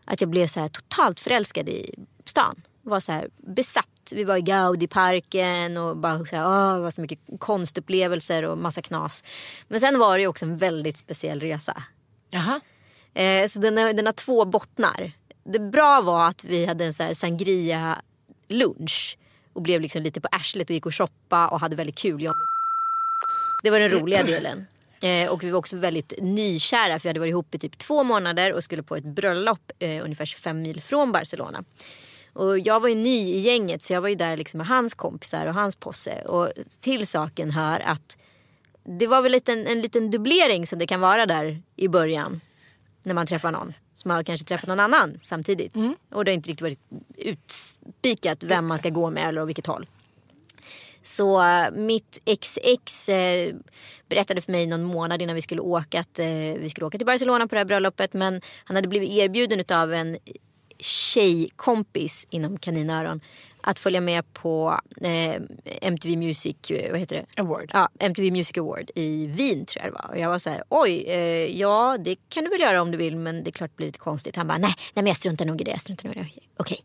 Att 0.05 0.21
jag 0.21 0.31
blev 0.31 0.47
så 0.47 0.61
här 0.61 0.69
totalt 0.69 1.21
förälskad 1.21 1.69
i 1.69 1.95
stan. 2.25 2.63
Var 2.91 3.01
så 3.01 3.13
här 3.13 3.29
besatt. 3.37 4.13
Vi 4.13 4.25
var 4.25 4.37
i 4.37 4.41
Gaudi-parken 4.41 5.77
och 5.77 5.97
bara 5.97 6.19
så 6.19 6.37
här, 6.37 6.47
åh, 6.47 6.75
det 6.75 6.81
var 6.81 6.91
så 6.91 7.01
mycket 7.01 7.19
konstupplevelser 7.39 8.43
och 8.43 8.59
massa 8.59 8.83
knas. 8.83 9.25
Men 9.69 9.81
sen 9.81 9.99
var 9.99 10.17
det 10.17 10.21
ju 10.21 10.27
också 10.27 10.45
en 10.45 10.57
väldigt 10.57 10.99
speciell 10.99 11.41
resa. 11.41 11.83
Jaha. 12.31 12.61
Eh, 13.15 13.49
så 13.49 13.59
den, 13.59 13.75
den 13.75 14.07
har 14.07 14.13
två 14.13 14.45
bottnar. 14.45 15.13
Det 15.45 15.59
bra 15.59 16.01
var 16.01 16.29
att 16.29 16.45
vi 16.45 16.67
hade 16.67 16.85
en 16.85 16.95
så 16.95 17.03
här 17.03 17.15
sangria 17.15 18.03
lunch 18.49 19.19
och 19.53 19.63
blev 19.63 19.81
liksom 19.81 20.03
lite 20.03 20.21
på 20.21 20.29
arslet 20.33 20.71
och 20.71 20.75
gick 20.75 20.87
och 20.87 20.95
shoppa 20.95 21.49
och 21.49 21.61
hade 21.61 21.77
väldigt 21.77 21.99
kul. 21.99 22.23
Jag 22.23 22.35
det 23.63 23.71
var 23.71 23.81
den 23.81 23.91
roliga 23.91 24.23
delen. 24.23 24.67
Eh, 25.03 25.31
och 25.31 25.45
vi 25.45 25.51
var 25.51 25.59
också 25.59 25.77
väldigt 25.77 26.13
nykära 26.19 26.99
för 26.99 27.03
vi 27.03 27.09
hade 27.09 27.21
varit 27.21 27.31
ihop 27.31 27.55
i 27.55 27.59
typ 27.59 27.79
två 27.79 28.03
månader 28.03 28.53
och 28.53 28.65
skulle 28.65 28.83
på 28.83 28.97
ett 28.97 29.05
bröllop 29.05 29.73
eh, 29.79 30.05
ungefär 30.05 30.25
25 30.25 30.63
mil 30.63 30.81
från 30.81 31.13
Barcelona. 31.13 31.65
Och 32.33 32.59
jag 32.59 32.81
var 32.81 32.89
ju 32.89 32.95
ny 32.95 33.29
i 33.29 33.41
gänget 33.41 33.83
så 33.83 33.93
jag 33.93 34.01
var 34.01 34.09
ju 34.09 34.15
där 34.15 34.37
liksom 34.37 34.59
med 34.59 34.67
hans 34.67 34.95
kompisar 34.95 35.47
och 35.47 35.55
hans 35.55 35.77
posse. 35.77 36.23
Och 36.23 36.53
till 36.81 37.07
saken 37.07 37.51
hör 37.51 37.81
att 37.81 38.17
det 38.85 39.07
var 39.07 39.23
väl 39.23 39.41
en, 39.47 39.67
en 39.67 39.81
liten 39.81 40.11
dubblering 40.11 40.67
som 40.67 40.79
det 40.79 40.87
kan 40.87 41.01
vara 41.01 41.27
där 41.27 41.63
i 41.77 41.89
början. 41.89 42.41
När 43.03 43.15
man 43.15 43.27
träffar 43.27 43.51
någon 43.51 43.73
som 43.95 44.11
har 44.11 44.23
kanske 44.23 44.47
träffat 44.47 44.69
någon 44.69 44.81
annan 44.81 45.19
samtidigt. 45.23 45.75
Och 46.13 46.25
det 46.25 46.31
har 46.31 46.35
inte 46.35 46.49
riktigt 46.49 46.63
varit 46.63 46.81
utspikat 47.17 48.43
vem 48.43 48.67
man 48.67 48.79
ska 48.79 48.89
gå 48.89 49.11
med 49.11 49.29
eller 49.29 49.43
åt 49.43 49.49
vilket 49.49 49.67
håll. 49.67 49.87
Så 51.03 51.43
eh, 51.43 51.71
mitt 51.73 52.19
XX 52.41 53.09
eh, 53.09 53.55
berättade 54.09 54.41
för 54.41 54.53
mig 54.53 54.67
någon 54.67 54.83
månad 54.83 55.23
innan 55.23 55.35
vi 55.35 55.43
skulle 55.43 55.61
åka 55.61 56.01
att 56.01 56.19
eh, 56.19 56.27
vi 56.59 56.69
skulle 56.71 56.87
åka 56.87 56.99
till 56.99 57.07
Barcelona 57.07 57.47
på 57.47 57.55
det 57.55 57.59
här 57.59 57.65
bröllopet. 57.65 58.13
Men 58.13 58.41
han 58.65 58.77
hade 58.77 58.89
blivit 58.89 59.11
erbjuden 59.11 59.65
av 59.73 59.93
en 59.93 60.19
tjejkompis 60.81 62.27
inom 62.31 62.59
kaninöron 62.59 63.21
att 63.63 63.79
följa 63.79 64.01
med 64.01 64.33
på 64.33 64.81
eh, 65.01 65.43
MTV 65.83 66.17
Music, 66.17 66.57
eh, 66.71 66.91
vad 66.91 67.01
heter 67.01 67.17
det? 67.17 67.41
Award. 67.43 67.71
Ja, 67.73 67.89
MTV 67.99 68.31
Music 68.31 68.59
Award 68.59 68.91
i 68.95 69.27
Wien 69.27 69.67
tror 69.67 69.85
jag 69.85 69.93
det 69.93 69.99
var. 70.03 70.11
Och 70.11 70.19
jag 70.19 70.29
var 70.29 70.39
så 70.39 70.51
här, 70.51 70.63
oj, 70.69 71.05
eh, 71.07 71.59
ja 71.61 71.97
det 72.05 72.17
kan 72.29 72.45
du 72.45 72.51
väl 72.51 72.61
göra 72.61 72.83
om 72.83 72.91
du 72.91 72.99
vill 72.99 73.17
men 73.17 73.45
det 73.45 73.51
är 73.51 73.53
klart 73.53 73.71
det 73.71 73.77
blir 73.77 73.87
lite 73.87 73.99
konstigt. 73.99 74.37
Han 74.37 74.47
bara, 74.47 74.59
nej, 74.59 74.75
nej 74.79 75.03
men 75.03 75.07
jag 75.07 75.17
struntar 75.17 75.45
nog 75.45 75.61
i 75.61 75.65
det, 75.65 75.71
jag 75.71 75.81
struntar 75.81 76.09
nog 76.09 76.17
i 76.17 76.21
det. 76.21 76.29
Okej. 76.57 76.79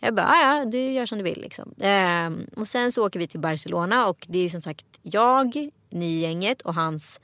Jag 0.00 0.14
bara, 0.14 0.26
"Ja, 0.26 0.64
du 0.64 0.92
gör 0.92 1.06
som 1.06 1.18
du 1.18 1.24
vill 1.24 1.40
liksom. 1.40 1.74
Ehm, 1.80 2.46
och 2.56 2.68
sen 2.68 2.92
så 2.92 3.06
åker 3.06 3.18
vi 3.20 3.26
till 3.26 3.40
Barcelona 3.40 4.06
och 4.06 4.26
det 4.28 4.38
är 4.38 4.42
ju 4.42 4.50
som 4.50 4.62
sagt 4.62 4.86
jag, 5.02 5.70
ni 5.90 6.20
gänget 6.20 6.62
och 6.62 6.74
hans 6.74 7.20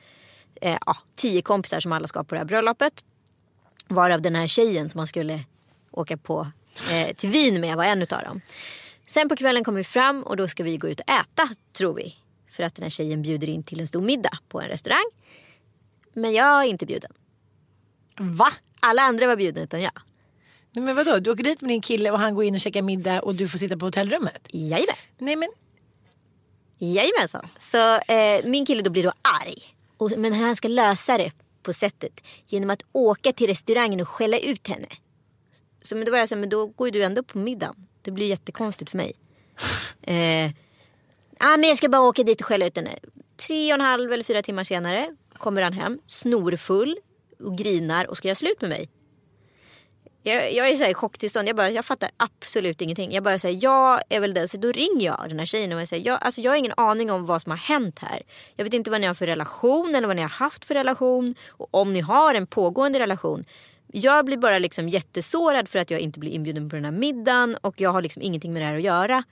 eh, 0.61 0.79
ja, 0.87 0.96
tio 1.16 1.42
kompisar 1.42 1.81
som 1.81 1.92
alla 1.92 2.07
ska 2.07 2.25
på 2.25 2.35
det 2.35 2.38
här 2.38 2.46
bröllopet. 2.46 3.05
Varav 3.88 4.22
den 4.22 4.35
här 4.35 4.46
tjejen 4.46 4.88
som 4.88 4.98
man 4.98 5.07
skulle 5.07 5.40
åka 5.92 6.16
på 6.16 6.50
eh, 6.90 7.16
till 7.16 7.31
Wien 7.31 7.61
med 7.61 7.76
var 7.76 7.85
en 7.85 8.02
utav 8.02 8.22
dem. 8.22 8.40
Sen 9.07 9.28
på 9.28 9.37
kvällen 9.37 9.64
kommer 9.64 9.78
vi 9.78 9.85
fram 9.85 10.22
och 10.22 10.37
då 10.37 10.48
ska 10.48 10.62
vi 10.62 10.76
gå 10.76 10.88
ut 10.88 11.00
och 11.00 11.11
äta 11.11 11.48
tror 11.72 11.94
vi. 11.94 12.16
För 12.52 12.62
att 12.62 12.74
den 12.74 12.83
här 12.83 12.90
tjejen 12.90 13.22
bjuder 13.22 13.48
in 13.48 13.62
till 13.62 13.81
en 13.81 13.87
stor 13.87 14.02
middag 14.02 14.38
på 14.48 14.61
en 14.61 14.68
restaurang. 14.68 15.11
Men 16.12 16.33
jag 16.33 16.64
är 16.64 16.68
inte 16.68 16.87
bjuden. 16.87 17.12
Va? 18.18 18.52
Alla 18.81 19.02
andra 19.02 19.26
var 19.26 19.37
bjudna 19.37 19.62
utom 19.62 19.81
jag. 19.81 19.92
Nej, 20.70 20.85
men 20.85 20.96
vadå? 20.96 21.18
Du 21.18 21.31
åker 21.31 21.44
dit 21.44 21.61
med 21.61 21.70
din 21.70 21.81
kille 21.81 22.11
och 22.11 22.18
han 22.18 22.35
går 22.35 22.44
in 22.44 22.55
och 22.55 22.61
käkar 22.61 22.83
middag 22.83 23.22
och 23.22 23.35
du 23.35 23.48
får 23.48 23.59
sitta 23.59 23.76
på 23.76 23.87
hotellrummet? 23.87 24.48
Jajamän. 24.50 24.96
Nej 25.18 25.37
men 25.37 25.48
Jajamensan. 26.78 27.48
Så 27.59 27.94
eh, 27.94 28.44
min 28.44 28.66
kille 28.66 28.83
då 28.83 28.90
blir 28.90 29.02
då 29.02 29.12
arg. 29.22 29.59
Och, 29.96 30.11
men 30.18 30.33
han 30.33 30.57
ska 30.57 30.68
lösa 30.68 31.18
det 31.18 31.33
på 31.62 31.72
sättet 31.72 32.20
genom 32.46 32.70
att 32.70 32.83
åka 32.92 33.33
till 33.33 33.46
restaurangen 33.46 34.00
och 34.00 34.09
skälla 34.09 34.38
ut 34.38 34.68
henne. 34.68 34.87
Så 35.82 35.96
men 35.96 36.04
då 36.04 36.12
var 36.12 36.18
jag 36.18 36.28
så 36.28 36.34
här, 36.34 36.40
men 36.40 36.48
då 36.48 36.66
går 36.66 36.88
ju 36.88 36.90
du 36.92 37.02
ändå 37.02 37.22
på 37.22 37.38
middagen. 37.38 37.74
Det 38.02 38.10
blir 38.10 38.26
jättekonstigt 38.26 38.90
för 38.90 38.96
mig. 38.96 39.12
Eh, 40.04 40.50
ah, 41.38 41.56
men 41.56 41.68
jag 41.68 41.78
ska 41.78 41.88
bara 41.88 42.02
åka 42.02 42.22
dit 42.22 42.40
och 42.40 42.46
skälla 42.46 42.66
ut 42.66 42.76
henne. 42.76 42.98
Tre 43.46 43.72
och 43.72 43.74
en 43.74 43.80
halv 43.80 44.12
eller 44.12 44.24
fyra 44.24 44.42
timmar 44.42 44.64
senare 44.64 45.16
kommer 45.38 45.62
han 45.62 45.72
hem 45.72 45.98
snorfull 46.06 46.96
och 47.38 47.58
grinar 47.58 48.10
och 48.10 48.16
ska 48.16 48.28
göra 48.28 48.34
slut 48.34 48.60
med 48.60 48.70
mig. 48.70 48.88
Jag, 50.22 50.52
jag 50.52 50.68
är 50.68 50.76
så 50.76 50.82
här 50.82 50.90
i 50.90 50.94
chocktillstånd. 50.94 51.48
Jag, 51.48 51.56
bara, 51.56 51.70
jag 51.70 51.84
fattar 51.84 52.10
absolut 52.16 52.80
ingenting. 52.80 53.12
Jag 53.12 53.24
bara 53.24 53.38
säger 53.38 53.58
jag 53.62 54.02
är 54.08 54.20
väl 54.20 54.34
den. 54.34 54.48
Så 54.48 54.56
då 54.56 54.72
ringer 54.72 55.06
jag 55.06 55.24
den 55.28 55.38
här 55.38 55.46
tjejen 55.46 55.72
och 55.72 55.80
jag 55.80 55.88
säger 55.88 56.06
jag, 56.06 56.18
alltså, 56.22 56.40
jag 56.40 56.52
har 56.52 56.56
ingen 56.56 56.72
aning 56.76 57.10
om 57.10 57.26
vad 57.26 57.42
som 57.42 57.50
har 57.50 57.56
hänt 57.56 57.98
här. 57.98 58.22
Jag 58.56 58.64
vet 58.64 58.74
inte 58.74 58.90
vad 58.90 59.00
ni 59.00 59.06
har 59.06 59.14
för 59.14 59.26
relation 59.26 59.94
eller 59.94 60.06
vad 60.06 60.16
ni 60.16 60.22
har 60.22 60.28
haft 60.28 60.64
för 60.64 60.74
relation. 60.74 61.34
Och 61.48 61.68
om 61.70 61.92
ni 61.92 62.00
har 62.00 62.34
en 62.34 62.46
pågående 62.46 62.98
relation. 62.98 63.44
Jag 63.94 64.24
blir 64.24 64.37
bara 64.37 64.59
liksom 64.59 64.88
jättesårad 64.88 65.68
för 65.68 65.78
att 65.78 65.90
jag 65.90 66.00
inte 66.00 66.18
blir 66.18 66.31
inbjuden 66.31 66.68
på 66.70 66.76
den 66.76 66.85
här 66.85 66.92
middagen. 66.92 67.57
Och 67.61 67.81
jag 67.81 67.90
har 67.92 68.02
liksom 68.02 68.22
ingenting 68.22 68.52
med 68.52 68.62
det 68.62 68.66
här 68.66 68.76
att 68.76 68.83
göra. 68.83 69.22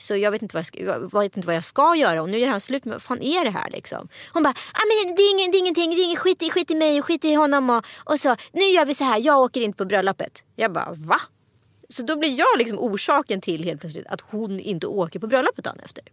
Så 0.00 0.16
jag 0.16 0.30
vet 0.30 0.42
inte 0.42 0.54
vad 0.56 0.58
jag 0.60 0.66
ska, 0.66 0.80
jag 0.80 1.20
vet 1.22 1.36
inte 1.36 1.46
vad 1.46 1.56
jag 1.56 1.64
ska 1.64 1.94
göra 1.96 2.22
och 2.22 2.28
nu 2.28 2.38
gör 2.38 2.48
han 2.48 2.60
slut 2.60 2.84
med 2.84 2.92
vad 2.94 3.02
fan 3.02 3.22
är 3.22 3.44
det 3.44 3.50
här 3.50 3.70
liksom. 3.70 4.08
Hon 4.32 4.42
bara, 4.42 4.50
ah, 4.50 4.82
men 5.06 5.14
det, 5.16 5.22
är 5.22 5.34
ingen, 5.34 5.50
det 5.50 5.56
är 5.56 5.60
ingenting, 5.60 5.90
det 5.90 6.00
är 6.02 6.04
ingen 6.04 6.16
skit, 6.16 6.42
i- 6.42 6.50
skit 6.50 6.70
i 6.70 6.74
mig 6.74 6.98
och 6.98 7.04
skit 7.04 7.24
i 7.24 7.34
honom 7.34 7.70
och, 7.70 7.84
och 8.04 8.20
så 8.20 8.36
nu 8.52 8.62
gör 8.62 8.84
vi 8.84 8.94
så 8.94 9.04
här, 9.04 9.20
jag 9.24 9.38
åker 9.40 9.60
inte 9.60 9.76
på 9.76 9.84
bröllopet. 9.84 10.44
Jag 10.56 10.72
bara 10.72 10.92
va? 10.96 11.20
Så 11.88 12.02
då 12.02 12.16
blir 12.16 12.38
jag 12.38 12.58
liksom 12.58 12.78
orsaken 12.78 13.40
till 13.40 13.64
helt 13.64 13.80
plötsligt 13.80 14.06
att 14.06 14.20
hon 14.20 14.60
inte 14.60 14.86
åker 14.86 15.18
på 15.20 15.26
bröllopet 15.26 15.64
dagen 15.64 15.80
efter. 15.84 16.04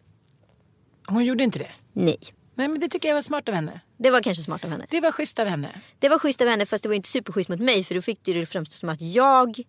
hon 1.07 1.25
gjorde 1.25 1.43
inte 1.43 1.59
det. 1.59 1.71
Nej, 1.93 2.19
Nej 2.55 2.67
men 2.67 2.79
det 2.79 2.89
tycker 2.89 3.07
jag 3.07 3.15
var 3.15 3.21
smart 3.21 3.49
av 3.49 3.55
henne. 3.55 3.81
det 3.97 4.09
var 4.09 4.21
kanske 4.21 4.43
smart 4.43 4.63
av 4.63 4.69
henne. 4.69 4.85
Det 4.89 5.01
var 5.01 5.11
schysst 5.11 5.39
av 5.39 5.47
henne. 5.47 5.69
Det 5.99 6.09
var 6.09 6.19
schysst 6.19 6.41
av 6.41 6.47
henne 6.47 6.65
fast 6.65 6.83
det 6.83 6.89
var 6.89 6.95
inte 6.95 7.09
superschysst 7.09 7.49
mot 7.49 7.59
mig 7.59 7.83
för 7.83 7.95
då 7.95 8.01
fick 8.01 8.19
det 8.23 8.31
ju 8.31 8.45
framstå 8.45 8.73
som 8.75 8.89
att 8.89 9.01
jag 9.01 9.59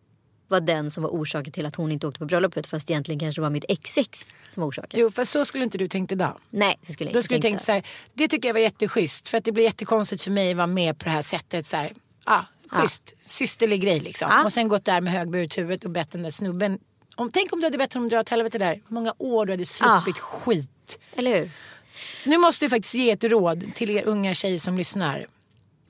var 0.49 0.61
den 0.61 0.91
som 0.91 1.03
var 1.03 1.11
orsaken 1.11 1.53
till 1.53 1.67
att 1.67 1.77
hon 1.77 1.93
inte 1.93 2.07
åkte 2.07 2.19
på 2.19 2.25
bröllopet 2.25 2.67
fast 2.67 2.91
egentligen 2.91 3.19
kanske 3.19 3.41
det 3.41 3.43
var 3.43 3.51
mitt 3.51 3.65
ex-ex 3.69 4.25
som 4.49 4.61
var 4.61 4.69
orsaken. 4.69 5.01
Jo 5.01 5.11
för 5.11 5.25
så 5.25 5.45
skulle 5.45 5.65
inte 5.65 5.79
du 5.79 5.89
tänkt 5.89 6.13
idag. 6.13 6.39
Nej, 6.51 6.79
det 6.87 6.93
skulle 6.93 7.09
jag 7.09 7.15
Då 7.15 7.19
inte 7.19 7.25
skulle 7.25 7.39
du 7.39 7.43
tänkt 7.43 7.65
så 7.65 7.73
här, 7.73 7.87
det 8.15 8.29
tycker 8.29 8.49
jag 8.49 8.55
var 8.55 8.61
jätteschysst. 8.61 9.29
För 9.29 9.39
att 9.39 9.45
det 9.45 9.53
blir 9.53 9.65
jättekonstigt 9.65 10.23
för 10.23 10.31
mig 10.31 10.51
att 10.51 10.57
vara 10.57 10.67
med 10.67 10.99
på 10.99 11.05
det 11.05 11.11
här 11.11 11.23
sättet. 11.23 11.67
Så 11.67 11.77
här, 11.77 11.93
ah, 12.25 12.43
schysst, 12.69 13.15
systerlig 13.25 13.83
grej 13.83 14.01
liksom. 14.01 14.29
Ja. 14.31 14.45
Och 14.45 14.53
sen 14.53 14.69
gått 14.69 14.85
där 14.85 15.01
med 15.01 15.13
högburet 15.13 15.59
huvud 15.59 15.85
och 15.85 15.91
bett 15.91 16.13
den 16.13 16.23
där 16.23 16.31
snubben. 16.31 16.79
Om, 17.17 17.31
tänk 17.33 17.53
om 17.53 17.61
du 17.61 17.67
hade 17.67 17.79
bett 17.79 17.95
honom 17.95 18.09
dra 18.09 18.21
åt 18.21 18.29
helvete 18.29 18.59
där. 18.59 18.81
Många 18.89 19.15
år 19.19 19.47
du 19.47 19.53
hade 19.53 19.67
sluppit 19.67 20.19
skit. 20.19 20.99
Eller 21.17 21.39
hur? 21.39 21.51
Nu 22.25 22.39
måste 22.39 22.65
jag 22.65 22.71
faktiskt 22.71 22.95
ge 22.95 23.11
ett 23.11 23.25
råd 23.25 23.75
till 23.75 23.91
er 23.91 24.03
unga 24.07 24.35
tjejer 24.35 24.59
som 24.59 24.79
lyssnar. 24.79 25.27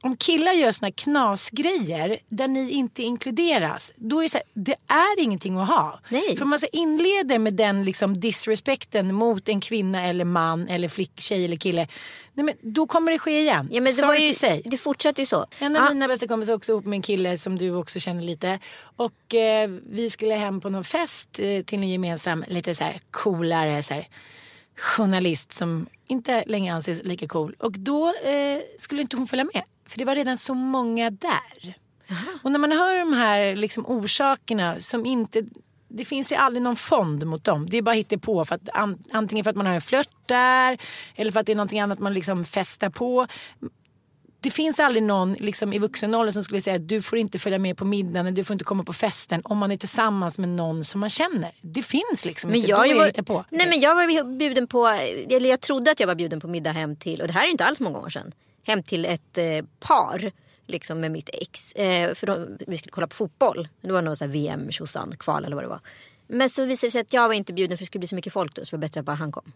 Om 0.03 0.17
killar 0.17 0.53
gör 0.53 0.73
såna 0.73 0.91
knasgrejer 0.93 2.19
där 2.29 2.49
ni 2.49 2.71
inte 2.71 3.03
inkluderas, 3.03 3.93
då 3.97 4.19
är 4.19 4.23
det 4.23 4.29
så 4.29 4.37
här, 4.37 4.45
det 4.55 4.75
är 4.89 5.21
ingenting 5.23 5.59
att 5.59 5.69
ha. 5.69 6.01
Nej. 6.09 6.37
För 6.37 6.43
om 6.43 6.51
man 6.51 6.59
så 6.61 6.67
inleder 6.73 7.39
med 7.39 7.55
den 7.55 7.85
liksom 7.85 8.21
disrespekten 8.21 9.15
mot 9.15 9.49
en 9.49 9.61
kvinna 9.61 10.07
eller 10.09 10.25
man 10.25 10.69
eller 10.69 10.89
flick, 10.89 11.21
tjej 11.21 11.45
eller 11.45 11.57
kille, 11.57 11.89
nej 12.35 12.45
men 12.45 12.55
då 12.61 12.87
kommer 12.87 13.13
det 13.13 13.19
ske 13.19 13.41
igen. 13.41 13.69
Ja, 13.73 13.81
men 13.81 13.95
det, 13.97 14.03
var 14.07 14.15
ju, 14.15 14.63
det 14.65 14.77
fortsatte 14.79 15.23
ju 15.23 15.27
så. 15.27 15.47
En 15.59 15.77
av 15.77 15.83
Ja. 15.83 15.91
mina 15.93 16.09
bästa 16.09 16.27
kompisar 16.27 16.55
också 16.55 16.73
ihop 16.73 16.85
med 16.85 16.97
en 16.97 17.03
kille 17.03 17.39
som 17.39 17.59
du 17.59 17.71
också 17.75 18.01
känner 18.01 18.23
lite. 18.23 18.59
Och 18.97 19.35
eh, 19.35 19.71
vi 19.91 20.11
skulle 20.11 20.35
hem 20.35 20.61
på 20.61 20.69
någon 20.71 20.85
fest 20.85 21.29
eh, 21.39 21.63
till 21.63 21.79
en 21.79 21.91
gemensam, 21.91 22.45
lite 22.49 22.75
så 22.75 22.85
här 22.85 23.01
coolare 23.11 23.83
så 23.83 23.95
här, 23.95 24.07
journalist 24.77 25.53
som 25.53 25.87
inte 26.07 26.45
längre 26.47 26.75
anses 26.75 27.03
lika 27.03 27.29
cool. 27.29 27.57
Och 27.59 27.73
då 27.73 28.09
eh, 28.09 28.61
skulle 28.81 29.03
inte 29.03 29.17
hon 29.17 29.27
följa 29.27 29.45
med. 29.45 29.63
För 29.87 29.99
det 29.99 30.05
var 30.05 30.15
redan 30.15 30.39
så 30.39 30.55
många 30.55 31.11
där. 31.11 31.75
Och 32.43 32.53
när 32.53 32.59
man 32.59 32.73
hör 32.73 32.99
de 32.99 33.13
här 33.13 33.57
liksom, 33.57 33.87
orsakerna 33.87 34.81
som 34.81 35.07
inte 35.07 35.43
det 35.89 36.05
finns 36.05 36.33
ju 36.33 36.37
aldrig 36.37 36.63
någon 36.63 36.77
fond 36.77 37.27
mot 37.27 37.45
dem. 37.45 37.69
Det 37.71 37.77
är 37.77 37.83
bara 37.83 38.19
på 38.19 38.45
för 38.45 38.55
att 38.55 38.69
an, 38.73 38.99
antingen 39.13 39.45
för 39.45 39.51
att 39.51 39.57
man 39.57 39.67
har 39.67 39.75
en 39.75 39.81
flört 39.81 40.09
där 40.27 40.79
eller 41.15 41.33
för 41.33 41.41
att 41.41 41.47
det 41.47 41.53
är 41.53 41.57
någonting 41.57 41.81
annat 41.81 41.99
man 41.99 42.15
liksom 42.15 42.45
festar 42.45 42.91
på 42.91 43.27
det 44.47 44.51
finns 44.51 44.81
aldrig 44.81 45.03
någon 45.03 45.33
liksom, 45.33 45.73
i 45.73 45.79
vuxen 45.79 46.15
ålder 46.15 46.33
som 46.33 46.45
skulle 46.45 46.61
säga 46.61 46.77
att 46.77 46.89
du 46.89 47.03
får 47.03 47.19
inte 47.19 47.39
följa 47.39 47.59
med 47.59 47.77
på 47.77 47.85
middagen 47.85 48.27
eller 48.27 48.37
du 48.37 48.45
får 48.45 48.55
inte 48.55 48.65
komma 48.65 48.85
på 48.85 48.93
festen 48.93 49.43
om 49.45 49.59
man 49.59 49.73
är 49.73 49.77
tillsammans 49.77 50.39
med 50.39 50.49
någon 50.49 50.85
som 50.85 51.01
man 51.01 51.11
känner. 51.11 51.53
Det 51.61 51.83
finns 51.83 52.25
liksom 52.25 52.51
Men 52.51 52.59
inte. 52.59 52.71
jag, 52.71 52.91
är 52.91 52.95
var, 52.95 53.23
på. 53.23 53.45
nej, 53.51 53.69
men 53.69 53.81
jag 53.81 53.95
var 53.95 54.39
bjuden 54.39 54.67
på, 54.67 54.87
eller 55.31 55.51
jag 55.51 55.61
trodde 55.61 55.91
att 55.91 56.01
jag 56.01 56.07
var 56.07 56.15
bjuden 56.15 56.41
på 56.41 56.49
middag 56.49 56.73
hem 56.73 56.97
till, 56.97 57.21
och 57.21 57.27
det 57.27 57.33
här 57.33 57.47
är 57.47 57.51
inte 57.51 57.65
alls 57.65 57.81
många 57.81 57.99
år 57.99 58.09
sedan, 58.11 58.33
hem 58.67 58.83
till 58.83 59.05
ett 59.05 59.39
eh, 59.39 59.45
par. 59.81 60.33
Liksom 60.67 61.01
med 61.01 61.11
mitt 61.11 61.31
ex. 61.33 61.73
Eh, 61.73 62.15
för 62.15 62.27
de, 62.27 62.59
vi 62.67 62.77
skulle 62.77 62.93
kolla 62.93 63.07
på 63.07 63.17
fotboll. 63.17 63.69
Det 63.81 63.93
var 63.93 64.03
någon 64.03 64.31
VM, 64.31 64.73
tjosan, 64.73 65.15
kval 65.19 65.45
eller 65.45 65.57
vad 65.57 65.65
det 65.65 65.69
var. 65.69 65.81
Men 66.29 66.51
så 66.51 66.65
visade 66.65 66.87
det 66.87 66.91
sig 66.91 67.01
att 67.01 67.13
jag 67.13 67.29
var 67.29 67.35
inte 67.35 67.53
bjuden 67.53 67.79
för 67.79 67.83
det 67.83 67.87
skulle 67.87 68.01
bli 68.01 68.09
så 68.09 68.15
mycket 68.15 68.33
folk 68.33 68.55
då. 68.55 68.65
Så 68.65 68.71
det 68.71 68.77
var 68.77 68.81
bättre 68.81 69.01
att 69.01 69.07
bara 69.07 69.17
han 69.17 69.33
kom. 69.33 69.53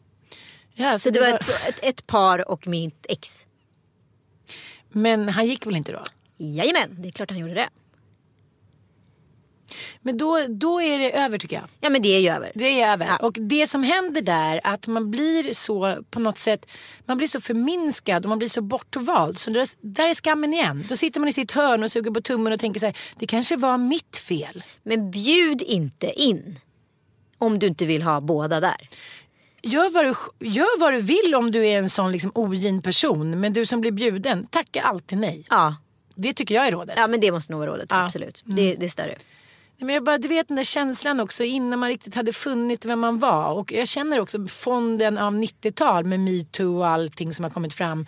ja, 0.74 0.98
Så 0.98 1.11
det 1.11 1.20
var 1.20 1.29
ett, 1.29 1.48
ett, 1.68 1.79
ett 1.83 2.07
par 2.07 2.50
och 2.50 2.66
mitt 2.66 3.07
ex. 3.09 3.46
Men 4.92 5.29
han 5.29 5.46
gick 5.46 5.66
väl 5.66 5.76
inte 5.76 5.92
då? 5.92 6.03
Jajamän, 6.37 6.96
det 6.98 7.09
är 7.09 7.12
klart 7.12 7.31
han 7.31 7.38
gjorde 7.38 7.55
det. 7.55 7.68
Men 10.03 10.18
då, 10.18 10.46
då 10.48 10.83
är 10.83 10.98
det 10.98 11.18
över 11.18 11.38
tycker 11.38 11.57
jag. 11.57 11.64
Ja 11.81 11.90
men 11.90 12.03
det 12.03 12.09
är 12.09 12.20
ju 12.20 12.29
över. 12.29 12.53
Det 12.55 12.81
är 12.81 12.92
över. 12.92 13.07
Ja. 13.07 13.16
Och 13.16 13.33
det 13.33 13.66
som 13.66 13.83
händer 13.83 14.22
där 14.22 14.61
att 14.64 14.87
man 14.87 15.11
blir 15.11 15.55
så 15.55 15.98
på 16.11 16.20
något 16.20 16.38
sätt 16.38 16.66
man 17.07 17.16
blir 17.16 17.29
så 17.29 17.40
förminskad 17.40 18.24
och 18.24 18.29
man 18.29 18.38
blir 18.38 18.48
så 18.48 18.62
bortvald. 18.62 19.38
Så 19.38 19.50
där, 19.50 19.68
där 19.81 20.09
är 20.09 20.14
skammen 20.14 20.55
igen. 20.55 20.85
Då 20.88 20.96
sitter 20.96 21.20
man 21.20 21.29
i 21.29 21.33
sitt 21.33 21.53
hörn 21.53 21.83
och 21.83 21.92
suger 21.92 22.11
på 22.11 22.20
tummen 22.20 22.53
och 22.53 22.61
tänker 22.61 22.81
så 22.81 22.87
här, 22.87 22.96
det 23.16 23.26
kanske 23.26 23.57
var 23.57 23.79
mitt 23.79 24.16
fel. 24.16 24.64
Men 24.83 25.11
bjud 25.11 25.62
inte 25.62 26.12
in. 26.22 26.59
Om 27.38 27.59
du 27.59 27.66
inte 27.66 27.87
vill 27.87 28.03
ha 28.03 28.20
båda 28.20 28.61
där. 28.61 28.88
Gör 29.62 29.90
vad, 29.90 30.05
du, 30.05 30.46
gör 30.49 30.81
vad 30.81 30.92
du 30.92 31.01
vill 31.01 31.35
om 31.35 31.51
du 31.51 31.66
är 31.66 31.79
en 31.79 31.90
sån 31.90 32.12
liksom 32.12 32.33
ogin 32.35 32.83
person. 32.83 33.40
Men 33.40 33.53
du 33.53 33.66
som 33.66 33.81
blir 33.81 33.92
bjuden, 33.92 34.46
tacka 34.46 34.83
alltid 34.83 35.18
nej. 35.18 35.46
Ja, 35.51 35.77
Det 36.14 36.33
tycker 36.33 36.55
jag 36.55 36.66
är 36.66 36.73
rådet. 36.73 36.94
ja 36.96 37.07
men 37.07 37.20
det 37.20 37.33
måste 37.33 37.53
nog 37.53 37.61
vara 37.61 37.70
rådet. 37.70 37.87
Absolut. 37.92 38.42
Det, 38.44 38.75
det 38.75 38.87
är 38.87 38.88
större. 38.90 39.16
Men 39.79 39.94
jag 39.94 40.05
bara, 40.05 40.18
du 40.18 40.29
vet 40.29 40.49
den 40.49 40.57
där 40.57 40.64
känslan 40.64 41.20
också 41.20 41.42
innan 41.42 41.79
man 41.79 41.88
riktigt 41.88 42.14
hade 42.14 42.33
funnit 42.33 42.85
vem 42.85 43.01
man 43.01 43.18
var. 43.18 43.53
Och 43.53 43.73
jag 43.73 43.88
känner 43.88 44.20
också 44.20 44.46
fonden 44.46 45.18
av 45.18 45.35
90-tal 45.35 46.05
med 46.05 46.20
metoo 46.20 46.79
och 46.79 46.87
allting 46.88 47.35
som 47.35 47.42
har 47.42 47.51
kommit 47.51 47.75
fram. 47.75 48.07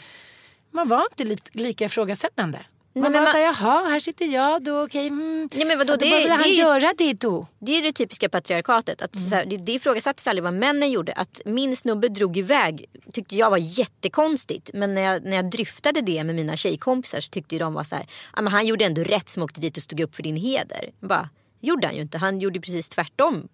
Man 0.71 0.89
var 0.89 1.05
inte 1.11 1.25
li 1.25 1.39
lika 1.53 1.85
ifrågasättande. 1.85 2.59
Man 2.95 3.03
men 3.03 3.13
bara 3.13 3.23
man- 3.23 3.33
såhär, 3.33 3.45
jaha 3.45 3.89
här 3.89 4.01
sitter 4.01 4.25
jag 4.27 4.63
då, 4.65 4.83
okej. 4.85 5.07
Mm. 5.07 5.49
Nej, 5.55 5.65
men 5.67 5.79
vadå, 5.79 5.93
Ja, 5.93 5.97
då 5.97 6.05
det- 6.07 6.19
vill 6.19 6.31
han 6.31 6.43
det 6.43 6.49
göra 6.49 6.93
det 6.99 7.13
då? 7.13 7.47
Det 7.59 7.79
är 7.79 7.83
det 7.83 7.93
typiska 7.93 8.29
patriarkatet. 8.29 9.03
Att 9.03 9.17
så 9.17 9.35
här, 9.35 9.47
det, 9.47 9.57
det 9.57 9.73
ifrågasattes 9.73 10.27
aldrig 10.27 10.43
vad 10.45 10.55
männen 10.55 10.91
gjorde. 10.91 11.13
Att 11.13 11.41
min 11.45 11.77
snubbe 11.77 12.09
drog 12.09 12.37
iväg 12.39 12.85
tyckte 13.13 13.37
jag 13.37 13.51
var 13.51 13.59
jättekonstigt. 13.59 14.71
Men 14.75 14.95
när 14.95 15.03
jag, 15.03 15.25
när 15.25 15.37
jag 15.37 15.51
dryftade 15.51 16.01
det 16.01 16.25
med 16.25 16.35
mina 16.35 16.57
tjejkompisar 16.57 17.21
så 17.21 17.31
tyckte 17.31 17.59
de 17.59 17.75
var 17.75 17.85
så 17.85 17.95
här, 17.95 18.07
"Ja, 18.37 18.43
men 18.43 18.53
han 18.53 18.67
gjorde 18.67 18.85
ändå 18.85 19.03
rätt 19.05 19.29
som 19.29 19.43
åkte 19.43 19.61
dit 19.61 19.77
och 19.77 19.83
stod 19.83 20.01
upp 20.01 20.15
för 20.15 20.23
din 20.23 20.37
heder. 20.37 20.91
Bara, 21.01 21.29
gjorde 21.61 21.87
han 21.87 21.97
ju 21.97 22.03
inte. 22.03 22.19
Han 22.19 22.41
gjorde 22.41 22.61
precis 22.61 22.89
tvärtom. 22.89 23.49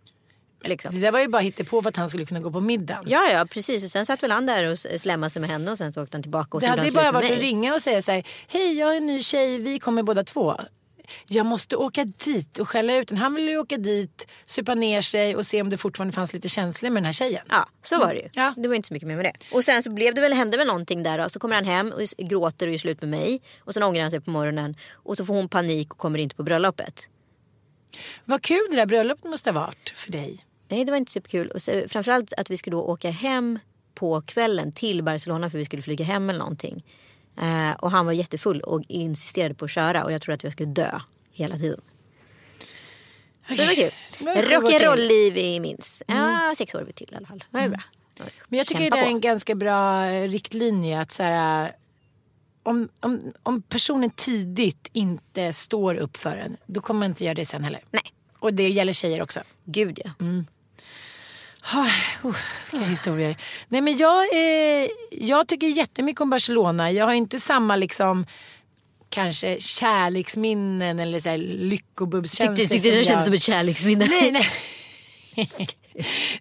Liksom. 0.64 0.94
Det 0.94 1.00
där 1.00 1.12
var 1.12 1.20
ju 1.20 1.28
bara 1.28 1.64
på 1.70 1.82
för 1.82 1.88
att 1.88 1.96
han 1.96 2.08
skulle 2.08 2.26
kunna 2.26 2.40
gå 2.40 2.50
på 2.50 2.60
middagen. 2.60 3.04
Ja, 3.06 3.30
ja, 3.32 3.46
precis. 3.50 3.84
Och 3.84 3.90
sen 3.90 4.06
satt 4.06 4.22
väl 4.22 4.30
han 4.30 4.46
där 4.46 4.72
och 4.72 4.78
slämmade 4.78 5.30
sig 5.30 5.40
med 5.40 5.50
henne 5.50 5.70
och 5.70 5.78
sen 5.78 5.92
så 5.92 6.02
åkte 6.02 6.16
han 6.16 6.22
tillbaka 6.22 6.56
och 6.56 6.60
Det 6.60 6.66
hade 6.66 6.84
ju 6.84 6.92
bara 6.92 7.12
varit 7.12 7.32
att 7.32 7.38
ringa 7.38 7.74
och 7.74 7.82
säga 7.82 8.02
så 8.02 8.12
här, 8.12 8.26
hej 8.48 8.78
jag 8.78 8.92
är 8.92 8.96
en 8.96 9.06
ny 9.06 9.22
tjej, 9.22 9.58
vi 9.58 9.78
kommer 9.78 10.02
båda 10.02 10.24
två. 10.24 10.60
Jag 11.26 11.46
måste 11.46 11.76
åka 11.76 12.04
dit 12.04 12.58
och 12.58 12.68
skälla 12.68 12.96
ut 12.96 13.08
den. 13.08 13.18
Han 13.18 13.34
ville 13.34 13.50
ju 13.50 13.58
åka 13.58 13.76
dit, 13.76 14.30
supa 14.44 14.74
ner 14.74 15.00
sig 15.00 15.36
och 15.36 15.46
se 15.46 15.62
om 15.62 15.70
det 15.70 15.76
fortfarande 15.76 16.12
fanns 16.12 16.32
lite 16.32 16.48
känslor 16.48 16.90
med 16.90 17.02
den 17.02 17.04
här 17.04 17.12
tjejen. 17.12 17.46
Ja, 17.48 17.68
så 17.82 17.98
var 17.98 18.14
det 18.14 18.20
ju. 18.20 18.28
Ja. 18.32 18.54
Det 18.56 18.68
var 18.68 18.74
inte 18.74 18.88
så 18.88 18.94
mycket 18.94 19.08
mer 19.08 19.16
med 19.16 19.24
det. 19.24 19.32
Och 19.52 19.64
sen 19.64 19.82
så 19.82 19.90
blev 19.90 20.14
det 20.14 20.20
väl, 20.20 20.32
hände 20.32 20.56
väl 20.56 20.66
någonting 20.66 21.02
där 21.02 21.18
då. 21.18 21.28
Så 21.28 21.38
kommer 21.38 21.54
han 21.54 21.64
hem 21.64 21.92
och 21.92 22.26
gråter 22.28 22.66
och 22.66 22.72
gör 22.72 22.78
slut 22.78 23.00
med 23.00 23.10
mig. 23.10 23.42
Och 23.60 23.74
sen 23.74 23.82
ångrar 23.82 24.02
han 24.02 24.10
sig 24.10 24.20
på 24.20 24.30
morgonen. 24.30 24.76
Och 24.92 25.16
så 25.16 25.26
får 25.26 25.34
hon 25.34 25.48
panik 25.48 25.92
och 25.92 25.98
kommer 25.98 26.18
inte 26.18 26.36
på 26.36 26.42
bröllopet. 26.42 27.08
Vad 28.24 28.42
kul 28.42 28.66
det 28.70 28.76
där 28.76 28.86
bröllopet 28.86 29.24
måste 29.24 29.50
ha 29.50 29.60
varit 29.60 29.92
för 29.94 30.12
dig. 30.12 30.44
Nej, 30.68 30.84
det 30.84 30.90
var 30.92 30.98
inte 30.98 31.12
superkul. 31.12 31.50
Och 31.50 31.62
så, 31.62 31.82
framförallt 31.88 32.32
att 32.32 32.50
vi 32.50 32.56
skulle 32.56 32.76
då 32.76 32.82
åka 32.82 33.10
hem 33.10 33.58
på 33.94 34.20
kvällen 34.20 34.72
till 34.72 35.02
Barcelona 35.02 35.50
för 35.50 35.58
vi 35.58 35.64
skulle 35.64 35.82
flyga 35.82 36.04
hem 36.04 36.30
eller 36.30 36.38
någonting. 36.38 36.84
Eh, 37.40 37.72
och 37.78 37.90
han 37.90 38.06
var 38.06 38.12
jättefull 38.12 38.60
och 38.60 38.82
insisterade 38.88 39.54
på 39.54 39.64
att 39.64 39.70
köra 39.70 40.04
och 40.04 40.12
jag 40.12 40.22
trodde 40.22 40.34
att 40.34 40.44
jag 40.44 40.52
skulle 40.52 40.70
dö 40.70 41.00
hela 41.32 41.56
tiden. 41.56 41.80
Så 43.48 43.54
det 43.54 43.66
var 43.66 43.74
kul. 43.74 43.90
Rock'n'roll-liv 44.20 45.32
vi 45.34 45.60
minns. 45.60 46.02
Ja, 46.06 46.54
sex 46.58 46.74
år 46.74 46.88
till 46.94 47.08
i 47.12 47.16
alla 47.16 47.26
fall. 47.26 47.44
Det 47.50 47.58
var 47.58 47.68
bra. 47.68 47.80
Men 48.48 48.58
jag 48.58 48.66
tycker 48.66 48.80
kämpa 48.80 48.96
det 48.96 49.02
är 49.02 49.04
på. 49.04 49.10
en 49.10 49.20
ganska 49.20 49.54
bra 49.54 50.06
eh, 50.06 50.28
riktlinje 50.28 51.00
att 51.00 51.12
så 51.12 51.22
här, 51.22 51.72
om, 52.62 52.88
om, 53.00 53.32
om 53.42 53.62
personen 53.62 54.10
tidigt 54.10 54.90
inte 54.92 55.52
står 55.52 55.94
upp 55.94 56.16
för 56.16 56.36
en, 56.36 56.56
då 56.66 56.80
kommer 56.80 56.98
man 56.98 57.08
inte 57.10 57.24
göra 57.24 57.34
det 57.34 57.44
sen 57.44 57.64
heller. 57.64 57.80
Nej, 57.90 58.02
Och 58.38 58.54
det 58.54 58.68
gäller 58.68 58.92
tjejer 58.92 59.22
också. 59.22 59.40
gud 59.64 60.00
ja. 60.04 60.10
Ah, 60.18 60.44
oh, 62.22 62.36
vilka 62.72 62.86
historier. 62.86 63.36
Nej 63.68 63.80
men 63.80 63.96
jag, 63.96 64.34
eh, 64.34 64.88
jag 65.10 65.48
tycker 65.48 65.66
jättemycket 65.66 66.20
om 66.20 66.30
Barcelona. 66.30 66.90
Jag 66.92 67.06
har 67.06 67.12
inte 67.14 67.40
samma 67.40 67.76
liksom 67.76 68.26
kanske 69.10 69.60
kärleksminnen 69.60 70.98
eller 70.98 71.20
så 71.20 71.28
här 71.28 71.38
lyckobubbskänslor. 71.38 72.56
Tyckte, 72.56 72.74
tyckte 72.74 72.88
som 72.88 72.92
det 72.94 72.98
jag- 72.98 73.06
kändes 73.06 73.24
som 73.24 73.34
ett 73.34 73.42
kärleksminne. 73.42 74.06
Nej, 74.06 74.32
nej. 74.32 74.48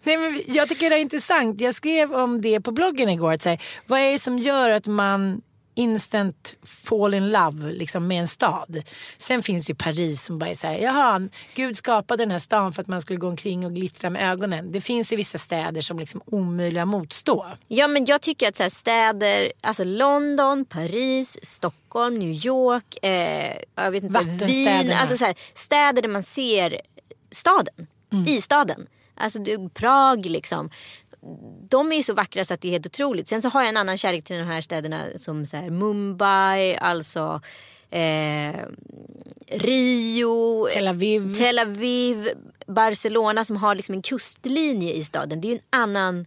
nej 0.04 0.18
men 0.18 0.42
jag 0.48 0.70
tycker 0.70 0.90
det 0.90 0.96
är 0.96 1.00
intressant. 1.00 1.62
Jag 1.62 1.76
skrev 1.76 2.14
om 2.14 2.42
det 2.42 2.62
på 2.62 2.72
bloggen 2.72 3.10
igår. 3.10 3.34
Att 3.34 3.42
så 3.42 3.50
här, 3.50 3.62
vad 3.88 4.00
är 4.00 4.12
det 4.12 4.20
som 4.20 4.38
gör 4.38 4.70
att 4.70 4.88
man 4.88 5.42
instant 5.78 6.56
fall 6.64 7.14
in 7.14 7.30
love 7.30 7.72
liksom, 7.72 8.08
med 8.08 8.20
en 8.20 8.28
stad? 8.28 8.84
Sen 9.18 9.44
finns 9.44 9.66
det 9.66 9.72
ju 9.72 9.76
Paris 9.76 10.24
som 10.24 10.40
bara 10.40 10.50
är 10.50 10.56
så 10.56 10.68
här, 10.68 10.78
jaha, 10.78 11.30
Gud 11.56 11.78
skapade 11.78 12.24
den 12.24 12.32
här 12.32 12.40
stan 12.40 12.74
för 12.74 12.82
att 12.82 12.88
man 12.88 13.02
skulle 13.02 13.20
gå 13.20 13.28
omkring 13.28 13.66
och 13.66 13.74
glittra 13.74 14.10
med 14.10 14.32
ögonen. 14.32 14.72
Det 14.72 14.82
finns 14.82 15.14
ju 15.14 15.16
vissa 15.16 15.38
städer 15.38 15.82
som 15.82 16.00
liksom 16.00 16.22
omöjliga 16.26 16.84
att 16.84 16.90
motstå. 16.90 17.46
Ja 17.68 17.88
men 17.88 18.06
jag 18.06 18.22
tycker 18.22 18.48
att 18.48 18.56
så 18.56 18.64
här, 18.64 18.70
städer, 18.70 19.52
alltså 19.62 19.84
London, 19.84 20.66
Paris, 20.66 21.38
Stockholm, 21.44 22.16
New 22.16 22.46
York, 22.46 23.06
eh, 23.06 23.58
jag 23.76 23.92
vet 23.92 24.04
inte, 24.04 24.46
Wien. 24.46 24.92
Alltså 24.92 25.18
så 25.18 25.26
här, 25.26 25.36
städer 25.54 26.02
där 26.02 26.10
man 26.10 26.24
ser 26.24 26.82
staden, 27.32 27.88
i 28.28 28.42
staden. 28.42 28.88
Alltså 29.20 29.40
Prag 29.74 30.26
liksom. 30.26 30.70
De 31.70 31.92
är 31.92 31.96
ju 31.96 32.04
så 32.04 32.14
vackra 32.14 32.46
så 32.46 32.54
att 32.54 32.62
det 32.62 32.68
är 32.68 32.72
helt 32.72 32.86
otroligt. 32.86 33.28
Sen 33.28 33.42
så 33.42 33.50
har 33.50 33.62
jag 33.62 33.70
en 33.70 33.78
annan 33.78 33.98
kärlek 33.98 34.24
till 34.24 34.38
de 34.38 34.44
här 34.44 34.62
städerna 34.62 35.04
som 35.16 35.46
så 35.46 35.58
här, 35.58 35.70
Mumbai, 35.70 36.76
alltså 36.76 37.42
eh, 37.90 38.56
Rio, 39.48 40.68
Tel 40.72 40.88
Aviv. 40.88 41.36
Tel 41.36 41.60
Aviv, 41.60 42.30
Barcelona 42.68 43.44
som 43.44 43.58
har 43.58 43.76
liksom 43.76 43.96
en 43.96 44.02
kustlinje 44.02 44.94
i 44.94 45.04
staden. 45.04 45.42
Det 45.42 45.48
är 45.48 45.50
ju 45.50 45.56
en 45.56 45.82
annan 45.82 46.26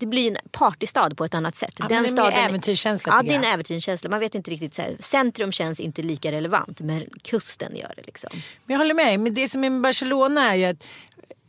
det 0.00 0.06
blir 0.06 0.30
en 0.30 0.36
partystad 0.50 1.10
på 1.14 1.24
ett 1.24 1.34
annat 1.34 1.54
sätt. 1.54 1.74
Ja, 1.78 1.86
men 1.88 2.02
det 2.02 2.22
är 2.22 2.30
mer 2.30 2.38
äventyrskänsla, 2.38 3.12
Ja, 3.16 3.22
det 3.22 3.30
är 3.30 3.38
en 3.38 3.44
äventyrskänsla. 3.44 4.10
Man 4.10 4.20
vet 4.20 4.34
inte 4.34 4.50
riktigt. 4.50 4.74
Så 4.74 4.82
här, 4.82 4.96
centrum 5.00 5.52
känns 5.52 5.80
inte 5.80 6.02
lika 6.02 6.32
relevant, 6.32 6.80
men 6.80 7.04
kusten 7.22 7.76
gör 7.76 7.92
det. 7.96 8.02
Liksom. 8.06 8.30
Men 8.64 8.74
jag 8.74 8.78
håller 8.78 8.94
med 8.94 9.06
dig. 9.06 9.18
Men 9.18 9.34
det 9.34 9.48
som 9.48 9.64
är 9.64 9.70
med 9.70 9.80
Barcelona 9.80 10.50
är 10.50 10.54
ju 10.54 10.64
att 10.64 10.86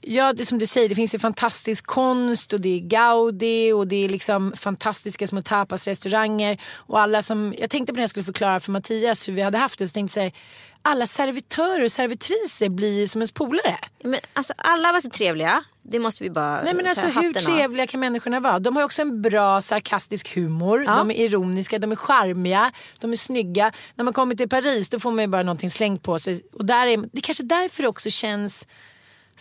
Ja, 0.02 0.34
det 0.34 0.46
som 0.46 0.60
du 0.60 0.66
säger, 0.66 0.90
det 0.90 0.96
finns 0.96 1.16
ju 1.16 1.20
fantastisk 1.20 1.86
konst 1.86 2.54
och 2.54 2.62
det 2.62 2.70
är 2.70 2.80
Gaudi 2.80 3.72
och 3.72 3.88
det 3.88 4.06
är 4.06 4.10
liksom 4.10 4.54
fantastiska 4.58 5.28
små 5.28 5.42
tapasrestauranger. 5.42 6.62
Och 6.76 7.00
alla 7.00 7.22
som, 7.22 7.54
jag 7.58 7.70
tänkte 7.70 7.94
på 7.94 7.98
när 7.98 8.04
jag 8.04 8.10
skulle 8.10 8.24
förklara 8.24 8.60
för 8.60 8.72
Mattias 8.72 9.28
hur 9.28 9.34
vi 9.34 9.42
hade 9.42 9.58
haft 9.58 9.80
det, 9.80 9.88
så 9.88 9.94
tänkte 9.94 10.20
jag 10.20 10.32
så 10.32 10.36
här, 10.36 10.44
alla 10.82 11.08
servitörer 11.08 11.86
och 11.86 11.92
servitriser 11.92 12.70
blir 12.70 13.08
som 13.08 13.22
ens 13.22 13.32
polare. 13.32 13.78
Men, 14.04 14.20
alltså, 14.34 14.54
alla 14.58 14.92
var 14.92 15.00
så 15.00 15.10
trevliga. 15.10 15.64
Det 15.84 16.00
måste 16.00 16.24
vi 16.24 16.30
bara 16.30 16.64
Nej 16.64 16.74
men 16.74 16.88
alltså 16.88 17.08
hur 17.08 17.30
av. 17.30 17.34
trevliga 17.34 17.88
kan 17.88 18.00
människorna 18.00 18.40
vara? 18.40 18.60
De 18.60 18.76
har 18.76 18.84
också 18.84 19.02
en 19.02 19.22
bra 19.22 19.62
sarkastisk 19.62 20.36
humor. 20.36 20.84
Ja. 20.84 20.96
De 20.96 21.12
är 21.12 21.16
ironiska, 21.16 21.80
de 21.80 21.92
är 21.92 21.96
charmiga, 21.96 22.72
de 23.00 23.12
är 23.12 23.18
snygga. 23.18 23.72
När 23.96 24.04
man 24.04 24.14
kommer 24.14 24.36
till 24.36 24.50
Paris 24.50 24.90
då 24.90 25.00
får 25.00 25.12
man 25.12 25.24
ju 25.24 25.28
bara 25.28 25.44
någonting 25.44 25.72
slängt 25.72 26.04
på 26.04 26.20
sig. 26.20 26.42
Och 26.54 26.66
där 26.66 26.88
är, 26.88 26.98
det 26.98 27.18
är 27.18 27.22
kanske 27.22 27.44
därför 27.44 27.84
det 27.84 27.90
också 27.90 28.10
känns 28.10 28.68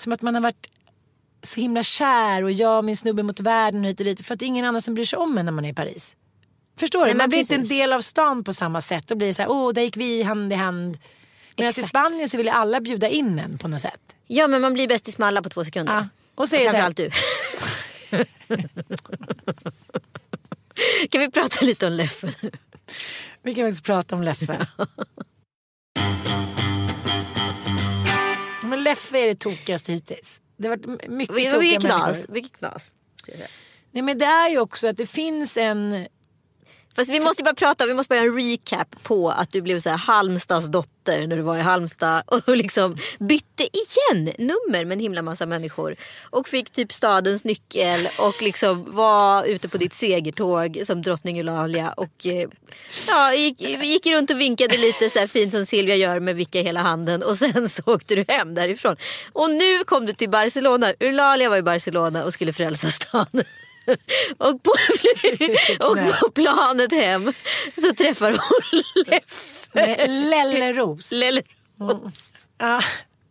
som 0.01 0.13
att 0.13 0.23
man 0.23 0.35
har 0.35 0.43
varit 0.43 0.71
så 1.43 1.61
himla 1.61 1.83
kär 1.83 2.45
och 2.45 2.53
jag 2.53 2.79
och 2.79 2.85
min 2.85 2.97
snubbe 2.97 3.23
mot 3.23 3.41
världen 3.41 3.81
och 3.81 3.87
hit 3.91 4.01
och 4.01 4.05
dit. 4.07 4.27
För 4.27 4.35
att 4.35 4.41
det 4.41 4.45
är 4.45 4.47
ingen 4.47 4.65
annan 4.65 4.83
som 4.83 4.95
bryr 4.95 5.05
sig 5.05 5.19
om 5.19 5.39
en 5.39 5.45
när 5.45 5.53
man 5.53 5.65
är 5.65 5.69
i 5.71 5.75
Paris. 5.75 6.17
Förstår 6.81 6.99
du? 7.01 7.05
Nej, 7.07 7.15
Man 7.15 7.19
men 7.19 7.29
blir 7.31 7.39
inte 7.39 7.55
en 7.55 7.61
precis. 7.61 7.79
del 7.79 7.93
av 7.93 8.01
stan 8.01 8.45
på 8.45 8.53
samma 8.53 8.81
sätt. 8.81 9.07
Då 9.07 9.15
blir 9.15 9.29
det 9.29 9.35
så 9.35 9.43
här, 9.43 9.51
åh 9.51 9.73
där 9.73 9.83
gick 9.83 9.97
vi 9.97 10.23
hand 10.23 10.53
i 10.53 10.57
hand. 10.57 10.99
Medan 11.57 11.71
i. 11.71 11.73
Spanien 11.83 12.29
så 12.29 12.37
vill 12.37 12.49
alla 12.49 12.81
bjuda 12.81 13.09
in 13.09 13.39
en 13.39 13.59
på 13.59 13.69
något 13.69 13.81
sätt. 13.81 14.01
Ja 14.27 14.49
men 14.49 14.61
man 14.61 14.73
blir 14.75 14.89
bäst 14.89 15.09
i 15.09 15.13
smalla 15.13 15.43
på 15.43 15.49
två 15.49 15.65
sekunder. 15.65 15.95
Ja. 15.95 16.09
Och 16.35 16.49
så 16.49 16.57
är 16.57 16.61
här- 16.61 16.67
Framförallt 16.67 16.97
du. 16.97 17.11
kan 21.11 21.21
vi 21.21 21.31
prata 21.31 21.65
lite 21.65 21.87
om 21.87 21.93
Leffe 21.93 22.29
nu? 22.43 22.51
Vi 23.43 23.55
kan 23.55 23.65
faktiskt 23.67 23.85
prata 23.85 24.17
om 24.17 24.23
Leffe. 24.23 24.67
Leffe 28.81 29.19
är 29.19 29.27
det 29.27 29.35
tokigaste 29.35 29.93
hittills. 29.93 30.41
Det 30.57 30.69
har 30.69 30.77
varit 30.77 31.09
mycket 31.09 31.53
tokiga 31.53 31.81
knas. 31.81 32.29
Mycket 32.29 32.53
knas. 32.53 32.95
Nej 33.93 34.03
men 34.03 34.19
det 34.19 34.25
är 34.25 34.49
ju 34.49 34.59
också 34.59 34.89
att 34.89 34.97
det 34.97 35.07
finns 35.07 35.57
en... 35.57 36.07
Fast 36.97 37.11
vi 37.11 37.21
måste 37.21 37.43
bara 37.43 37.55
prata, 37.55 37.87
vi 37.87 37.95
måste 37.95 38.09
bara 38.09 38.25
göra 38.25 38.29
en 38.29 38.51
recap 38.51 39.03
på 39.03 39.31
att 39.31 39.51
du 39.51 39.63
blev 39.63 39.81
så 39.81 39.91
här 39.91 39.97
Halmstads 39.97 40.67
dotter 40.67 41.27
när 41.27 41.37
du 41.37 41.43
var 41.43 41.57
i 41.57 41.61
Halmstad 41.61 42.23
och 42.27 42.57
liksom 42.57 42.97
bytte 43.19 43.63
igen 43.63 44.35
nummer 44.39 44.85
med 44.85 44.93
en 44.93 45.01
himla 45.01 45.23
massa 45.23 45.47
människor. 45.47 45.97
Och 46.31 46.49
fick 46.49 46.71
typ 46.71 46.93
stadens 46.93 47.45
nyckel 47.45 48.09
och 48.19 48.43
liksom 48.43 48.95
var 48.95 49.45
ute 49.45 49.69
på 49.69 49.77
ditt 49.79 49.95
segertåg 49.95 50.83
som 50.87 51.03
drottning 51.03 51.39
Eulalia 51.39 51.93
och 51.93 52.27
eh, 52.27 52.49
ja, 53.09 53.35
gick, 53.35 53.61
gick 53.61 54.07
runt 54.07 54.31
och 54.31 54.41
vinkade 54.41 54.77
lite 54.77 55.11
så 55.11 55.19
här 55.19 55.27
fint 55.27 55.53
som 55.53 55.67
Silvia 55.67 55.97
gör 55.97 56.21
med 56.21 56.37
vicka 56.37 56.63
hela 56.63 56.81
handen 56.81 57.23
och 57.23 57.39
sen 57.39 57.69
så 57.69 57.83
åkte 57.87 58.15
du 58.15 58.25
hem 58.29 58.55
därifrån. 58.55 58.97
Och 59.33 59.51
nu 59.51 59.85
kom 59.85 60.07
du 60.07 60.13
till 60.13 60.31
Barcelona. 60.31 60.95
Eulalia 61.01 61.49
var 61.49 61.57
i 61.57 61.63
Barcelona 61.63 62.25
och 62.25 62.33
skulle 62.33 62.53
frälsa 62.53 62.91
stan. 62.91 63.43
Och 64.39 64.63
på, 64.63 64.71
och 65.81 65.97
på 66.21 66.31
planet 66.31 66.93
hem 66.93 67.33
så 67.81 67.93
träffar 67.95 68.31
hon 68.31 68.83
Leffe. 69.07 70.07
Lelleros. 70.07 71.13
Lelle- 71.13 71.43
Ja, 72.59 72.81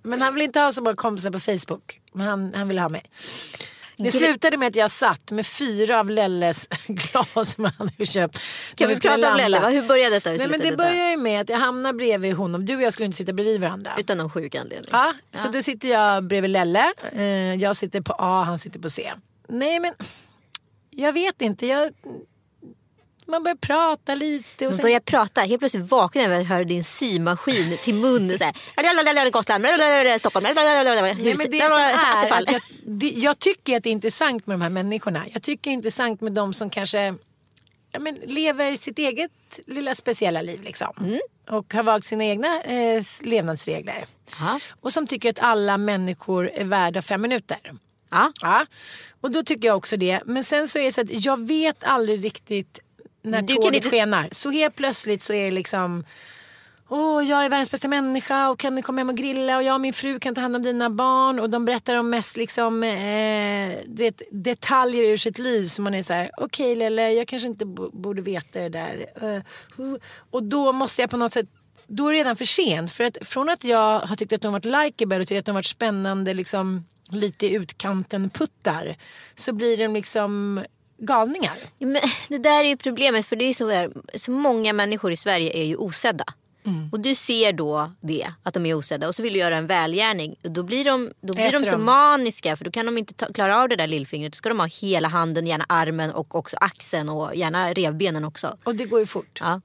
men 0.04 0.22
han 0.22 0.34
vill 0.34 0.44
inte 0.44 0.60
ha 0.60 0.72
så 0.72 0.82
många 0.82 0.96
kompisar 0.96 1.32
på 1.32 1.40
Facebook. 1.40 2.00
Men 2.14 2.28
han, 2.28 2.54
han 2.56 2.68
vill 2.68 2.80
ha 2.80 2.90
mig. 2.90 3.04
Det 3.98 4.12
slutade 4.12 4.58
med 4.58 4.68
att 4.68 4.76
jag 4.76 4.92
satt 4.92 5.32
med 5.32 5.48
fyra 5.48 6.00
av 6.00 6.10
Lelles 6.10 6.68
glas 6.88 7.54
som 7.54 7.64
han 7.64 7.74
hade 7.78 8.06
köpt. 8.06 8.40
Kan 8.76 8.90
vi 8.90 9.00
prata 9.00 9.32
om. 9.32 9.38
Lelle? 9.38 9.60
va? 9.60 9.70
Hur 9.70 9.82
började 9.82 10.16
detta? 10.16 10.30
Hur 10.30 10.38
Nej, 10.38 10.48
men 10.48 10.60
det 10.60 10.66
detta? 10.66 10.78
börjar 10.78 11.10
ju 11.10 11.18
med 11.18 11.42
att 11.42 11.50
jag 11.50 11.58
hamnar 11.58 11.94
bredvid 11.94 12.34
honom. 12.34 12.66
Du 12.66 12.76
och 12.76 12.82
jag 12.82 12.94
skulle 12.94 13.06
inte 13.06 13.18
sitta 13.18 13.34
bredvid 13.34 13.62
varandra. 13.62 13.92
Utan 13.98 14.18
någon 14.18 14.30
sjuk 14.30 14.56
anledning. 14.56 14.90
Ja, 14.92 15.14
så 15.34 15.48
då 15.48 15.62
sitter 15.62 15.88
jag 15.88 16.24
bredvid 16.24 16.52
Lelle. 16.52 16.94
Eh, 17.14 17.24
jag 17.56 17.76
sitter 17.76 18.02
på 18.02 18.16
A, 18.18 18.44
han 18.48 18.60
sitter 18.60 18.80
på 18.80 18.90
C. 18.90 19.12
Nej 19.50 19.80
men, 19.80 19.94
jag 21.00 21.14
vet 21.14 21.42
inte. 21.42 21.68
Jag, 21.68 21.94
man 23.26 23.44
börjar 23.44 23.56
prata 23.56 24.16
lite. 24.16 24.66
Och 24.66 24.72
Man 24.72 24.74
sen, 24.74 24.84
börjar 24.84 25.00
prata, 25.00 25.42
helt 25.42 25.60
plötsligt 25.60 25.92
vaknar 25.92 26.22
jag 26.22 26.30
när 26.30 26.38
jag 26.38 26.46
hör 26.46 26.64
din 26.64 26.84
symaskin 26.84 27.78
till 27.84 27.96
mun. 27.96 28.38
Så 28.38 28.44
här, 28.44 29.32
Gotland, 29.32 30.20
Stockholm, 30.20 30.44
Nej, 30.44 31.36
men 31.38 31.52
det 31.52 31.70
som 31.70 31.78
är 31.78 31.94
Attefall. 31.94 32.44
att 32.44 32.52
jag, 32.52 33.14
jag 33.14 33.40
tycker 33.40 33.78
att 33.78 33.84
det 33.84 33.90
är 33.90 33.92
intressant 33.92 34.48
med 34.48 34.54
de 34.54 34.62
här 34.62 34.70
människorna. 34.70 35.26
Jag 35.34 35.44
tycker 35.44 35.64
det 35.64 35.74
är 35.74 35.74
intressant 35.74 36.22
med 36.22 36.34
de 36.34 36.54
som 36.54 36.70
kanske 36.70 37.16
ja, 37.92 38.00
men, 38.00 38.16
lever 38.16 38.76
sitt 38.76 39.00
eget 39.00 39.32
lilla 39.68 39.96
speciella 39.96 40.42
liv. 40.42 40.62
Liksom. 40.64 40.94
Mm. 41.00 41.20
Och 41.50 41.74
har 41.74 41.84
valt 41.84 42.06
sina 42.06 42.26
egna 42.26 42.62
eh, 42.62 43.04
levnadsregler. 43.22 44.06
Ja. 44.40 44.60
Och 44.82 44.94
som 44.94 45.08
tycker 45.08 45.30
att 45.30 45.40
alla 45.40 45.78
människor 45.78 46.50
är 46.50 46.66
värda 46.66 47.02
fem 47.02 47.22
minuter. 47.22 47.58
Ja. 48.12 48.32
Ja, 48.42 48.66
och 49.22 49.32
då 49.32 49.44
tycker 49.44 49.68
jag 49.68 49.78
också 49.78 49.98
det. 49.98 50.22
Men 50.26 50.44
sen 50.44 50.68
så 50.68 50.80
är 50.80 50.84
det 50.84 50.92
så 50.92 51.02
att 51.02 51.26
jag 51.26 51.48
vet 51.48 51.84
aldrig 51.84 52.26
riktigt 52.26 52.80
när 53.24 53.42
Du 53.42 53.56
tåget 53.56 53.76
inte- 53.76 53.90
skenar. 53.90 54.30
Så 54.32 54.50
helt 54.50 54.76
plötsligt 54.76 55.22
så 55.22 55.34
är 55.34 55.46
det 55.46 55.52
liksom 55.52 56.04
Åh, 56.92 57.24
jag 57.30 57.46
är 57.46 57.50
världens 57.50 57.72
bästa 57.72 57.88
människa 57.88 58.50
och 58.50 58.60
kan 58.60 58.76
du 58.76 58.82
komma 58.82 59.00
hem 59.00 59.10
och 59.10 59.18
grilla 59.18 59.58
och 59.58 59.64
jag 59.64 59.74
och 59.74 59.82
min 59.82 59.94
fru 59.94 60.20
kan 60.20 60.36
ta 60.36 60.42
hand 60.42 60.56
om 60.56 60.62
dina 60.62 60.90
barn 60.90 61.40
och 61.40 61.50
de 61.50 61.66
berättar 61.66 61.96
om 61.96 62.10
mest 62.10 62.38
liksom, 62.38 62.84
eh, 62.84 63.72
du 63.86 64.04
vet, 64.04 64.22
detaljer 64.32 65.04
ur 65.04 65.18
sitt 65.18 65.38
liv 65.38 65.66
som 65.66 65.84
man 65.84 65.94
är 65.94 66.04
så 66.04 66.14
här: 66.14 66.32
okej 66.38 66.76
Lelle, 66.76 67.12
jag 67.12 67.28
kanske 67.28 67.48
inte 67.48 67.66
borde 67.94 68.22
veta 68.22 68.60
det 68.60 68.70
där. 68.70 69.06
Huh. 69.78 69.96
och 70.32 70.44
då 70.44 70.72
måste 70.72 71.02
jag 71.02 71.10
på 71.10 71.18
något 71.18 71.34
sätt 71.34 71.46
då 71.88 72.08
är 72.08 72.14
det 72.14 72.20
redan 72.20 72.36
för 72.36 72.46
sent. 72.46 72.92
För 72.92 73.04
att 73.04 73.18
från 73.22 73.50
att 73.50 73.64
jag 73.64 74.00
har 74.00 74.16
tyckt 74.16 74.34
att 74.34 74.42
de 74.42 74.54
varit 74.54 74.66
likeable 74.66 75.20
och 75.20 75.28
tyckt 75.28 75.40
att 75.40 75.46
de 75.46 75.56
varit 75.56 75.66
spännande 75.66 76.34
liksom, 76.34 76.86
lite 77.12 77.48
i 77.48 77.54
utkanten 77.54 78.30
puttar 78.30 78.96
så 79.36 79.54
blir 79.54 79.78
de 79.78 79.94
liksom 79.94 80.64
galningar. 80.98 81.58
Men 81.78 82.02
det 82.30 82.38
där 82.38 82.64
är 82.64 82.68
ju 82.68 82.78
problemet 82.78 83.26
för 83.26 83.36
det 83.36 83.46
är 83.46 83.54
så, 83.54 83.70
här, 83.70 83.90
så 84.16 84.32
många 84.32 84.74
människor 84.74 85.12
i 85.12 85.16
Sverige 85.16 85.58
är 85.58 85.64
ju 85.64 85.76
osedda. 85.76 86.26
Mm. 86.66 86.90
Och 86.92 87.00
du 87.00 87.16
ser 87.16 87.54
då 87.54 87.92
det, 88.02 88.34
att 88.44 88.54
de 88.54 88.66
är 88.66 88.74
osedda 88.74 89.08
och 89.08 89.16
så 89.16 89.24
vill 89.24 89.34
du 89.34 89.40
göra 89.40 89.58
en 89.58 89.68
välgärning. 89.68 90.36
Då 90.42 90.64
blir 90.64 90.86
de, 90.86 91.12
då 91.22 91.34
blir 91.34 91.46
Äter 91.46 91.60
de 91.60 91.66
så 91.66 91.72
de. 91.72 91.86
maniska 91.86 92.58
för 92.58 92.66
då 92.66 92.72
kan 92.72 92.86
de 92.86 92.98
inte 92.98 93.14
ta, 93.14 93.34
klara 93.34 93.62
av 93.62 93.70
det 93.70 93.76
där 93.76 93.88
lillfingret. 93.88 94.34
Då 94.34 94.38
ska 94.38 94.50
de 94.50 94.60
ha 94.60 94.68
hela 94.68 95.08
handen, 95.08 95.48
gärna 95.48 95.66
armen 95.70 96.12
och 96.12 96.36
också 96.36 96.58
axeln 96.62 97.10
och 97.10 97.36
gärna 97.36 97.74
revbenen 97.74 98.26
också. 98.26 98.58
Och 98.64 98.76
det 98.76 98.86
går 98.86 99.00
ju 99.00 99.06
fort. 99.06 99.40
Ja. 99.42 99.62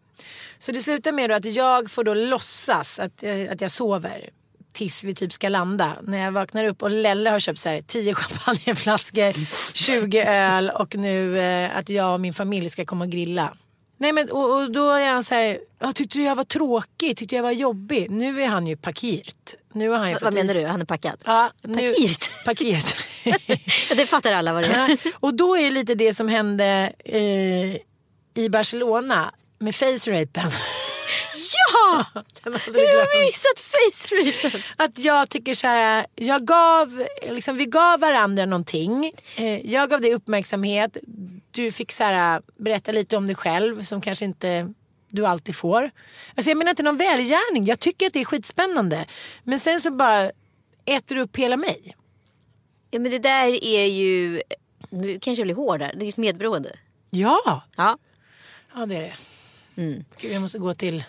Så 0.59 0.73
det 0.73 0.81
slutar 0.81 1.13
med 1.13 1.31
att 1.31 1.45
jag 1.45 1.91
får 1.91 2.05
då 2.05 2.15
låtsas 2.15 2.99
att, 2.99 3.23
eh, 3.23 3.53
att 3.53 3.61
jag 3.61 3.71
sover. 3.71 4.31
Tills 4.75 5.05
vi 5.05 5.15
typ 5.15 5.33
ska 5.33 5.49
landa. 5.49 5.97
När 6.03 6.19
jag 6.19 6.33
vaknar 6.33 6.65
upp 6.65 6.83
och 6.83 6.91
Lelle 6.91 7.31
har 7.31 7.39
köpt 7.41 7.59
så 7.59 7.69
här 7.69 7.83
10 7.83 8.15
champagneflaskor, 8.75 9.33
20 9.77 10.23
öl 10.23 10.71
och 10.71 10.97
nu 10.97 11.39
eh, 11.39 11.77
att 11.77 11.89
jag 11.89 12.15
och 12.15 12.21
min 12.21 12.35
familj 12.35 12.69
ska 12.71 12.85
komma 12.85 13.05
och 13.05 13.11
grilla. 13.11 13.55
Nej 13.99 14.13
men 14.13 14.31
och, 14.31 14.57
och 14.63 14.73
då 14.73 14.91
är 14.91 15.09
han 15.09 15.25
så 15.25 15.35
här, 15.35 15.59
jag 15.79 15.95
tyckte 15.95 16.19
jag 16.19 16.35
var 16.37 16.45
tråkig, 16.45 17.17
tyckte 17.17 17.37
jag 17.37 17.43
var 17.43 17.51
jobbig. 17.53 18.11
Nu 18.11 18.43
är 18.43 18.47
han 18.49 18.67
ju 18.67 18.77
pakirt. 18.77 19.55
Nu 19.73 19.89
har 19.89 19.99
han 19.99 20.09
ju 20.09 20.15
Vad 20.15 20.23
fått 20.23 20.35
menar 20.35 20.55
is- 20.55 20.61
du? 20.63 20.67
Han 20.67 20.81
är 20.81 20.85
packad? 20.85 21.17
Ja, 21.25 21.51
nu, 21.63 21.75
Pakirt? 21.89 22.31
Pakirt. 22.45 22.97
Det 23.97 24.07
fattar 24.07 24.33
alla 24.33 24.53
vad 24.53 24.63
det 24.63 24.69
är. 24.69 24.99
Och 25.21 25.35
då 25.35 25.57
är 25.59 25.71
lite 25.71 25.95
det 25.95 26.15
som 26.15 26.29
hände 26.29 26.93
eh, 27.05 28.43
i 28.45 28.49
Barcelona 28.51 29.35
med 29.59 29.75
face 29.75 30.11
rapen. 30.11 30.51
Ja! 31.55 32.05
Den 32.43 32.53
hade 32.53 32.79
Hur 32.81 32.99
har 32.99 33.19
vi 33.21 33.27
missat 33.27 33.61
face 33.61 34.15
rapen? 34.15 34.61
Att 34.77 34.99
jag 34.99 35.31
tycker 35.31 35.55
så 35.55 35.67
här, 35.67 36.07
jag 36.15 36.47
gav, 36.47 37.05
liksom, 37.23 37.57
vi 37.57 37.67
gav 37.67 38.01
varandra 38.01 38.47
någonting. 38.47 39.13
Eh, 39.37 39.71
jag 39.73 39.91
gav 39.91 40.01
dig 40.01 40.15
uppmärksamhet. 40.15 40.97
Du 41.51 41.73
fick 41.73 41.93
så 41.93 42.05
här, 42.05 42.43
berätta 42.57 42.93
lite 42.93 43.17
om 43.17 43.27
dig 43.27 43.37
själv 43.37 43.83
som 43.83 44.01
kanske 44.01 44.25
inte 44.25 44.73
du 45.09 45.27
alltid 45.27 45.57
får. 45.57 45.91
Alltså 46.37 46.51
jag 46.51 46.59
menar 46.59 46.71
inte 46.71 46.83
någon 46.83 46.97
välgärning. 46.97 47.65
Jag 47.65 47.81
tycker 47.81 48.07
att 48.07 48.13
det 48.13 48.21
är 48.21 48.25
skitspännande. 48.25 49.07
Men 49.45 49.61
sen 49.61 49.81
så 49.81 49.91
bara 49.91 50.31
äter 50.85 51.15
du 51.15 51.21
upp 51.21 51.37
hela 51.37 51.57
mig. 51.57 51.97
Ja 52.91 53.01
men 53.01 53.11
det 53.11 53.19
där 53.19 53.65
är 53.65 53.85
ju, 53.85 54.43
nu 54.91 55.19
kanske 55.19 55.41
jag 55.41 55.47
blir 55.47 55.55
hård 55.57 55.81
där, 55.81 55.95
det 55.99 56.05
är 56.05 56.09
ett 56.09 56.17
medberoende. 56.17 56.77
Ja, 57.11 57.63
Ja. 57.77 57.99
ja 58.75 58.87
det 58.87 58.97
är 58.97 59.01
det. 59.01 59.15
Gud, 60.21 60.33
jag 60.33 60.43
måste 60.43 60.59
gå 60.59 60.75
till, 60.75 61.05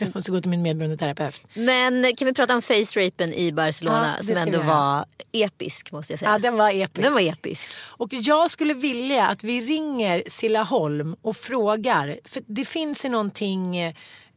jag 0.06 0.14
måste 0.14 0.30
gå 0.30 0.40
till 0.40 0.50
min 0.50 0.62
medberoendeterapeut. 0.62 1.42
Men 1.54 2.16
kan 2.16 2.26
vi 2.26 2.34
prata 2.34 2.54
om 2.54 2.62
face 2.62 2.96
rapen 3.06 3.32
i 3.34 3.52
Barcelona 3.52 4.14
Ja, 4.18 4.24
som 4.24 4.36
ändå 4.36 4.62
var 4.62 5.04
episk 5.32 5.92
måste 5.92 6.12
jag 6.12 6.20
säga. 6.20 6.30
Ja, 6.30 6.38
den 6.38 6.56
var 6.56 6.70
episk. 6.70 7.02
Den 7.02 7.12
var 7.14 7.20
episk. 7.20 7.68
Och 7.96 8.08
jag 8.12 8.50
skulle 8.50 8.74
vilja 8.74 9.26
att 9.28 9.44
vi 9.44 9.60
ringer 9.60 10.22
Sillaholm 10.26 11.16
och 11.22 11.36
frågar. 11.36 12.18
För 12.24 12.42
det 12.46 12.64
finns 12.64 13.04
ju 13.04 13.08
någonting, 13.08 13.76
eh, 13.76 13.94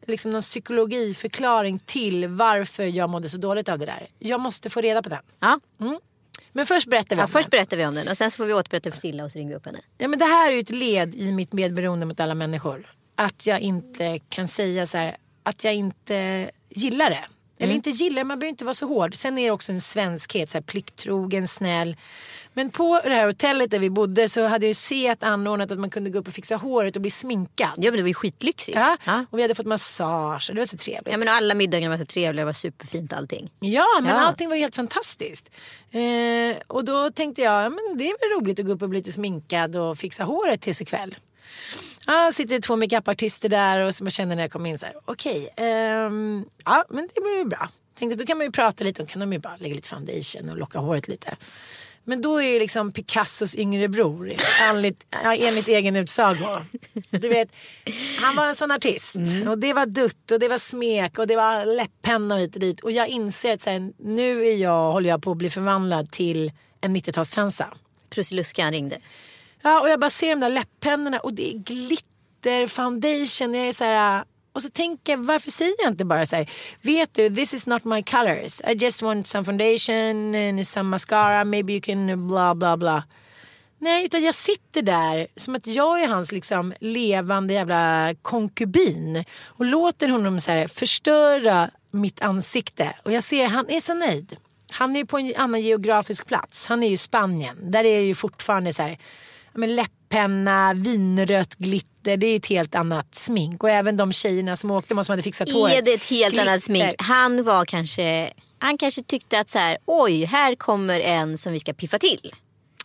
liksom 0.07 0.31
någon 0.31 0.41
psykologiförklaring 0.41 1.79
till 1.79 2.27
varför 2.27 2.83
jag 2.83 3.09
mådde 3.09 3.29
så 3.29 3.37
dåligt 3.37 3.69
av 3.69 3.79
det 3.79 3.85
där. 3.85 4.07
Jag 4.19 4.39
måste 4.39 4.69
få 4.69 4.81
reda 4.81 5.01
på 5.01 5.09
den. 5.09 5.19
Ja. 5.41 5.59
Men 6.55 6.65
först 6.65 6.87
berättar 6.87 7.15
vi 7.15 7.19
Ja, 7.19 7.25
om 7.25 7.31
först 7.31 7.51
den. 7.51 7.57
berättar 7.57 7.77
vi 7.77 7.85
om 7.85 7.95
den 7.95 8.07
och 8.07 8.17
sen 8.17 8.31
så 8.31 8.37
får 8.37 8.45
vi 8.45 8.53
återberätta 8.53 8.91
för 8.91 8.97
Silla 8.97 9.23
och 9.23 9.31
så 9.31 9.37
ringer 9.39 9.49
vi 9.49 9.55
upp 9.55 9.65
henne. 9.65 9.79
Ja, 9.97 10.07
men 10.07 10.19
det 10.19 10.25
här 10.25 10.47
är 10.51 10.53
ju 10.55 10.59
ett 10.59 10.69
led 10.69 11.15
i 11.15 11.31
mitt 11.31 11.53
medberoende 11.53 12.05
mot 12.05 12.19
alla 12.19 12.35
människor. 12.35 12.89
Att 13.15 13.45
jag 13.47 13.59
inte 13.59 14.19
kan 14.29 14.47
säga 14.47 14.87
så 14.87 14.97
här, 14.97 15.17
att 15.43 15.63
jag 15.63 15.73
inte 15.75 16.51
gillar 16.69 17.09
det. 17.09 17.23
Eller 17.59 17.73
inte 17.73 17.89
gillar, 17.89 18.23
man 18.23 18.39
behöver 18.39 18.49
inte 18.49 18.65
vara 18.65 18.73
så 18.75 18.85
hård. 18.87 19.15
Sen 19.15 19.37
är 19.37 19.45
det 19.45 19.51
också 19.51 19.71
en 19.71 19.81
svenskhet, 19.81 20.49
så 20.49 20.57
här, 20.57 20.61
plikttrogen, 20.63 21.47
snäll. 21.47 21.95
Men 22.53 22.69
på 22.69 23.01
det 23.03 23.09
här 23.09 23.25
hotellet 23.27 23.71
där 23.71 23.79
vi 23.79 23.89
bodde 23.89 24.29
så 24.29 24.47
hade 24.47 24.65
jag 24.65 24.69
ju 24.69 24.73
sett 24.73 25.23
anordnat 25.23 25.71
att 25.71 25.79
man 25.79 25.89
kunde 25.89 26.09
gå 26.09 26.19
upp 26.19 26.27
och 26.27 26.33
fixa 26.33 26.55
håret 26.55 26.95
och 26.95 27.01
bli 27.01 27.11
sminkad. 27.11 27.69
Ja 27.77 27.83
men 27.91 27.93
det 27.93 28.01
var 28.01 28.07
ju 28.07 28.13
skitlyxigt. 28.13 28.77
Ja, 28.77 28.97
Ja. 29.05 29.25
och 29.29 29.37
vi 29.37 29.41
hade 29.41 29.55
fått 29.55 29.65
massage 29.65 30.49
och 30.49 30.55
det 30.55 30.61
var 30.61 30.65
så 30.65 30.77
trevligt. 30.77 31.11
Ja 31.11 31.17
men 31.17 31.27
alla 31.27 31.55
middagar 31.55 31.89
var 31.89 31.97
så 31.97 32.05
trevliga, 32.05 32.41
det 32.41 32.45
var 32.45 32.53
superfint 32.53 33.13
allting. 33.13 33.49
Ja, 33.59 33.85
men 34.01 34.15
Ja. 34.15 34.21
allting 34.21 34.49
var 34.49 34.55
helt 34.55 34.75
fantastiskt. 34.75 35.49
Eh, 35.91 36.61
och 36.67 36.85
då 36.85 37.11
tänkte 37.11 37.41
jag, 37.41 37.65
ja, 37.65 37.69
men 37.69 37.97
det 37.97 38.03
är 38.09 38.29
väl 38.29 38.41
roligt 38.41 38.59
att 38.59 38.65
gå 38.65 38.71
upp 38.71 38.81
och 38.81 38.89
bli 38.89 38.99
lite 38.99 39.11
sminkad 39.11 39.75
och 39.75 39.97
fixa 39.97 40.23
håret 40.23 40.61
tills 40.61 40.81
ikväll. 40.81 41.15
Ja, 42.07 42.31
sitter 42.33 42.59
två 42.59 42.75
makeupartister 42.75 43.49
där 43.49 43.79
och 43.79 43.95
som 43.95 44.05
jag 44.05 44.13
känner 44.13 44.35
när 44.35 44.43
jag 44.43 44.51
kom 44.51 44.65
in 44.65 44.77
så 44.77 44.85
här, 44.85 44.95
okej, 45.05 45.53
ehm, 45.57 46.45
ja 46.65 46.85
men 46.89 47.09
det 47.13 47.21
blir 47.21 47.37
ju 47.37 47.45
bra. 47.45 47.69
Tänkte 47.99 48.19
då 48.19 48.25
kan 48.25 48.37
man 48.37 48.45
ju 48.45 48.51
prata 48.51 48.83
lite 48.83 49.03
och 49.03 49.09
kan 49.09 49.19
de 49.19 49.33
ju 49.33 49.39
bara 49.39 49.57
lägga 49.57 49.75
lite 49.75 49.89
foundation 49.89 50.49
och 50.49 50.57
locka 50.57 50.79
håret 50.79 51.07
lite. 51.07 51.37
Men 52.05 52.21
då 52.21 52.37
är 52.37 52.47
ju 52.47 52.59
liksom 52.59 52.91
Picassos 52.91 53.55
yngre 53.55 53.87
bror, 53.87 54.33
enligt, 54.61 55.05
enligt 55.23 55.67
egen 55.67 55.95
utsago. 55.95 56.59
Du 57.09 57.29
vet, 57.29 57.49
han 58.19 58.35
var 58.35 58.45
en 58.45 58.55
sån 58.55 58.71
artist. 58.71 59.15
Och 59.47 59.57
det 59.57 59.73
var 59.73 59.85
dutt 59.85 60.31
och 60.31 60.39
det 60.39 60.47
var 60.47 60.57
smek 60.57 61.19
och 61.19 61.27
det 61.27 61.35
var 61.35 61.65
läpppenna 61.65 62.35
och 62.35 62.41
hit 62.41 62.55
och 62.55 62.61
dit. 62.61 62.81
Och 62.81 62.91
jag 62.91 63.07
inser 63.07 63.53
att 63.53 63.61
så 63.61 63.69
här, 63.69 63.91
nu 63.97 64.45
är 64.45 64.55
jag, 64.55 64.91
håller 64.91 65.09
jag 65.09 65.23
på 65.23 65.31
att 65.31 65.37
bli 65.37 65.49
förvandlad 65.49 66.11
till 66.11 66.51
en 66.81 66.95
90-talstransa. 66.97 67.65
Prussiluskan 68.09 68.71
ringde. 68.71 68.99
Ja, 69.63 69.79
och 69.79 69.89
jag 69.89 69.99
bara 69.99 70.09
ser 70.09 70.29
de 70.29 70.39
där 70.39 70.49
läppennorna 70.49 71.19
och 71.19 71.33
det 71.33 71.49
är 71.49 71.57
glitter, 71.57 72.67
foundation. 72.67 73.53
Jag 73.53 73.67
är 73.67 73.73
så 73.73 73.83
här, 73.83 74.23
och 74.53 74.61
så 74.61 74.69
tänker 74.69 75.13
jag, 75.13 75.17
varför 75.17 75.51
säger 75.51 75.75
jag 75.79 75.91
inte 75.91 76.05
bara 76.05 76.25
så 76.25 76.35
här, 76.35 76.49
vet 76.81 77.13
du, 77.13 77.35
this 77.35 77.53
is 77.53 77.67
not 77.67 77.83
my 77.83 78.03
colors. 78.03 78.61
I 78.67 78.73
just 78.73 79.01
want 79.01 79.27
some 79.27 79.45
foundation 79.45 80.35
and 80.35 80.67
some 80.67 80.89
mascara, 80.89 81.43
maybe 81.43 81.73
you 81.73 81.81
can 81.81 82.27
bla 82.27 82.55
bla 82.55 82.77
bla. 82.77 83.03
Nej, 83.79 84.05
utan 84.05 84.23
jag 84.23 84.35
sitter 84.35 84.81
där 84.81 85.27
som 85.35 85.55
att 85.55 85.67
jag 85.67 86.03
är 86.03 86.07
hans 86.07 86.31
liksom 86.31 86.73
levande 86.79 87.53
jävla 87.53 88.15
konkubin 88.21 89.25
och 89.45 89.65
låter 89.65 90.07
honom 90.07 90.39
så 90.39 90.51
här 90.51 90.67
förstöra 90.67 91.69
mitt 91.91 92.21
ansikte. 92.21 92.95
Och 93.03 93.11
jag 93.11 93.23
ser, 93.23 93.47
han 93.47 93.69
är 93.69 93.81
så 93.81 93.93
nöjd. 93.93 94.37
Han 94.71 94.95
är 94.95 94.99
ju 94.99 95.05
på 95.05 95.17
en 95.17 95.33
annan 95.37 95.61
geografisk 95.61 96.25
plats. 96.25 96.67
Han 96.67 96.83
är 96.83 96.87
ju 96.87 96.93
i 96.93 96.97
Spanien. 96.97 97.71
Där 97.71 97.79
är 97.79 97.99
det 97.99 98.05
ju 98.05 98.15
fortfarande 98.15 98.73
så 98.73 98.81
här, 98.81 98.97
men 99.53 99.75
läpppenna, 99.75 100.73
vinrött 100.73 101.55
glitter. 101.55 102.17
Det 102.17 102.27
är 102.27 102.35
ett 102.35 102.45
helt 102.45 102.75
annat 102.75 103.15
smink. 103.15 103.63
Och 103.63 103.69
även 103.69 103.97
de 103.97 104.11
tjejerna 104.11 104.55
som 104.55 104.71
åkte 104.71 104.95
med 104.95 105.05
som 105.05 105.13
hade 105.13 105.23
fixat 105.23 105.51
håret. 105.51 105.77
Är 105.77 105.81
det 105.81 105.93
ett 105.93 106.03
helt 106.09 106.33
Glitter. 106.33 106.47
annat 106.47 106.63
smink? 106.63 106.95
Han 106.97 107.43
var 107.43 107.65
kanske, 107.65 108.33
han 108.59 108.77
kanske 108.77 109.03
tyckte 109.03 109.39
att 109.39 109.49
så 109.49 109.57
här, 109.57 109.77
oj 109.85 110.25
här 110.25 110.55
kommer 110.55 110.99
en 110.99 111.37
som 111.37 111.53
vi 111.53 111.59
ska 111.59 111.73
piffa 111.73 111.99
till. 111.99 112.31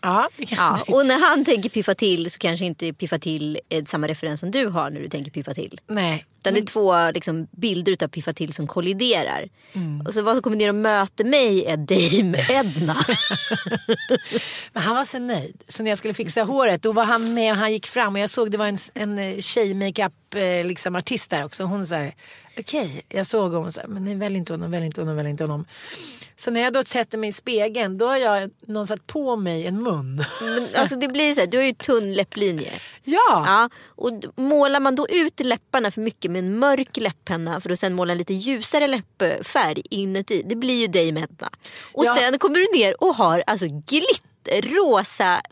Ja, 0.00 0.28
Ja, 0.36 0.78
och 0.88 1.06
när 1.06 1.28
han 1.28 1.44
tänker 1.44 1.70
piffa 1.70 1.94
till 1.94 2.30
så 2.30 2.38
kanske 2.38 2.64
inte 2.64 2.92
piffa 2.92 3.18
till 3.18 3.60
är 3.68 3.82
samma 3.82 4.08
referens 4.08 4.40
som 4.40 4.50
du 4.50 4.66
har 4.66 4.90
när 4.90 5.00
du 5.00 5.08
tänker 5.08 5.30
piffa 5.30 5.54
till. 5.54 5.80
Nej. 5.86 6.24
Utan 6.40 6.54
det 6.54 6.60
är 6.60 6.66
två 6.66 7.10
liksom, 7.10 7.46
bilder 7.50 7.92
utav 7.92 8.08
piffa 8.08 8.32
till 8.32 8.52
som 8.52 8.66
kolliderar. 8.66 9.48
Mm. 9.72 10.06
Och 10.06 10.14
så 10.14 10.22
vad 10.22 10.34
som 10.34 10.42
kommer 10.42 10.56
ner 10.56 10.68
och 10.68 10.74
möter 10.74 11.24
mig 11.24 11.64
är 11.64 11.76
Dame 11.76 12.46
Edna. 12.50 12.96
Men 14.72 14.82
han 14.82 14.96
var 14.96 15.04
så 15.04 15.18
nöjd. 15.18 15.62
Så 15.68 15.82
när 15.82 15.90
jag 15.90 15.98
skulle 15.98 16.14
fixa 16.14 16.42
håret 16.42 16.82
då 16.82 16.92
var 16.92 17.04
han 17.04 17.34
med 17.34 17.52
och 17.52 17.58
han 17.58 17.72
gick 17.72 17.86
fram 17.86 18.14
och 18.14 18.20
jag 18.20 18.30
såg 18.30 18.50
det 18.50 18.58
var 18.58 18.66
en, 18.66 18.78
en 18.94 19.42
tjej 19.42 19.74
makeup 19.74 20.34
eh, 20.34 20.66
liksom 20.66 20.96
artist 20.96 21.30
där 21.30 21.44
också. 21.44 21.64
Hon 21.64 21.86
sa 21.86 22.10
okej, 22.58 23.02
jag 23.08 23.26
såg 23.26 23.52
hon 23.52 23.72
så 23.72 23.80
här, 23.80 23.86
men 23.88 24.04
nej, 24.04 24.14
välj 24.14 24.36
inte 24.36 24.52
honom, 24.52 24.70
välj 24.70 24.86
inte 24.86 25.00
honom, 25.00 25.16
välj 25.16 25.30
inte 25.30 25.42
honom. 25.44 25.64
Så 26.36 26.50
när 26.50 26.60
jag 26.60 26.72
då 26.72 26.84
sätter 26.84 27.18
mig 27.18 27.28
i 27.28 27.32
spegeln 27.32 27.98
då 27.98 28.06
har 28.06 28.16
jag 28.16 28.50
någon 28.66 28.86
satt 28.86 29.06
på 29.06 29.36
mig 29.36 29.66
en 29.66 29.82
mun. 29.82 30.24
Men, 30.42 30.68
alltså 30.76 30.96
det 30.96 31.08
blir 31.08 31.32
så 31.34 31.40
här, 31.40 31.46
du 31.46 31.56
har 31.58 31.64
ju 31.64 31.72
tunn 31.74 32.14
läpplinje. 32.14 32.72
ja, 33.04 33.18
Ja, 33.46 33.70
och 33.86 34.10
målar 34.36 34.80
man 34.80 34.94
då 34.94 35.06
ut 35.10 35.40
läpparna 35.40 35.90
för 35.90 36.00
mycket 36.00 36.30
med 36.30 36.38
en 36.38 36.58
mörk 36.58 36.96
läpppenna 36.96 37.60
för 37.60 37.70
att 37.70 37.78
sen 37.78 37.94
måla 37.94 38.12
en 38.12 38.18
lite 38.18 38.34
ljusare 38.34 38.86
läppfärg 38.86 39.82
inuti. 39.90 40.42
Det 40.46 40.56
blir 40.56 40.80
ju 40.80 40.86
Dame 40.86 41.20
Edna. 41.20 41.50
Och 41.92 42.04
Ja. 42.04 42.14
sen 42.14 42.38
kommer 42.38 42.54
du 42.56 42.78
ner 42.78 43.04
och 43.04 43.14
har 43.14 43.44
alltså 43.46 43.66
glitter, 43.66 44.27
rosa, 44.62 45.42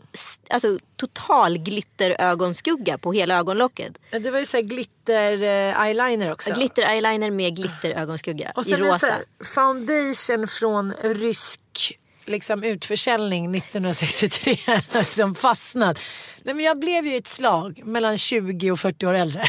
alltså 0.49 0.77
total 0.95 1.57
glitterögonskugga 1.57 2.97
på 2.97 3.13
hela 3.13 3.35
ögonlocket. 3.37 3.97
det 4.11 4.31
var 4.31 4.39
ju 4.39 4.45
så 4.45 4.57
här 4.57 4.63
glitter 4.63 5.33
eh, 5.43 5.81
eyeliner 5.85 6.31
också. 6.31 6.53
Glitter 6.53 6.83
eyeliner 6.83 7.31
med 7.31 7.55
glitterögonskugga 7.55 8.51
och 8.55 8.67
i 8.67 8.69
sen 8.69 8.79
rosa. 8.79 9.07
här 9.07 9.23
foundation 9.45 10.47
från 10.47 10.93
rysk 11.03 11.97
liksom, 12.25 12.63
utförsäljning 12.63 13.55
1963 13.55 14.57
som 15.03 15.35
fastnat. 15.35 15.99
Nej, 16.43 16.55
men 16.55 16.65
jag 16.65 16.79
blev 16.79 17.07
ju 17.07 17.17
ett 17.17 17.27
slag 17.27 17.81
mellan 17.85 18.17
20 18.17 18.71
och 18.71 18.79
40 18.79 19.05
år 19.05 19.13
äldre. 19.13 19.43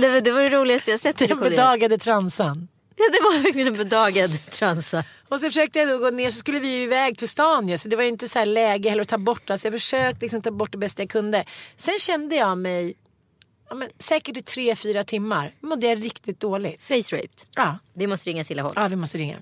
Det, 0.00 0.08
var- 0.08 0.20
det 0.20 0.32
var 0.32 0.42
det 0.42 0.48
roligaste 0.48 0.90
jag 0.90 1.00
sett. 1.00 1.16
Den 1.28 1.40
bedagade 1.40 1.98
transan. 1.98 2.68
Ja, 3.02 3.06
det 3.12 3.20
var 3.22 3.42
verkligen 3.42 3.68
en 3.68 3.76
bedagad 3.76 4.30
transa. 4.50 5.04
Och 5.28 5.40
så 5.40 5.46
försökte 5.46 5.78
jag 5.78 5.88
då 5.88 5.98
gå 5.98 6.10
ner 6.10 6.30
så 6.30 6.38
skulle 6.38 6.58
vi 6.58 6.68
ju 6.76 6.82
iväg 6.82 7.18
till 7.18 7.28
stan 7.28 7.68
ju, 7.68 7.78
så 7.78 7.88
det 7.88 7.96
var 7.96 8.02
inte 8.02 8.28
så 8.28 8.38
här 8.38 8.46
läge 8.46 8.88
heller 8.90 9.02
att 9.02 9.08
ta 9.08 9.18
bort 9.18 9.50
alltså 9.50 9.66
Jag 9.66 9.72
försökte 9.72 10.20
liksom 10.24 10.42
ta 10.42 10.50
bort 10.50 10.72
det 10.72 10.78
bästa 10.78 11.02
jag 11.02 11.10
kunde. 11.10 11.44
Sen 11.76 11.98
kände 11.98 12.36
jag 12.36 12.58
mig, 12.58 12.94
ja, 13.68 13.74
men, 13.74 13.88
säkert 13.98 14.36
i 14.36 14.42
tre, 14.42 14.76
fyra 14.76 15.04
timmar 15.04 15.54
mådde 15.60 15.86
jag 15.86 16.04
riktigt 16.04 16.40
dåligt. 16.40 16.82
Face 16.82 17.16
raped. 17.16 17.30
Ja, 17.56 17.78
Vi 17.94 18.06
måste 18.06 18.30
ringa 18.30 18.44
Silla 18.44 18.62
Holm. 18.62 18.74
ja 18.76 18.88
vi 18.88 18.96
måste 18.96 19.18
ringa. 19.18 19.38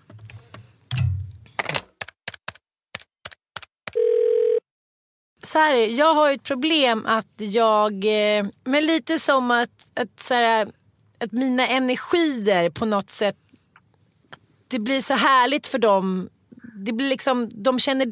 Så 5.42 5.58
här, 5.58 5.74
jag 5.74 6.14
har 6.14 6.28
ju 6.28 6.34
ett 6.34 6.42
problem 6.42 7.06
att 7.06 7.32
jag, 7.36 7.92
eh, 8.04 8.46
men 8.64 8.86
lite 8.86 9.18
som 9.18 9.50
att, 9.50 9.70
att, 9.94 10.20
så 10.20 10.34
här, 10.34 10.68
att 11.20 11.32
mina 11.32 11.66
energier 11.68 12.70
på 12.70 12.86
något 12.86 13.10
sätt 13.10 13.36
det 14.68 14.78
blir 14.78 15.00
så 15.00 15.14
härligt 15.14 15.66
för 15.66 15.78
dem. 15.78 16.28
Det 16.84 16.92
blir 16.92 17.08
liksom, 17.08 17.50
de 17.64 17.78
känner, 17.78 18.06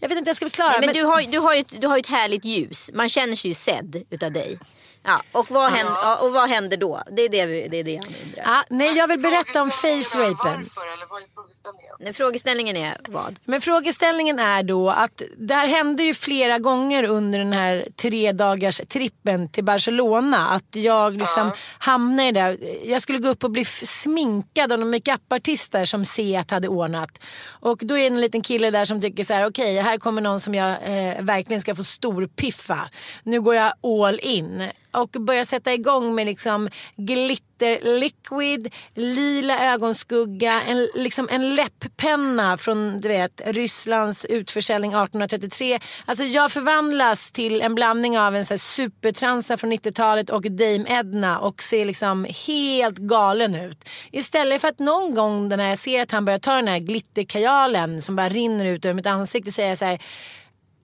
jag 0.00 0.08
vet 0.08 0.18
inte 0.18 0.20
hur 0.20 0.26
jag 0.26 0.36
ska 0.36 0.46
förklara. 0.46 0.70
Nej, 0.70 0.86
men 0.86 0.94
du, 0.94 1.04
har, 1.04 1.22
du, 1.22 1.38
har 1.38 1.54
ju 1.54 1.60
ett, 1.60 1.80
du 1.80 1.86
har 1.86 1.98
ett 1.98 2.10
härligt 2.10 2.44
ljus. 2.44 2.90
Man 2.94 3.08
känner 3.08 3.36
sig 3.36 3.50
ju 3.50 3.54
sedd 3.54 4.06
utav 4.10 4.32
dig. 4.32 4.58
Ja, 5.06 5.22
och, 5.32 5.50
vad 5.50 5.72
händer, 5.72 5.94
ja, 6.02 6.16
och 6.16 6.32
vad 6.32 6.48
händer 6.50 6.76
då? 6.76 7.02
Det 7.10 7.22
är 7.22 7.28
det, 7.28 7.46
vi, 7.46 7.68
det, 7.68 7.76
är 7.76 7.84
det 7.84 7.96
han 8.04 8.14
undrar. 8.24 8.42
Ah, 8.46 8.64
nej, 8.70 8.96
jag 8.96 9.08
vill 9.08 9.20
berätta 9.20 9.62
om 9.62 9.70
Frågeställningen 9.70 10.04
face 10.04 10.18
är 10.18 10.50
rapen. 10.50 10.70
Varför 10.74 10.92
eller 10.92 11.06
vad 11.10 11.22
är 11.22 11.26
frågeställningen? 11.34 11.94
Nej, 12.00 12.12
Frågeställningen 12.12 12.76
är 12.76 12.96
vad? 13.08 13.38
Men 13.44 13.60
frågeställningen 13.60 14.38
är 14.38 14.62
då 14.62 14.90
att 14.90 15.22
det 15.36 15.54
här 15.54 15.68
hände 15.68 16.02
ju 16.02 16.14
flera 16.14 16.58
gånger 16.58 17.04
under 17.04 17.38
den 17.38 17.52
här 17.52 17.86
tre 17.96 18.32
dagars 18.32 18.80
trippen 18.88 19.48
till 19.48 19.64
Barcelona. 19.64 20.48
Att 20.48 20.76
jag 20.76 21.16
liksom 21.16 21.52
hamnade 21.78 22.32
där. 22.32 22.58
Jag 22.84 23.02
skulle 23.02 23.18
gå 23.18 23.28
upp 23.28 23.44
och 23.44 23.50
bli 23.50 23.64
sminkad 23.64 24.72
av 24.72 24.78
några 24.78 24.90
makeupartister 24.90 25.84
som 25.84 26.04
Seat 26.04 26.50
hade 26.50 26.68
ordnat. 26.68 27.22
Och 27.60 27.78
då 27.82 27.98
är 27.98 28.00
det 28.00 28.06
en 28.16 28.20
liten 28.20 28.42
kille 28.42 28.70
där 28.70 28.84
som 28.84 29.00
tycker 29.00 29.24
så 29.24 29.34
här: 29.34 29.46
okej 29.46 29.76
här 29.82 29.98
kommer 29.98 30.22
någon 30.22 30.40
som 30.40 30.54
jag 30.54 30.70
eh, 30.70 31.22
verkligen 31.22 31.60
ska 31.60 31.74
få 31.74 31.84
stor 31.84 32.26
piffa. 32.26 32.88
Nu 33.22 33.40
går 33.40 33.54
jag 33.54 33.72
all 33.82 34.20
in. 34.22 34.70
Och 34.96 35.08
börjar 35.08 35.44
sätta 35.44 35.74
igång 35.74 36.14
med 36.14 36.26
liksom 36.26 36.68
glitter 36.96 37.98
liquid, 37.98 38.74
lila 38.94 39.72
ögonskugga, 39.72 40.62
en, 40.62 40.88
liksom 40.94 41.28
en 41.30 41.54
läpppenna 41.54 42.56
från 42.56 43.00
du 43.00 43.08
vet, 43.08 43.40
Rysslands 43.46 44.24
utförsäljning 44.24 44.90
1833. 44.90 45.80
Alltså 46.04 46.24
jag 46.24 46.52
förvandlas 46.52 47.30
till 47.30 47.62
en 47.62 47.74
blandning 47.74 48.18
av 48.18 48.36
en 48.36 48.46
så 48.46 48.52
här 48.52 48.58
supertransa 48.58 49.56
från 49.56 49.72
90-talet 49.72 50.30
och 50.30 50.42
Dame 50.42 50.84
Edna 50.88 51.38
och 51.38 51.62
ser 51.62 51.84
liksom 51.84 52.26
helt 52.46 52.98
galen 52.98 53.54
ut. 53.54 53.88
Istället 54.12 54.60
för 54.60 54.68
att 54.68 54.78
någon 54.78 55.14
gång 55.14 55.48
när 55.48 55.68
jag 55.68 55.78
ser 55.78 56.02
att 56.02 56.10
han 56.10 56.24
börjar 56.24 56.38
ta 56.38 56.54
den 56.54 56.68
här 56.68 56.78
glitterkajalen 56.78 58.02
som 58.02 58.16
bara 58.16 58.28
rinner 58.28 58.66
ut 58.66 58.84
över 58.84 58.94
mitt 58.94 59.06
ansikte 59.06 59.52
säger 59.52 59.68
jag 59.68 59.78
så 59.78 59.84
här 59.84 60.00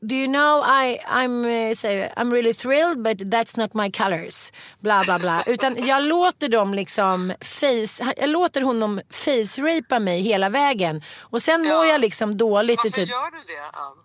Do 0.05 0.15
you 0.15 0.27
know 0.27 0.63
I, 0.65 0.99
I'm, 1.07 1.45
eh, 1.45 1.75
say, 1.75 2.11
I'm 2.17 2.33
really 2.33 2.53
thrilled 2.53 3.03
but 3.03 3.19
that's 3.31 3.57
not 3.57 3.75
my 3.75 3.91
colors. 3.91 4.53
Bla 4.81 5.05
bla 5.05 5.19
bla. 5.19 5.43
Utan 5.47 5.87
jag 5.87 6.03
låter 6.03 6.49
dem 6.49 6.75
liksom 6.75 7.33
face, 7.41 8.13
jag 8.17 8.29
låter 8.29 8.61
honom 8.63 9.01
face-rapa 9.11 9.99
mig 9.99 10.21
hela 10.21 10.49
vägen. 10.49 11.03
Och 11.21 11.43
sen 11.43 11.63
mår 11.63 11.87
jag 11.87 12.01
liksom 12.01 12.37
dåligt 12.37 12.77
Varför 12.77 12.91
typ, 12.91 13.09
gör 13.09 13.31
du 13.31 13.55
det, 13.55 13.63
Ann? 13.73 13.97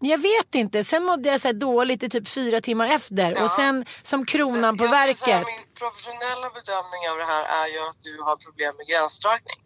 jag 0.00 0.18
vet 0.18 0.54
inte. 0.54 0.84
Sen 0.84 1.04
mådde 1.04 1.28
jag 1.28 1.40
så 1.40 1.48
här 1.48 1.52
dåligt 1.52 2.02
i 2.02 2.08
typ 2.08 2.28
fyra 2.28 2.60
timmar 2.60 2.88
efter. 2.88 3.32
Ja. 3.32 3.42
Och 3.42 3.50
sen 3.50 3.84
som 4.02 4.26
kronan 4.26 4.76
på 4.76 4.84
Jag 4.84 4.90
verket. 4.90 5.46
Min 5.46 5.66
professionella 5.78 6.50
bedömning 6.50 7.02
av 7.10 7.16
det 7.18 7.24
här 7.24 7.44
är 7.64 7.68
ju 7.68 7.78
att 7.88 8.02
du 8.02 8.22
har 8.22 8.36
problem 8.36 8.76
med 8.76 8.86
gränsdragning. 8.86 9.63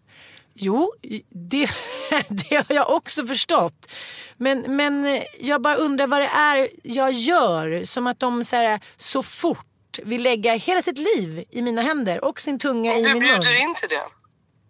Jo, 0.60 0.92
det, 1.30 1.70
det 2.28 2.56
har 2.56 2.74
jag 2.74 2.90
också 2.90 3.26
förstått. 3.26 3.92
Men, 4.36 4.76
men 4.76 5.06
eh, 5.06 5.22
jag 5.40 5.62
bara 5.62 5.74
undrar 5.74 6.06
vad 6.06 6.20
det 6.20 6.26
är 6.26 6.68
jag 6.82 7.12
gör. 7.12 7.84
Som 7.84 8.06
att 8.06 8.20
de 8.20 8.44
så, 8.44 8.56
här, 8.56 8.80
så 8.96 9.22
fort 9.22 9.98
vill 10.02 10.22
lägga 10.22 10.54
hela 10.54 10.82
sitt 10.82 10.98
liv 10.98 11.44
i 11.50 11.62
mina 11.62 11.82
händer 11.82 12.24
och 12.24 12.40
sin 12.40 12.58
tunga 12.58 12.94
i 12.96 13.02
Du 13.02 13.08
min 13.14 13.22
mun. 13.22 13.22
bjuder 13.22 13.60
in 13.62 13.74
till 13.74 13.88
det. 13.88 14.06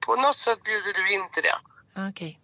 På 0.06 0.16
något 0.16 0.36
sätt 0.36 0.62
bjuder 0.62 0.92
du 0.92 1.14
in 1.14 1.28
till 1.32 1.42
det. 1.42 1.58
Okej. 2.08 2.40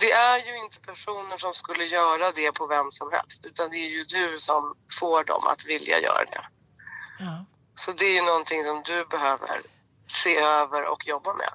Det 0.00 0.12
är 0.12 0.38
ju 0.38 0.58
inte 0.64 0.80
personer 0.80 1.36
som 1.38 1.54
skulle 1.54 1.84
göra 1.84 2.32
det 2.32 2.52
på 2.52 2.66
vem 2.66 2.90
som 2.90 3.10
helst 3.12 3.46
utan 3.46 3.70
det 3.70 3.76
är 3.76 3.88
ju 3.88 4.04
du 4.04 4.38
som 4.38 4.74
får 5.00 5.24
dem 5.24 5.46
att 5.46 5.66
vilja 5.66 6.00
göra 6.00 6.24
det. 6.24 6.44
Ja. 7.18 7.44
Så 7.74 7.92
det 7.92 8.04
är 8.04 8.14
ju 8.14 8.22
någonting 8.22 8.64
som 8.64 8.82
du 8.86 9.04
behöver 9.10 9.60
se 10.06 10.36
över 10.36 10.84
och 10.92 11.06
jobba 11.06 11.34
med. 11.34 11.50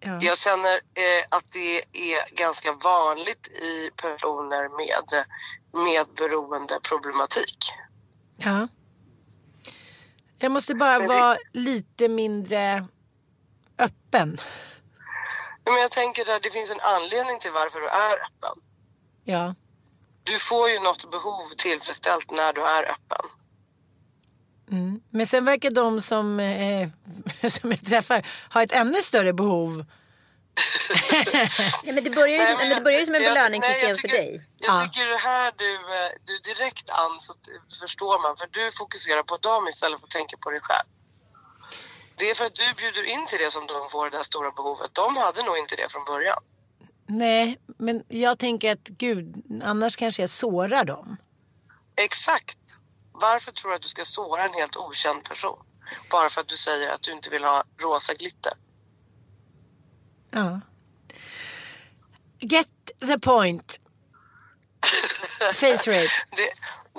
Ja. 0.00 0.18
Jag 0.20 0.38
känner 0.38 0.74
eh, 0.74 1.24
att 1.28 1.44
det 1.52 1.78
är 1.92 2.34
ganska 2.34 2.72
vanligt 2.72 3.48
i 3.48 3.90
personer 3.96 4.68
med 4.68 5.24
medberoende 5.84 6.80
problematik. 6.82 7.72
ja. 8.36 8.68
Jag 10.42 10.52
måste 10.52 10.74
bara 10.74 10.98
det- 10.98 11.06
vara 11.06 11.36
lite 11.52 12.08
mindre 12.08 12.86
öppen. 13.78 14.38
Men 15.64 15.74
jag 15.74 15.90
tänker 15.90 16.36
att 16.36 16.42
det 16.42 16.50
finns 16.50 16.70
en 16.70 16.80
anledning 16.80 17.38
till 17.40 17.50
varför 17.50 17.80
du 17.80 17.86
är 17.88 18.12
öppen. 18.14 18.62
Ja. 19.24 19.54
Du 20.24 20.38
får 20.38 20.70
ju 20.70 20.80
något 20.80 21.10
behov 21.10 21.48
tillfredsställt 21.56 22.30
när 22.30 22.52
du 22.52 22.60
är 22.62 22.82
öppen. 22.90 23.30
Mm. 24.70 25.00
Men 25.10 25.26
sen 25.26 25.44
verkar 25.44 25.70
de 25.70 26.00
som, 26.00 26.40
eh, 26.40 26.88
som 27.50 27.70
jag 27.70 27.86
träffar 27.86 28.26
ha 28.54 28.62
ett 28.62 28.72
ännu 28.72 29.02
större 29.02 29.32
behov. 29.32 29.84
Nej, 31.84 31.94
men 31.94 32.04
det 32.04 32.10
börjar 32.10 32.38
ju, 32.38 32.46
som, 32.46 32.46
Nej, 32.46 32.56
men 32.56 32.68
men 32.68 32.78
det 32.78 32.84
börjar 32.84 33.00
ju 33.00 33.06
som 33.06 33.14
en 33.14 33.20
belöningssystem 33.22 33.90
nej, 33.90 33.98
för 34.00 34.08
dig. 34.08 34.46
Jag 34.58 34.74
Ja. 34.82 34.82
tycker 34.88 35.06
det 35.06 35.16
här 35.16 35.52
du, 35.56 35.74
eh, 35.74 36.10
du 36.24 36.38
direkt 36.38 36.86
t- 36.86 36.92
förstår 37.80 38.22
man 38.22 38.36
för 38.36 38.46
du 38.50 38.70
fokuserar 38.72 39.22
på 39.22 39.36
dem 39.36 39.68
istället 39.68 40.00
för 40.00 40.06
att 40.06 40.10
tänka 40.10 40.36
på 40.36 40.50
dig 40.50 40.60
själv. 40.62 40.88
Det 42.16 42.30
är 42.30 42.34
för 42.34 42.44
att 42.44 42.54
du 42.54 42.72
bjuder 42.76 43.02
in 43.04 43.26
till 43.26 43.38
det 43.38 43.50
som 43.50 43.66
de 43.66 43.88
får 43.90 44.10
det 44.10 44.16
där 44.16 44.22
stora 44.22 44.50
behovet. 44.50 44.90
De 44.94 45.16
hade 45.16 45.42
nog 45.42 45.58
inte 45.58 45.76
det 45.76 45.92
från 45.92 46.04
början. 46.04 46.38
Nej, 47.06 47.58
men 47.78 48.02
jag 48.08 48.38
tänker 48.38 48.72
att 48.72 48.88
gud, 48.88 49.42
annars 49.64 49.96
kanske 49.96 50.22
jag 50.22 50.30
sårar 50.30 50.84
dem. 50.84 51.16
Exakt. 51.96 52.58
Varför 53.20 53.52
tror 53.52 53.70
du 53.70 53.76
att 53.76 53.82
du 53.82 53.88
ska 53.88 54.04
såra 54.04 54.44
en 54.44 54.54
helt 54.54 54.76
okänd 54.76 55.24
person? 55.24 55.58
Bara 56.10 56.30
för 56.30 56.40
att 56.40 56.48
du 56.48 56.56
säger 56.56 56.88
att 56.88 57.02
du 57.02 57.12
inte 57.12 57.30
vill 57.30 57.44
ha 57.44 57.64
rosa 57.78 58.14
glitter. 58.14 58.52
Ja. 60.30 60.60
Get 62.40 62.68
the 63.00 63.18
point. 63.18 63.80
Face 65.52 65.90
rape. 65.90 66.10
Det, 66.36 66.52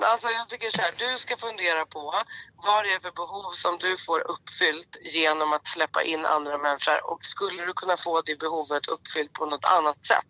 alltså 0.05 0.27
jag 0.27 0.49
tycker 0.49 0.69
så 0.71 0.81
här, 0.81 0.93
du 0.97 1.17
ska 1.17 1.37
fundera 1.37 1.85
på 1.85 2.23
vad 2.55 2.83
det 2.83 2.93
är 2.93 2.99
för 2.99 3.11
behov 3.11 3.51
som 3.51 3.77
du 3.77 3.97
får 3.97 4.19
uppfyllt 4.31 4.97
genom 5.01 5.53
att 5.53 5.67
släppa 5.67 6.03
in 6.03 6.25
andra 6.25 6.57
människor 6.57 7.11
och 7.11 7.25
skulle 7.25 7.65
du 7.65 7.73
kunna 7.73 7.97
få 7.97 8.21
det 8.21 8.39
behovet 8.39 8.87
uppfyllt 8.87 9.33
på 9.33 9.45
något 9.45 9.65
annat 9.65 10.05
sätt 10.05 10.27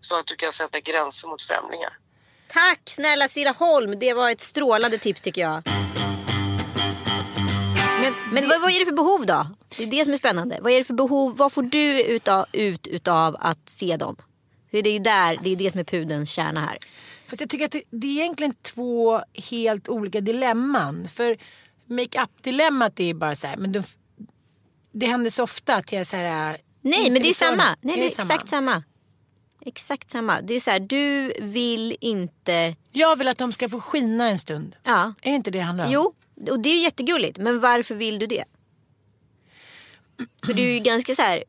så 0.00 0.18
att 0.18 0.26
du 0.26 0.36
kan 0.36 0.52
sätta 0.52 0.80
gränser 0.80 1.28
mot 1.28 1.42
främlingar. 1.42 1.98
Tack 2.48 2.80
snälla 2.84 3.28
Silla 3.28 3.52
Holm, 3.52 3.98
det 3.98 4.14
var 4.14 4.30
ett 4.30 4.40
strålande 4.40 4.98
tips 4.98 5.20
tycker 5.20 5.40
jag. 5.42 5.62
Men, 8.00 8.14
Men 8.32 8.48
vad, 8.48 8.60
vad 8.60 8.70
är 8.70 8.78
det 8.78 8.86
för 8.86 8.92
behov 8.92 9.26
då? 9.26 9.46
Det 9.76 9.82
är 9.82 9.86
det 9.86 10.04
som 10.04 10.14
är 10.14 10.18
spännande. 10.18 10.58
Vad 10.62 10.72
är 10.72 10.78
det 10.78 10.84
för 10.84 10.94
behov? 10.94 11.36
Vad 11.36 11.52
får 11.52 11.62
du 11.62 12.02
utav, 12.02 12.46
ut 12.52 12.86
utav 12.86 13.36
att 13.40 13.68
se 13.68 13.96
dem? 13.96 14.16
Det 14.70 14.78
är 14.78 14.92
ju 14.92 14.98
där, 14.98 15.40
det 15.42 15.50
är 15.50 15.56
det 15.56 15.70
som 15.70 15.80
är 15.80 15.84
pudelns 15.84 16.30
kärna 16.30 16.60
här. 16.60 16.78
Fast 17.28 17.40
jag 17.40 17.50
tycker 17.50 17.64
att 17.64 17.72
det, 17.72 17.82
det 17.90 18.06
är 18.06 18.22
egentligen 18.22 18.54
två 18.54 19.20
helt 19.50 19.88
olika 19.88 20.20
dilemman. 20.20 21.08
För 21.08 21.36
makeup-dilemmat 21.86 23.00
är 23.00 23.14
bara 23.14 23.34
så 23.34 23.46
här, 23.46 23.56
men 23.56 23.72
de, 23.72 23.82
det 24.92 25.06
händer 25.06 25.30
så 25.30 25.42
ofta 25.42 25.74
att 25.74 25.92
jag 25.92 26.06
så 26.06 26.16
här... 26.16 26.56
Nej 26.80 26.98
inte 26.98 27.10
men 27.10 27.22
det 27.22 27.28
är 27.28 27.34
samma. 27.34 27.76
Nej 27.80 27.94
Är 27.94 28.00
det 28.00 28.04
är 28.04 28.20
exakt 28.20 28.48
samma. 28.48 28.82
Exakt 29.66 30.10
samma. 30.10 30.40
Det 30.40 30.54
är 30.54 30.60
så 30.60 30.70
här, 30.70 30.80
du 30.80 31.32
vill 31.40 31.96
inte... 32.00 32.76
Jag 32.92 33.16
vill 33.16 33.28
att 33.28 33.38
de 33.38 33.52
ska 33.52 33.68
få 33.68 33.80
skina 33.80 34.28
en 34.28 34.38
stund. 34.38 34.76
Ja. 34.82 35.14
Är 35.22 35.30
det 35.30 35.36
inte 35.36 35.50
det 35.50 35.58
det 35.58 35.64
handlar 35.64 35.86
om? 35.86 35.92
Jo, 35.92 36.14
och 36.50 36.60
det 36.60 36.68
är 36.68 36.82
jättegulligt. 36.82 37.38
Men 37.38 37.60
varför 37.60 37.94
vill 37.94 38.18
du 38.18 38.26
det? 38.26 38.44
För 40.46 40.54
du 40.54 40.62
är 40.62 40.72
ju 40.74 40.78
ganska 40.78 41.14
så 41.14 41.22
här... 41.22 41.44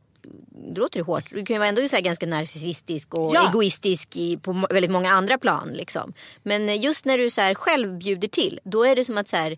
Det 0.74 0.80
låter 0.80 1.00
ju 1.00 1.04
hårt. 1.04 1.30
Du 1.30 1.46
kan 1.46 1.54
ju 1.54 1.58
vara 1.60 1.70
ändå 1.70 1.88
så 1.88 1.98
ganska 2.02 2.26
narcissistisk 2.26 3.14
och 3.14 3.36
Ja. 3.36 3.50
egoistisk 3.50 4.16
i, 4.16 4.38
på 4.38 4.66
väldigt 4.70 4.92
många 4.92 5.12
andra 5.12 5.38
plan. 5.38 5.70
Liksom. 5.74 6.14
Men 6.44 6.82
just 6.82 7.06
när 7.06 7.18
du 7.18 7.30
så 7.30 7.42
här 7.42 7.56
själv 7.56 7.98
bjuder 7.98 8.28
till, 8.28 8.60
då 8.64 8.84
är 8.84 8.96
det 8.96 9.06
som 9.06 9.18
att 9.18 9.28
så 9.28 9.36
här, 9.38 9.58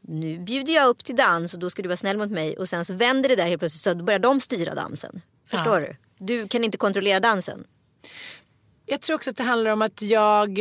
nu 0.00 0.38
bjuder 0.38 0.72
jag 0.72 0.88
upp 0.88 1.04
till 1.04 1.16
dans 1.16 1.54
och 1.54 1.60
då 1.60 1.70
ska 1.70 1.82
du 1.82 1.88
vara 1.88 1.96
snäll 1.96 2.18
mot 2.18 2.30
mig. 2.30 2.56
Och 2.58 2.68
sen 2.68 2.84
så 2.84 2.94
vänder 2.94 3.28
det 3.28 3.36
där 3.36 3.46
helt 3.46 3.60
plötsligt 3.60 3.82
så 3.82 3.94
då 3.94 4.04
börjar 4.04 4.18
de 4.18 4.40
styra 4.40 4.74
dansen. 4.74 5.20
Förstår 5.50 5.80
du? 5.80 5.96
Du 6.18 6.48
kan 6.48 6.64
inte 6.64 6.78
kontrollera 6.78 7.20
dansen. 7.20 7.64
Jag 8.86 9.00
tror 9.00 9.16
också 9.16 9.30
att 9.30 9.36
det 9.36 9.42
handlar 9.42 9.70
om 9.70 9.82
att 9.82 10.02
jag 10.02 10.58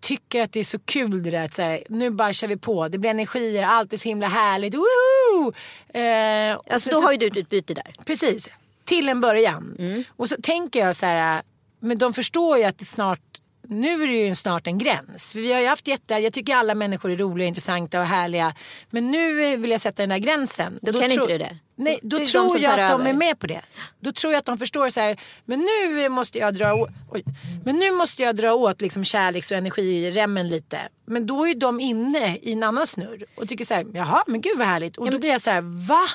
tycker 0.00 0.42
att 0.42 0.52
det 0.52 0.60
är 0.60 0.64
så 0.64 0.78
kul 0.78 1.22
det 1.22 1.30
där 1.30 1.44
att 1.44 1.54
så 1.54 1.62
här, 1.62 1.82
nu 1.88 2.10
bara 2.10 2.32
kör 2.32 2.48
vi 2.48 2.56
på. 2.56 2.88
Det 2.88 2.98
blir 2.98 3.10
energier, 3.10 3.62
allt 3.64 3.92
är 3.92 3.96
så 3.96 4.08
himla 4.08 4.28
härligt. 4.28 4.74
Woho! 4.74 5.52
Eh, 5.94 6.52
Alltså 6.74 6.90
så- 6.90 7.00
då 7.00 7.00
har 7.06 7.12
ju 7.12 7.18
du 7.18 7.26
ett 7.26 7.36
utbyte 7.36 7.74
där. 7.74 7.92
Precis, 8.04 8.48
till 8.84 9.08
en 9.08 9.20
början. 9.20 9.76
Och 10.16 10.28
så 10.28 10.36
tänker 10.42 10.80
jag 10.80 10.96
så 10.96 11.06
här, 11.06 11.42
men 11.80 11.98
de 11.98 12.12
förstår 12.14 12.58
ju 12.58 12.64
att 12.64 12.78
det 12.78 12.84
snart, 12.84 13.29
nu 13.70 14.02
är 14.02 14.06
det 14.06 14.26
ju 14.28 14.34
snart 14.34 14.66
en 14.66 14.78
gräns. 14.78 15.34
Vi 15.34 15.52
har 15.52 15.60
ju 15.60 15.66
haft 15.66 15.88
jätte, 15.88 16.14
jag 16.14 16.32
tycker 16.32 16.56
alla 16.56 16.74
människor 16.74 17.10
är 17.10 17.16
roliga, 17.16 17.48
intressanta 17.48 18.00
och 18.00 18.06
härliga. 18.06 18.54
Men 18.90 19.10
nu 19.10 19.56
vill 19.56 19.70
jag 19.70 19.80
sätta 19.80 20.02
den 20.02 20.08
där 20.08 20.18
gränsen. 20.18 20.78
Då 20.82 20.92
Och 20.92 21.00
kan 21.00 21.10
tro- 21.10 21.22
inte 21.22 21.32
du 21.32 21.38
det. 21.38 21.56
Nej, 21.76 21.98
Då 22.02 22.08
då 22.08 22.18
det 22.18 22.24
de 22.24 22.30
tror 22.30 22.58
jag 22.58 22.70
att 22.72 22.78
de 22.90 23.00
över. 23.00 23.10
är 23.10 23.14
med 23.14 23.38
på 23.38 23.46
det. 23.46 23.60
Då 24.00 24.12
tror 24.12 24.32
jag 24.32 24.38
att 24.38 24.44
de 24.46 24.58
förstår 24.58 24.90
så 24.90 25.00
här, 25.00 25.20
men 25.44 25.58
nu 25.60 26.08
måste 26.08 26.38
jag 26.38 26.54
dra 26.54 26.86
oj, 27.10 27.24
men 27.64 27.76
nu 27.78 27.90
måste 27.90 28.22
jag 28.22 28.36
dra 28.36 28.52
åt 28.54 28.80
liksom 28.80 29.04
kärleks 29.04 29.50
och 29.50 29.56
energiremmen 29.56 30.48
lite. 30.48 30.78
Men 31.06 31.26
då 31.26 31.48
är 31.48 31.54
de 31.54 31.80
inne 31.80 32.36
i 32.42 32.52
en 32.52 32.62
annan 32.62 32.86
snurr 32.86 33.24
och 33.34 33.48
tycker 33.48 33.64
så 33.64 33.74
här, 33.74 33.86
jaha 33.94 34.22
men 34.26 34.40
gud 34.40 34.58
vad 34.58 34.66
härligt. 34.66 34.96
Och 34.96 35.10
då 35.10 35.18
blir 35.18 35.30
jag 35.30 35.40
så 35.40 35.50
här, 35.50 35.86
va? 35.88 36.08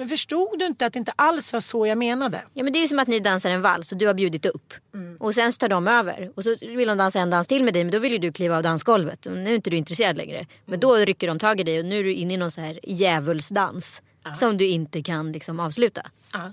Men 0.00 0.08
förstod 0.08 0.58
du 0.58 0.66
inte 0.66 0.86
att 0.86 0.92
det 0.92 0.98
inte 0.98 1.12
alls 1.16 1.52
var 1.52 1.60
så 1.60 1.86
jag 1.86 1.98
menade? 1.98 2.42
Ja 2.54 2.64
men 2.64 2.72
det 2.72 2.78
är 2.78 2.80
ju 2.80 2.88
som 2.88 2.98
att 2.98 3.08
ni 3.08 3.20
dansar 3.20 3.50
en 3.50 3.62
vals 3.62 3.92
och 3.92 3.98
du 3.98 4.06
har 4.06 4.14
bjudit 4.14 4.46
upp. 4.46 4.74
Mm. 4.94 5.16
Och 5.16 5.34
sen 5.34 5.52
så 5.52 5.58
tar 5.58 5.68
de 5.68 5.88
över. 5.88 6.32
Och 6.36 6.44
så 6.44 6.56
vill 6.60 6.88
de 6.88 6.98
dansa 6.98 7.20
en 7.20 7.30
dans 7.30 7.48
till 7.48 7.64
med 7.64 7.74
dig 7.74 7.84
men 7.84 7.90
då 7.90 7.98
vill 7.98 8.12
ju 8.12 8.18
du 8.18 8.32
kliva 8.32 8.56
av 8.56 8.62
dansgolvet. 8.62 9.26
Och 9.26 9.36
nu 9.36 9.50
är 9.50 9.54
inte 9.54 9.70
du 9.70 9.76
intresserad 9.76 10.16
längre. 10.16 10.46
Men 10.64 10.80
då 10.80 10.96
rycker 10.96 11.26
de 11.26 11.38
tag 11.38 11.60
i 11.60 11.62
dig 11.62 11.78
och 11.78 11.84
nu 11.84 11.98
är 11.98 12.04
du 12.04 12.14
inne 12.14 12.34
i 12.34 12.36
någon 12.36 12.50
så 12.50 12.60
här 12.60 12.80
djävulsdans. 12.82 14.02
Som 14.34 14.56
du 14.56 14.66
inte 14.66 15.02
kan 15.02 15.32
liksom 15.32 15.60
avsluta. 15.60 16.06
Ja. 16.32 16.52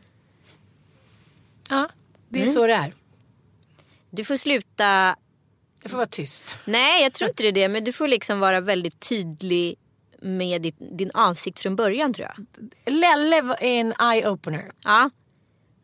Ja, 1.69 1.89
det 2.29 2.43
är 2.43 2.47
så 2.47 2.67
det 2.67 2.73
är. 2.73 2.93
Du 4.09 4.23
får 4.23 4.37
sluta 4.37 5.15
Jag 5.81 5.91
får 5.91 5.97
vara 5.97 6.07
tyst. 6.07 6.55
Nej, 6.65 7.03
jag 7.03 7.13
tror 7.13 7.29
inte 7.29 7.43
det 7.43 7.49
är 7.49 7.51
det. 7.51 7.67
Men 7.67 7.83
du 7.83 7.91
får 7.91 8.07
liksom 8.07 8.39
vara 8.39 8.61
väldigt 8.61 8.99
tydlig 8.99 9.75
med 10.21 10.61
ditt, 10.61 10.75
din 10.97 11.11
avsikt 11.13 11.59
från 11.59 11.75
början 11.75 12.13
tror 12.13 12.27
jag. 12.27 12.45
Lelle 12.93 13.41
var 13.41 13.57
en 13.63 13.93
eye-opener. 13.93 14.71
Ja, 14.83 15.09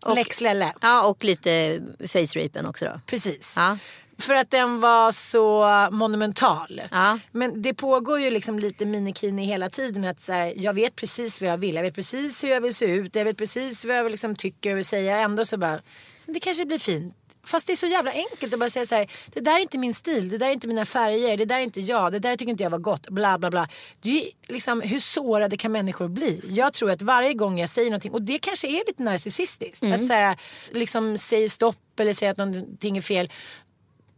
Och- 0.05 0.15
Lex 0.15 0.41
Lelle. 0.41 0.73
ja 0.81 1.03
och 1.07 1.23
lite 1.23 1.81
face-rapen 2.07 2.65
också 2.65 2.85
då. 2.85 2.99
Precis. 3.05 3.53
Ja. 3.55 3.77
För 4.17 4.33
att 4.33 4.51
den 4.51 4.79
var 4.79 5.11
så 5.11 5.65
monumental. 5.91 6.81
Ja. 6.91 7.19
Men 7.31 7.61
det 7.61 7.73
pågår 7.73 8.19
ju 8.19 8.29
liksom 8.29 8.59
lite 8.59 8.85
minikini 8.85 9.45
hela 9.45 9.69
tiden. 9.69 10.05
Att 10.05 10.19
så 10.19 10.31
här, 10.33 10.53
jag 10.57 10.73
vet 10.73 10.95
precis 10.95 11.41
vad 11.41 11.49
jag 11.49 11.57
vill. 11.57 11.75
Jag 11.75 11.83
vet 11.83 11.95
precis 11.95 12.43
hur 12.43 12.49
jag 12.49 12.61
vill 12.61 12.75
se 12.75 12.85
ut. 12.85 13.15
Jag 13.15 13.25
vet 13.25 13.37
precis 13.37 13.85
vad 13.85 13.95
jag 13.97 14.11
liksom 14.11 14.35
tycker 14.35 14.71
och 14.71 14.77
vill 14.77 14.85
säga. 14.85 15.17
Ändå 15.17 15.45
så 15.45 15.57
bara, 15.57 15.81
det 16.25 16.39
kanske 16.39 16.65
blir 16.65 16.79
fint. 16.79 17.15
Fast 17.45 17.67
det 17.67 17.73
är 17.73 17.77
så 17.77 17.87
jävla 17.87 18.11
enkelt 18.11 18.53
att 18.53 18.59
bara 18.59 18.69
säga 18.69 18.85
så 18.85 18.95
här, 18.95 19.11
det 19.27 19.39
där 19.39 19.55
är 19.55 19.59
inte 19.59 19.77
min 19.77 19.93
stil, 19.93 20.29
det 20.29 20.37
där 20.37 20.47
är 20.47 20.51
inte 20.51 20.67
mina 20.67 20.85
färger, 20.85 21.37
det 21.37 21.45
där 21.45 21.55
är 21.55 21.63
inte 21.63 21.81
jag, 21.81 22.11
det 22.11 22.19
där 22.19 22.37
tycker 22.37 22.49
inte 22.49 22.63
jag 22.63 22.69
var 22.69 22.77
gott, 22.77 23.09
bla 23.09 23.37
bla 23.37 23.49
bla. 23.49 23.67
Det 24.01 24.09
är 24.09 24.29
liksom, 24.47 24.81
hur 24.81 24.99
sårade 24.99 25.57
kan 25.57 25.71
människor 25.71 26.07
bli? 26.07 26.41
Jag 26.47 26.73
tror 26.73 26.91
att 26.91 27.01
varje 27.01 27.33
gång 27.33 27.59
jag 27.59 27.69
säger 27.69 27.89
någonting, 27.89 28.11
och 28.11 28.21
det 28.21 28.39
kanske 28.39 28.67
är 28.67 28.83
lite 28.87 29.03
narcissistiskt, 29.03 29.83
att 29.83 30.07
så 30.07 30.13
här, 30.13 30.37
liksom 30.71 31.17
stopp 31.49 31.99
eller 31.99 32.13
säga 32.13 32.31
att 32.31 32.37
någonting 32.37 32.97
är 32.97 33.01
fel 33.01 33.29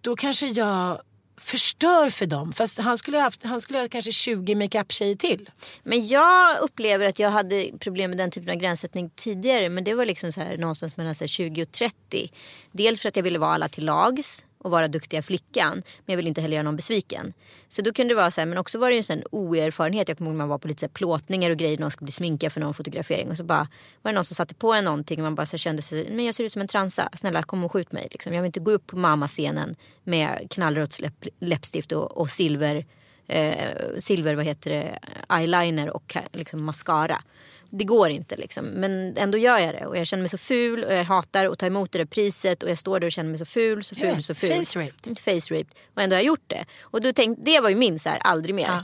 då 0.02 0.16
kanske 0.16 0.48
jag 0.48 1.02
förstör 1.38 2.10
för 2.10 2.26
dem. 2.26 2.54
Fast 2.54 2.78
han 2.78 2.98
skulle 2.98 3.18
ha, 3.18 3.24
haft, 3.24 3.44
han 3.44 3.62
skulle 3.62 3.80
ha 3.80 3.88
kanske 3.88 4.12
20 4.12 4.56
makeup-tjejer 4.56 5.16
till. 5.16 5.50
Men 5.84 6.08
jag 6.08 6.60
upplever 6.60 7.06
att 7.06 7.20
jag 7.20 7.30
hade 7.30 7.72
problem 7.80 8.12
med 8.12 8.18
den 8.18 8.32
typen 8.32 8.50
av 8.50 8.56
gränssättning 8.56 9.10
tidigare. 9.16 9.70
Men 9.70 9.84
det 9.84 9.94
var 9.94 10.06
liksom 10.06 10.32
så 10.32 10.42
här 10.42 10.58
någonstans 10.58 10.98
mellan 10.98 11.16
så 11.16 11.24
här 11.24 11.28
20 11.28 11.64
och 11.64 11.72
30. 11.72 12.32
Dels 12.72 13.02
för 13.02 13.10
att 13.10 13.16
jag 13.16 13.24
ville 13.24 13.40
vara 13.40 13.54
alla 13.54 13.70
till 13.70 13.86
lags 13.86 14.46
och 14.66 14.72
vara 14.72 14.88
duktiga 14.88 15.22
flickan. 15.22 15.74
Men 15.74 16.14
jag 16.14 16.18
vill 16.18 16.28
inte 16.28 16.42
heller 16.42 16.56
göra 16.56 16.64
någon 16.64 16.76
besviken. 16.76 17.34
Så 17.68 17.82
då 17.82 17.94
kunde 17.94 18.14
det 18.14 18.16
vara 18.16 18.32
så 18.32 18.42
här, 18.42 18.46
men 18.46 18.58
också 18.58 18.80
var 18.80 18.90
det 18.90 18.94
ju 18.94 18.98
en 18.98 19.04
sån 19.04 19.24
oerfarenhet. 19.32 20.08
Jag 20.08 20.18
kommer 20.18 20.32
ihåg 20.32 20.36
när 20.36 20.44
man 20.44 20.50
var 20.50 20.58
på 20.58 20.68
lite 20.68 20.80
så 20.80 20.86
här 20.86 20.92
plåtningar 20.92 21.52
och 21.52 21.58
grejer. 21.58 21.78
Någon 21.78 21.92
skulle 21.92 22.06
bli 22.06 22.12
sminkad 22.12 22.52
för 22.52 22.62
någon 22.62 22.74
fotografering. 22.74 23.30
Och 23.30 23.38
så 23.38 23.44
bara 23.44 23.68
var 24.02 24.12
det 24.12 24.16
någon 24.16 24.26
som 24.26 24.36
satte 24.36 24.56
på 24.56 24.74
en 24.74 24.84
någonting. 24.84 25.20
Och 25.20 25.24
man 25.24 25.36
bara 25.36 25.46
så 25.46 25.58
kände 25.58 25.82
sig, 25.82 26.10
men 26.12 26.26
jag 26.26 26.36
ser 26.36 26.44
ut 26.44 26.52
som 26.52 26.62
en 26.62 26.68
transa. 26.68 27.10
Snälla 27.14 27.44
kom 27.44 27.64
och 27.64 27.72
skjut 27.72 27.92
mig. 27.92 28.08
Liksom. 28.12 28.34
Jag 28.34 28.42
vill 28.42 28.48
inte 28.48 28.60
gå 28.60 28.72
upp 28.72 28.88
på 28.88 28.98
mammascenen 28.98 29.76
med 30.04 30.48
knallrött 30.50 31.00
läpp, 31.00 31.26
läppstift 31.40 31.92
och, 31.92 32.18
och 32.18 32.30
silver, 32.30 32.86
eh, 33.28 33.70
silver 33.98 34.36
vad 34.36 34.46
heter 34.46 34.70
det, 34.70 35.00
eyeliner 35.36 35.90
och 35.90 36.18
liksom 36.32 36.64
mascara. 36.64 37.22
Det 37.70 37.84
går 37.84 38.10
inte 38.10 38.36
liksom. 38.36 38.66
Men 38.66 39.18
ändå 39.18 39.38
gör 39.38 39.58
jag 39.58 39.76
det. 39.76 39.86
Och 39.86 39.98
jag 39.98 40.08
känner 40.08 40.22
mig 40.24 40.30
så 40.30 40.38
ful 40.38 40.84
och 40.84 40.94
jag 40.94 41.04
hatar 41.04 41.46
att 41.46 41.60
ta 41.60 41.66
emot 41.66 41.92
det 41.92 41.98
där 41.98 42.06
priset. 42.06 42.64
Och 42.64 42.70
jag 42.70 42.78
står 42.78 43.00
där 43.00 43.08
och 43.08 43.12
känner 43.12 43.30
mig 43.30 43.40
så 43.40 43.46
ful, 43.46 43.84
så 43.84 43.96
ful, 43.96 44.08
Ja, 44.16 44.22
så 44.22 44.36
ful. 44.36 44.50
face 44.66 44.80
raped. 44.80 45.20
Face 45.20 45.54
raped. 45.56 45.76
Och 45.94 46.02
ändå 46.02 46.16
har 46.16 46.20
jag 46.20 46.28
gjort 46.28 46.44
det. 46.48 46.66
Och 46.82 47.02
då 47.02 47.14
tänkte, 47.14 47.44
det 47.46 47.60
var 47.60 47.70
ju 47.70 47.76
min 47.76 48.00
så 48.00 48.10
här, 48.10 48.18
aldrig 48.22 48.56
mer. 48.56 48.68
Ja. 48.68 48.84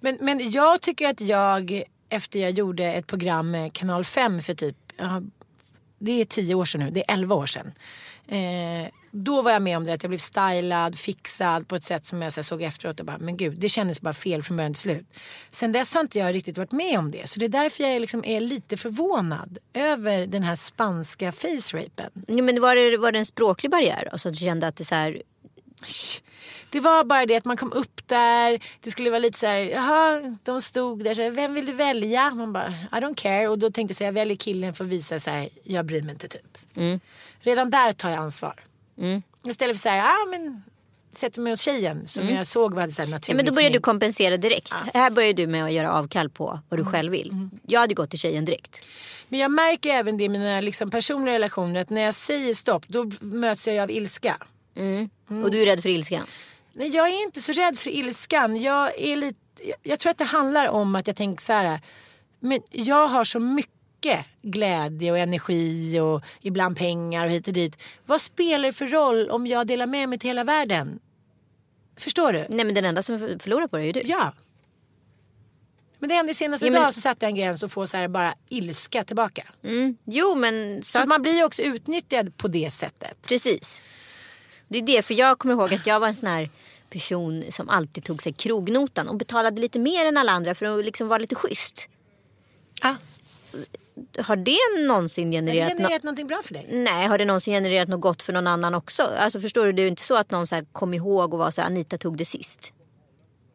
Men, 0.00 0.18
men 0.20 0.50
jag 0.50 0.80
tycker 0.80 1.08
att 1.08 1.20
jag, 1.20 1.82
efter 2.08 2.38
jag 2.40 2.50
gjorde 2.50 2.84
ett 2.84 3.06
program 3.06 3.50
med 3.50 3.72
Kanal 3.72 4.04
5 4.04 4.42
för 4.42 4.54
typ, 4.54 4.76
det 5.98 6.20
är 6.20 6.24
10 6.24 6.54
år 6.54 6.64
sedan 6.64 6.80
nu, 6.80 6.90
det 6.90 7.00
är 7.10 7.14
11 7.14 7.34
år 7.34 7.46
sedan. 7.46 7.72
Eh, 8.28 8.90
då 9.14 9.42
var 9.42 9.50
jag 9.50 9.62
med 9.62 9.76
om 9.76 9.84
det 9.84 9.92
att 9.92 10.02
jag 10.02 10.10
blev 10.10 10.18
stylad, 10.18 10.98
fixad 10.98 11.68
på 11.68 11.76
ett 11.76 11.84
sätt 11.84 12.06
som 12.06 12.22
jag 12.22 12.32
så 12.32 12.42
såg 12.42 12.62
efteråt 12.62 13.00
och 13.00 13.06
bara, 13.06 13.18
men 13.18 13.36
gud, 13.36 13.58
det 13.58 13.68
kändes 13.68 14.00
bara 14.00 14.12
fel 14.12 14.42
från 14.42 14.56
början 14.56 14.74
till 14.74 14.82
slut. 14.82 15.06
Sen 15.48 15.72
dess 15.72 15.94
har 15.94 16.00
inte 16.00 16.18
jag 16.18 16.34
riktigt 16.34 16.58
varit 16.58 16.72
med 16.72 16.98
om 16.98 17.10
det. 17.10 17.28
Så 17.28 17.38
det 17.40 17.44
är 17.44 17.48
därför 17.48 17.84
jag 17.84 18.00
liksom 18.00 18.24
är 18.24 18.40
lite 18.40 18.76
förvånad 18.76 19.58
över 19.74 20.26
den 20.26 20.42
här 20.42 20.56
spanska 20.56 21.32
face-rapen. 21.32 22.10
Jo, 22.28 22.44
men 22.44 22.60
var 22.60 22.76
det, 22.76 22.96
var 22.96 23.12
det 23.12 23.18
en 23.18 23.26
språklig 23.26 23.70
barriär 23.70 24.08
då? 24.12 24.18
Så 24.18 24.28
att 24.28 24.34
du 24.34 24.40
kände 24.40 24.66
att 24.66 24.76
det 24.76 24.84
så 24.84 24.94
här, 24.94 25.22
Det 26.70 26.80
var 26.80 27.04
bara 27.04 27.26
det 27.26 27.36
att 27.36 27.44
man 27.44 27.56
kom 27.56 27.72
upp 27.72 28.08
där, 28.08 28.62
det 28.80 28.90
skulle 28.90 29.10
vara 29.10 29.18
lite 29.18 29.38
så 29.38 29.46
här, 29.46 29.58
jaha, 29.58 30.36
de 30.42 30.62
stod 30.62 31.04
där, 31.04 31.14
så 31.14 31.22
här, 31.22 31.30
vem 31.30 31.54
vill 31.54 31.66
du 31.66 31.72
välja? 31.72 32.30
Man 32.34 32.52
bara, 32.52 32.68
I 32.68 32.94
don't 32.94 33.14
care. 33.14 33.48
Och 33.48 33.58
då 33.58 33.70
tänkte 33.70 33.92
jag 33.92 33.96
så 33.96 34.04
här, 34.04 34.08
jag 34.08 34.12
väljer 34.12 34.36
killen 34.36 34.72
för 34.72 34.84
att 34.84 34.90
visa 34.90 35.20
så 35.20 35.30
här, 35.30 35.48
jag 35.64 35.86
bryr 35.86 36.02
mig 36.02 36.12
inte 36.12 36.28
typ. 36.28 36.58
Redan 37.40 37.70
där 37.70 37.92
tar 37.92 38.10
jag 38.10 38.18
ansvar. 38.18 38.54
Istället 39.44 39.58
för 39.58 39.78
att 39.78 39.92
säga, 39.92 39.96
ja 39.96 40.26
men 40.30 40.62
sätter 41.14 41.40
mig 41.40 41.52
hos 41.52 41.60
tjejen 41.60 42.06
som 42.06 42.28
jag 42.28 42.46
såg 42.46 42.74
var 42.74 42.88
så 42.88 43.02
här 43.02 43.08
naturligt. 43.08 43.28
ja, 43.28 43.34
men 43.34 43.44
då 43.44 43.52
började 43.52 43.76
du 43.76 43.80
kompensera 43.80 44.36
direkt. 44.36 44.72
Här 44.94 45.10
började 45.10 45.42
du 45.42 45.46
med 45.46 45.64
att 45.64 45.72
göra 45.72 45.92
avkall 45.92 46.30
på 46.30 46.60
vad 46.68 46.80
du 46.80 46.84
själv 46.84 47.12
vill. 47.12 47.48
Jag 47.66 47.80
hade 47.80 47.94
gått 47.94 48.10
till 48.10 48.18
tjejen 48.18 48.44
direkt. 48.44 48.84
Men 49.28 49.40
jag 49.40 49.50
märker 49.50 49.90
även 49.90 50.16
det 50.16 50.24
i 50.24 50.28
mina 50.28 50.60
liksom, 50.60 50.90
personliga 50.90 51.34
relationer, 51.34 51.80
att 51.80 51.90
när 51.90 52.02
jag 52.02 52.14
säger 52.14 52.54
stopp 52.54 52.88
då 52.88 53.10
möts 53.20 53.66
jag 53.66 53.78
av 53.78 53.90
ilska. 53.90 54.36
Och 55.44 55.50
du 55.50 55.62
är 55.62 55.66
rädd 55.66 55.82
för 55.82 55.88
ilskan. 55.88 56.26
Nej, 56.72 56.88
jag 56.88 57.08
är 57.08 57.22
inte 57.22 57.40
så 57.40 57.52
rädd 57.52 57.78
för 57.78 57.90
ilskan. 57.90 58.62
Jag, 58.62 59.00
är 59.00 59.16
lite, 59.16 59.38
jag 59.82 59.98
tror 59.98 60.10
att 60.10 60.18
det 60.18 60.24
handlar 60.24 60.68
om 60.68 60.96
att 60.96 61.06
jag 61.06 61.16
tänker 61.16 61.44
så 61.44 61.52
här. 61.52 61.80
Men 62.40 62.60
jag 62.70 63.08
har 63.08 63.24
så 63.24 63.38
mycket 63.38 63.71
glädje 64.42 65.10
och 65.12 65.18
energi 65.18 66.00
och 66.00 66.22
ibland 66.40 66.76
pengar 66.76 67.26
och 67.26 67.32
hit 67.32 67.46
och 67.46 67.52
dit. 67.54 67.78
Vad 68.06 68.20
spelar 68.20 68.68
det 68.68 68.72
för 68.72 68.86
roll 68.86 69.30
om 69.30 69.46
jag 69.46 69.66
delar 69.66 69.86
med 69.86 70.08
mig 70.08 70.18
till 70.18 70.30
hela 70.30 70.44
världen? 70.44 71.00
Förstår 71.96 72.32
du? 72.32 72.46
Nej 72.48 72.64
men 72.64 72.74
den 72.74 72.84
enda 72.84 73.02
som 73.02 73.18
förlorar 73.18 73.66
på 73.66 73.76
det 73.76 73.82
är 73.82 73.86
ju 73.86 73.92
du. 73.92 74.02
Ja. 74.04 74.34
Men 75.98 76.08
det 76.08 76.14
hände 76.14 76.34
senast 76.34 76.64
Ja, 76.64 76.70
men- 76.70 76.80
idag 76.82 76.94
så 76.94 77.00
satte 77.00 77.24
jag 77.24 77.30
en 77.30 77.36
gräns 77.36 77.62
och 77.62 77.72
får 77.72 77.86
så 77.86 77.96
här 77.96 78.08
bara 78.08 78.34
ilska 78.48 79.04
tillbaka. 79.04 79.44
Mm. 79.64 79.96
Jo 80.04 80.34
men 80.34 80.82
Så 80.82 80.98
att 80.98 81.08
man 81.08 81.22
blir 81.22 81.36
ju 81.36 81.44
också 81.44 81.62
utnyttjad 81.62 82.36
på 82.36 82.48
det 82.48 82.70
sättet. 82.70 83.22
Precis. 83.22 83.82
Det 84.68 84.78
är 84.78 84.82
det, 84.82 85.02
för 85.02 85.14
jag 85.14 85.38
kommer 85.38 85.54
ihåg 85.54 85.74
att 85.74 85.86
jag 85.86 86.00
var 86.00 86.08
en 86.08 86.14
sån 86.14 86.28
här 86.28 86.50
person 86.90 87.44
som 87.50 87.68
alltid 87.68 88.04
tog 88.04 88.22
sig 88.22 88.32
krognotan 88.32 89.08
och 89.08 89.16
betalade 89.16 89.60
lite 89.60 89.78
mer 89.78 90.06
än 90.06 90.16
alla 90.16 90.32
andra 90.32 90.54
för 90.54 90.78
att 90.78 90.84
liksom 90.84 91.08
vara 91.08 91.18
lite 91.18 91.34
schysst. 91.34 91.88
Ah, 92.80 92.94
Har 94.18 94.36
det 94.36 94.86
någonsin 94.88 95.26
har 95.26 95.32
det 95.32 95.36
genererat, 95.36 95.72
genererat 95.72 96.02
någonting 96.02 96.26
bra 96.26 96.40
för 96.44 96.54
dig? 96.54 96.66
Nej, 96.70 97.06
har 97.06 97.18
det 97.18 97.24
någonsin 97.24 97.54
genererat 97.54 97.88
något 97.88 98.00
gott 98.00 98.22
för 98.22 98.32
någon 98.32 98.46
annan 98.46 98.74
också? 98.74 99.02
Alltså 99.02 99.40
förstår 99.40 99.66
du, 99.66 99.72
det 99.72 99.82
är 99.82 99.84
ju 99.84 99.88
inte 99.88 100.02
så 100.02 100.16
att 100.16 100.30
någon 100.30 100.46
så 100.46 100.54
här 100.54 100.66
kom 100.72 100.94
ihåg 100.94 101.32
och 101.32 101.38
var 101.38 101.50
så 101.50 101.60
här, 101.60 101.68
Anita 101.68 101.98
tog 101.98 102.16
det 102.16 102.24
sist. 102.24 102.72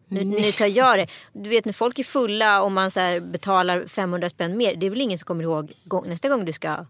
Nu, 0.08 0.24
nu 0.24 0.52
tar 0.52 0.66
jag 0.66 0.98
det. 0.98 1.08
Du 1.34 1.50
vet 1.50 1.66
när 1.66 1.74
folk 1.74 2.00
är 2.00 2.04
fulla 2.04 2.62
och 2.62 2.72
man 2.72 2.92
så 2.92 3.20
betalar 3.22 3.88
500 3.88 4.30
spänn 4.30 4.58
mer. 4.58 4.76
Det 4.76 4.86
är 4.86 4.90
väl 4.90 5.02
ingen 5.02 5.18
som 5.18 5.26
kommer 5.26 5.44
ihåg 5.44 5.74
gång, 5.86 6.10
nästa 6.10 6.30
gång 6.30 6.46
du 6.46 6.54
ska 6.54 6.86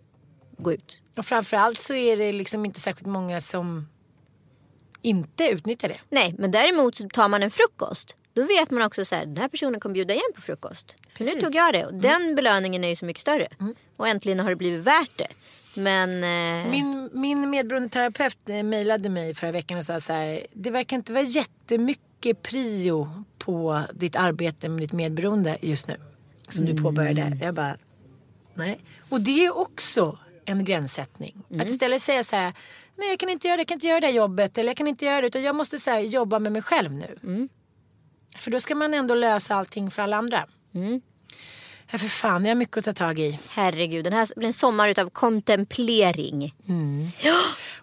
gå 0.58 0.74
ut. 0.74 1.01
Och 1.18 1.26
framförallt 1.26 1.80
så 1.80 1.93
är 1.93 2.18
det 2.18 2.34
liksom 2.34 2.66
inte 2.66 2.80
särskilt 2.80 3.08
många 3.08 3.41
som 3.41 3.88
inte 5.01 5.49
utnyttjar 5.49 5.89
det. 5.89 5.99
Nej, 6.10 6.36
men 6.38 6.51
däremot 6.51 6.95
så 6.95 7.10
tar 7.10 7.28
man 7.28 7.43
en 7.43 7.51
frukost. 7.51 8.16
Då 8.38 8.43
vet 8.43 8.71
man 8.71 8.81
också 8.81 9.05
så 9.05 9.15
här, 9.15 9.25
den 9.25 9.38
här 9.38 9.47
personen 9.47 9.79
kommer 9.79 9.93
bjuda 9.93 10.13
igen 10.13 10.31
på 10.35 10.41
frukost. 10.41 10.95
För 11.17 11.23
nu 11.23 11.31
tog 11.31 11.55
jag 11.55 11.73
det. 11.73 11.85
Och 11.85 11.93
den 11.93 12.35
belöningen 12.35 12.83
är 12.83 12.89
ju 12.89 12.95
så 12.95 13.05
mycket 13.05 13.21
större. 13.21 13.47
Och 13.95 14.07
äntligen 14.07 14.39
har 14.39 14.49
det 14.49 14.55
blivit 14.55 14.79
värt 14.79 15.11
det. 15.15 15.27
Men... 15.75 16.09
Eh, 16.23 16.71
Min, 16.71 17.09
min 17.13 17.49
medberoende 17.49 17.89
terapeut 17.89 18.49
eh, 18.49 18.63
mejlade 18.63 19.09
mig 19.09 19.33
förra 19.35 19.51
veckan 19.51 19.77
och 19.77 19.85
sa 19.85 19.99
så 19.99 20.13
här. 20.13 20.47
Det 20.53 20.71
verkar 20.71 20.95
inte 20.95 21.13
vara 21.13 21.23
jättemycket 21.23 22.41
prio 22.41 23.23
på 23.38 23.83
ditt 23.93 24.15
arbete 24.15 24.69
med 24.69 24.79
ditt 24.79 24.93
medberoende 24.93 25.57
just 25.61 25.88
nu. 25.88 25.97
Som 26.49 26.65
du 26.65 26.81
påbörjade. 26.81 27.38
Jag 27.41 27.53
bara, 27.53 27.77
nej. 28.53 28.79
Och 29.09 29.21
det 29.21 29.45
är 29.45 29.57
också 29.57 30.17
en 30.45 30.65
gränssättning. 30.65 31.43
Att 31.61 31.69
istället 31.69 32.01
säga 32.01 32.23
så 32.23 32.35
här. 32.35 32.53
Nej 32.95 33.09
jag 33.09 33.19
kan 33.19 33.29
inte 33.29 33.47
göra 33.47 33.57
det, 33.57 33.61
jag 33.61 33.67
kan 33.67 33.75
inte 33.75 33.88
göra 33.88 33.99
det 33.99 34.09
jobbet. 34.09 34.57
Eller 34.57 34.69
jag 34.69 34.77
kan 34.77 34.88
inte 34.88 35.05
göra 35.05 35.21
det 35.21 35.27
utan 35.27 35.43
jag 35.43 35.55
måste 35.55 35.79
så 35.79 35.91
här, 35.91 35.99
jobba 35.99 36.39
med 36.39 36.51
mig 36.51 36.61
själv 36.61 36.91
nu. 36.91 37.47
För 38.39 38.51
då 38.51 38.59
ska 38.59 38.75
man 38.75 38.93
ändå 38.93 39.15
lösa 39.15 39.55
allting 39.55 39.91
för 39.91 40.01
alla 40.01 40.17
andra. 40.17 40.45
Ja, 41.91 41.97
för 41.97 42.07
fan, 42.07 42.45
jag 42.45 42.49
har 42.49 42.55
mycket 42.55 42.77
att 42.77 42.85
ta 42.85 42.93
tag 42.93 43.19
i. 43.19 43.39
herregud, 43.49 44.03
den 44.03 44.13
här 44.13 44.27
blir 44.35 44.47
en 44.47 44.53
sommar 44.53 44.89
utav 44.89 45.09
kontemplering. 45.09 46.55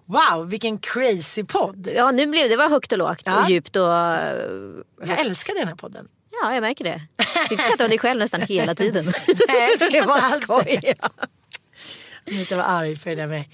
Wow, 0.05 0.49
vilken 0.51 0.79
crazy 0.79 1.45
podd. 1.45 1.89
Ja, 1.97 2.11
nu 2.11 2.27
blev 2.27 2.49
det 2.49 2.57
var 2.57 2.69
högt 2.71 2.93
och 2.93 2.99
lågt 2.99 3.23
Ja. 3.25 3.43
och 3.45 3.51
djupt 3.51 3.77
och... 3.77 3.83
Jag 3.83 5.19
älskar 5.27 5.55
den 5.55 5.69
här 5.69 5.75
podden. 5.75 6.09
Ja, 6.43 6.55
jag 6.55 6.61
märker 6.61 6.85
det. 6.85 7.03
Vi 7.51 7.57
pratar 7.57 7.85
om 7.85 7.89
dig 7.89 7.99
själv 7.99 8.19
nästan 8.21 8.41
hela 8.41 8.75
tiden. 8.75 9.05
Nej, 9.49 9.77
det 9.79 10.01
var 10.01 10.41
skoj. 10.41 10.95
inte 12.27 12.57
vara 12.57 12.67
arg 12.67 12.97
för 12.97 13.11
det 13.11 13.17
där 13.17 13.27
med 13.27 13.45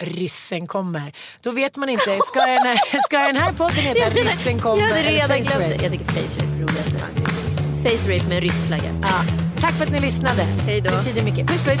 ryssen 0.00 0.66
kommer. 0.66 1.12
Då 1.42 1.50
vet 1.50 1.76
man 1.76 1.88
inte. 1.88 2.18
Ska 2.26 2.40
den 2.40 2.66
här, 2.66 3.00
ska 3.08 3.18
den 3.18 3.36
här 3.36 3.52
podden 3.52 3.76
heta 3.76 4.10
ryssen 4.10 4.58
kommer? 4.58 4.82
Jag 4.82 4.98
eller 4.98 5.10
redan 5.10 5.28
face 5.28 5.54
rape? 5.54 5.78
Jag 5.82 5.92
tycker 5.92 6.04
face 6.04 6.40
rape 6.40 6.52
är 6.56 6.62
roligast. 6.62 6.96
Face 7.82 8.14
rape 8.16 8.28
med 8.28 8.42
rysk 8.42 8.66
flagga. 8.66 9.00
Ja. 9.02 9.22
Tack 9.60 9.72
för 9.72 9.84
att 9.84 9.92
ni 9.92 10.00
lyssnade. 10.00 10.42
Hej 10.42 10.80
då. 10.80 10.90
Det 10.90 10.96
betyder 10.96 11.22
mycket. 11.24 11.46
Puss 11.46 11.62
puss. 11.62 11.80